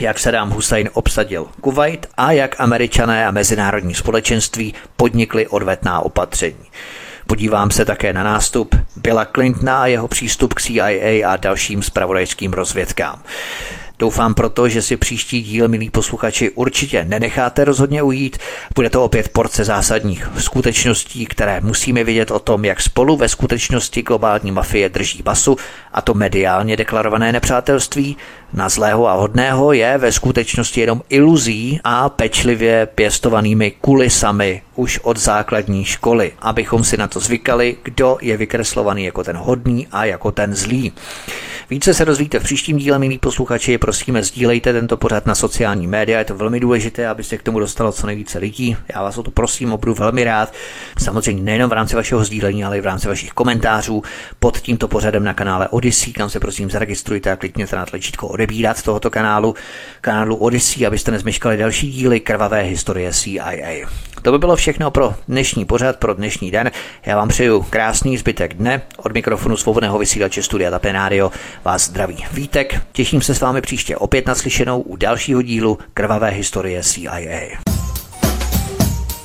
jak 0.00 0.18
Saddam 0.18 0.50
Hussein 0.50 0.90
obsadil 0.92 1.46
Kuwait 1.60 2.06
a 2.16 2.32
jak 2.32 2.60
američané 2.60 3.26
a 3.26 3.30
mezinárodní 3.30 3.94
společenství 3.94 4.74
podnikly 4.96 5.46
odvetná 5.46 6.00
opatření. 6.00 6.66
Podívám 7.26 7.70
se 7.70 7.84
také 7.84 8.12
na 8.12 8.22
nástup 8.22 8.74
Billa 8.96 9.24
Clintona 9.24 9.82
a 9.82 9.86
jeho 9.86 10.08
přístup 10.08 10.54
k 10.54 10.62
CIA 10.62 11.32
a 11.32 11.36
dalším 11.36 11.82
spravodajským 11.82 12.52
rozvědkám. 12.52 13.22
Doufám 13.98 14.34
proto, 14.34 14.68
že 14.68 14.82
si 14.82 14.96
příští 14.96 15.42
díl, 15.42 15.68
milí 15.68 15.90
posluchači, 15.90 16.50
určitě 16.50 17.04
nenecháte 17.04 17.64
rozhodně 17.64 18.02
ujít. 18.02 18.38
Bude 18.74 18.90
to 18.90 19.04
opět 19.04 19.28
porce 19.28 19.64
zásadních 19.64 20.28
skutečností, 20.38 21.26
které 21.26 21.60
musíme 21.60 22.04
vidět 22.04 22.30
o 22.30 22.38
tom, 22.38 22.64
jak 22.64 22.82
spolu 22.82 23.16
ve 23.16 23.28
skutečnosti 23.28 24.02
globální 24.02 24.52
mafie 24.52 24.88
drží 24.88 25.22
basu, 25.22 25.56
a 25.92 26.00
to 26.00 26.14
mediálně 26.14 26.76
deklarované 26.76 27.32
nepřátelství, 27.32 28.16
na 28.52 28.68
zlého 28.68 29.08
a 29.08 29.14
hodného 29.14 29.72
je 29.72 29.98
ve 29.98 30.12
skutečnosti 30.12 30.80
jenom 30.80 31.02
iluzí 31.08 31.80
a 31.84 32.08
pečlivě 32.08 32.86
pěstovanými 32.86 33.70
kulisami 33.70 34.62
už 34.76 34.98
od 35.02 35.16
základní 35.16 35.84
školy, 35.84 36.32
abychom 36.38 36.84
si 36.84 36.96
na 36.96 37.08
to 37.08 37.20
zvykali, 37.20 37.76
kdo 37.82 38.18
je 38.20 38.36
vykreslovaný 38.36 39.04
jako 39.04 39.24
ten 39.24 39.36
hodný 39.36 39.86
a 39.92 40.04
jako 40.04 40.32
ten 40.32 40.54
zlý. 40.54 40.92
Více 41.70 41.94
se 41.94 42.04
rozvíte 42.04 42.38
v 42.38 42.42
příštím 42.42 42.76
díle, 42.76 42.98
milí 42.98 43.18
posluchači, 43.18 43.78
prosíme, 43.78 44.22
sdílejte 44.22 44.72
tento 44.72 44.96
pořad 44.96 45.26
na 45.26 45.34
sociální 45.34 45.86
média, 45.86 46.18
je 46.18 46.24
to 46.24 46.36
velmi 46.36 46.60
důležité, 46.60 47.08
aby 47.08 47.24
se 47.24 47.38
k 47.38 47.42
tomu 47.42 47.58
dostalo 47.58 47.92
co 47.92 48.06
nejvíce 48.06 48.38
lidí. 48.38 48.76
Já 48.94 49.02
vás 49.02 49.18
o 49.18 49.22
to 49.22 49.30
prosím, 49.30 49.76
budu 49.80 49.94
velmi 49.94 50.24
rád. 50.24 50.52
Samozřejmě 50.98 51.42
nejenom 51.42 51.70
v 51.70 51.72
rámci 51.72 51.96
vašeho 51.96 52.24
sdílení, 52.24 52.64
ale 52.64 52.78
i 52.78 52.80
v 52.80 52.86
rámci 52.86 53.08
vašich 53.08 53.30
komentářů 53.30 54.02
pod 54.38 54.58
tímto 54.58 54.88
pořadem 54.88 55.24
na 55.24 55.34
kanále 55.34 55.68
Odyssey, 55.68 56.12
kam 56.12 56.30
se 56.30 56.40
prosím 56.40 56.70
zaregistrujte 56.70 57.32
a 57.32 57.36
klikněte 57.36 57.76
na 57.76 57.86
tlačítko 57.86 58.28
odebírat 58.42 58.82
tohoto 58.82 59.10
kanálu, 59.10 59.54
kanálu 60.00 60.36
Odyssey, 60.36 60.86
abyste 60.86 61.10
nezmeškali 61.10 61.56
další 61.56 61.90
díly 61.90 62.20
krvavé 62.20 62.62
historie 62.62 63.12
CIA. 63.12 63.88
To 64.22 64.32
by 64.32 64.38
bylo 64.38 64.56
všechno 64.56 64.90
pro 64.90 65.14
dnešní 65.28 65.64
pořad, 65.64 65.96
pro 65.96 66.14
dnešní 66.14 66.50
den. 66.50 66.70
Já 67.06 67.16
vám 67.16 67.28
přeju 67.28 67.66
krásný 67.70 68.18
zbytek 68.18 68.54
dne. 68.54 68.82
Od 68.96 69.12
mikrofonu 69.12 69.56
svobodného 69.56 69.98
vysílače 69.98 70.42
Studia 70.42 70.70
Tapin 70.70 70.92
Radio 70.92 71.30
vás 71.64 71.84
zdraví 71.84 72.24
Vítek. 72.32 72.80
Těším 72.92 73.22
se 73.22 73.34
s 73.34 73.40
vámi 73.40 73.60
příště 73.60 73.96
opět 73.96 74.26
naslyšenou 74.26 74.80
u 74.80 74.96
dalšího 74.96 75.42
dílu 75.42 75.78
krvavé 75.94 76.30
historie 76.30 76.82
CIA. 76.82 77.61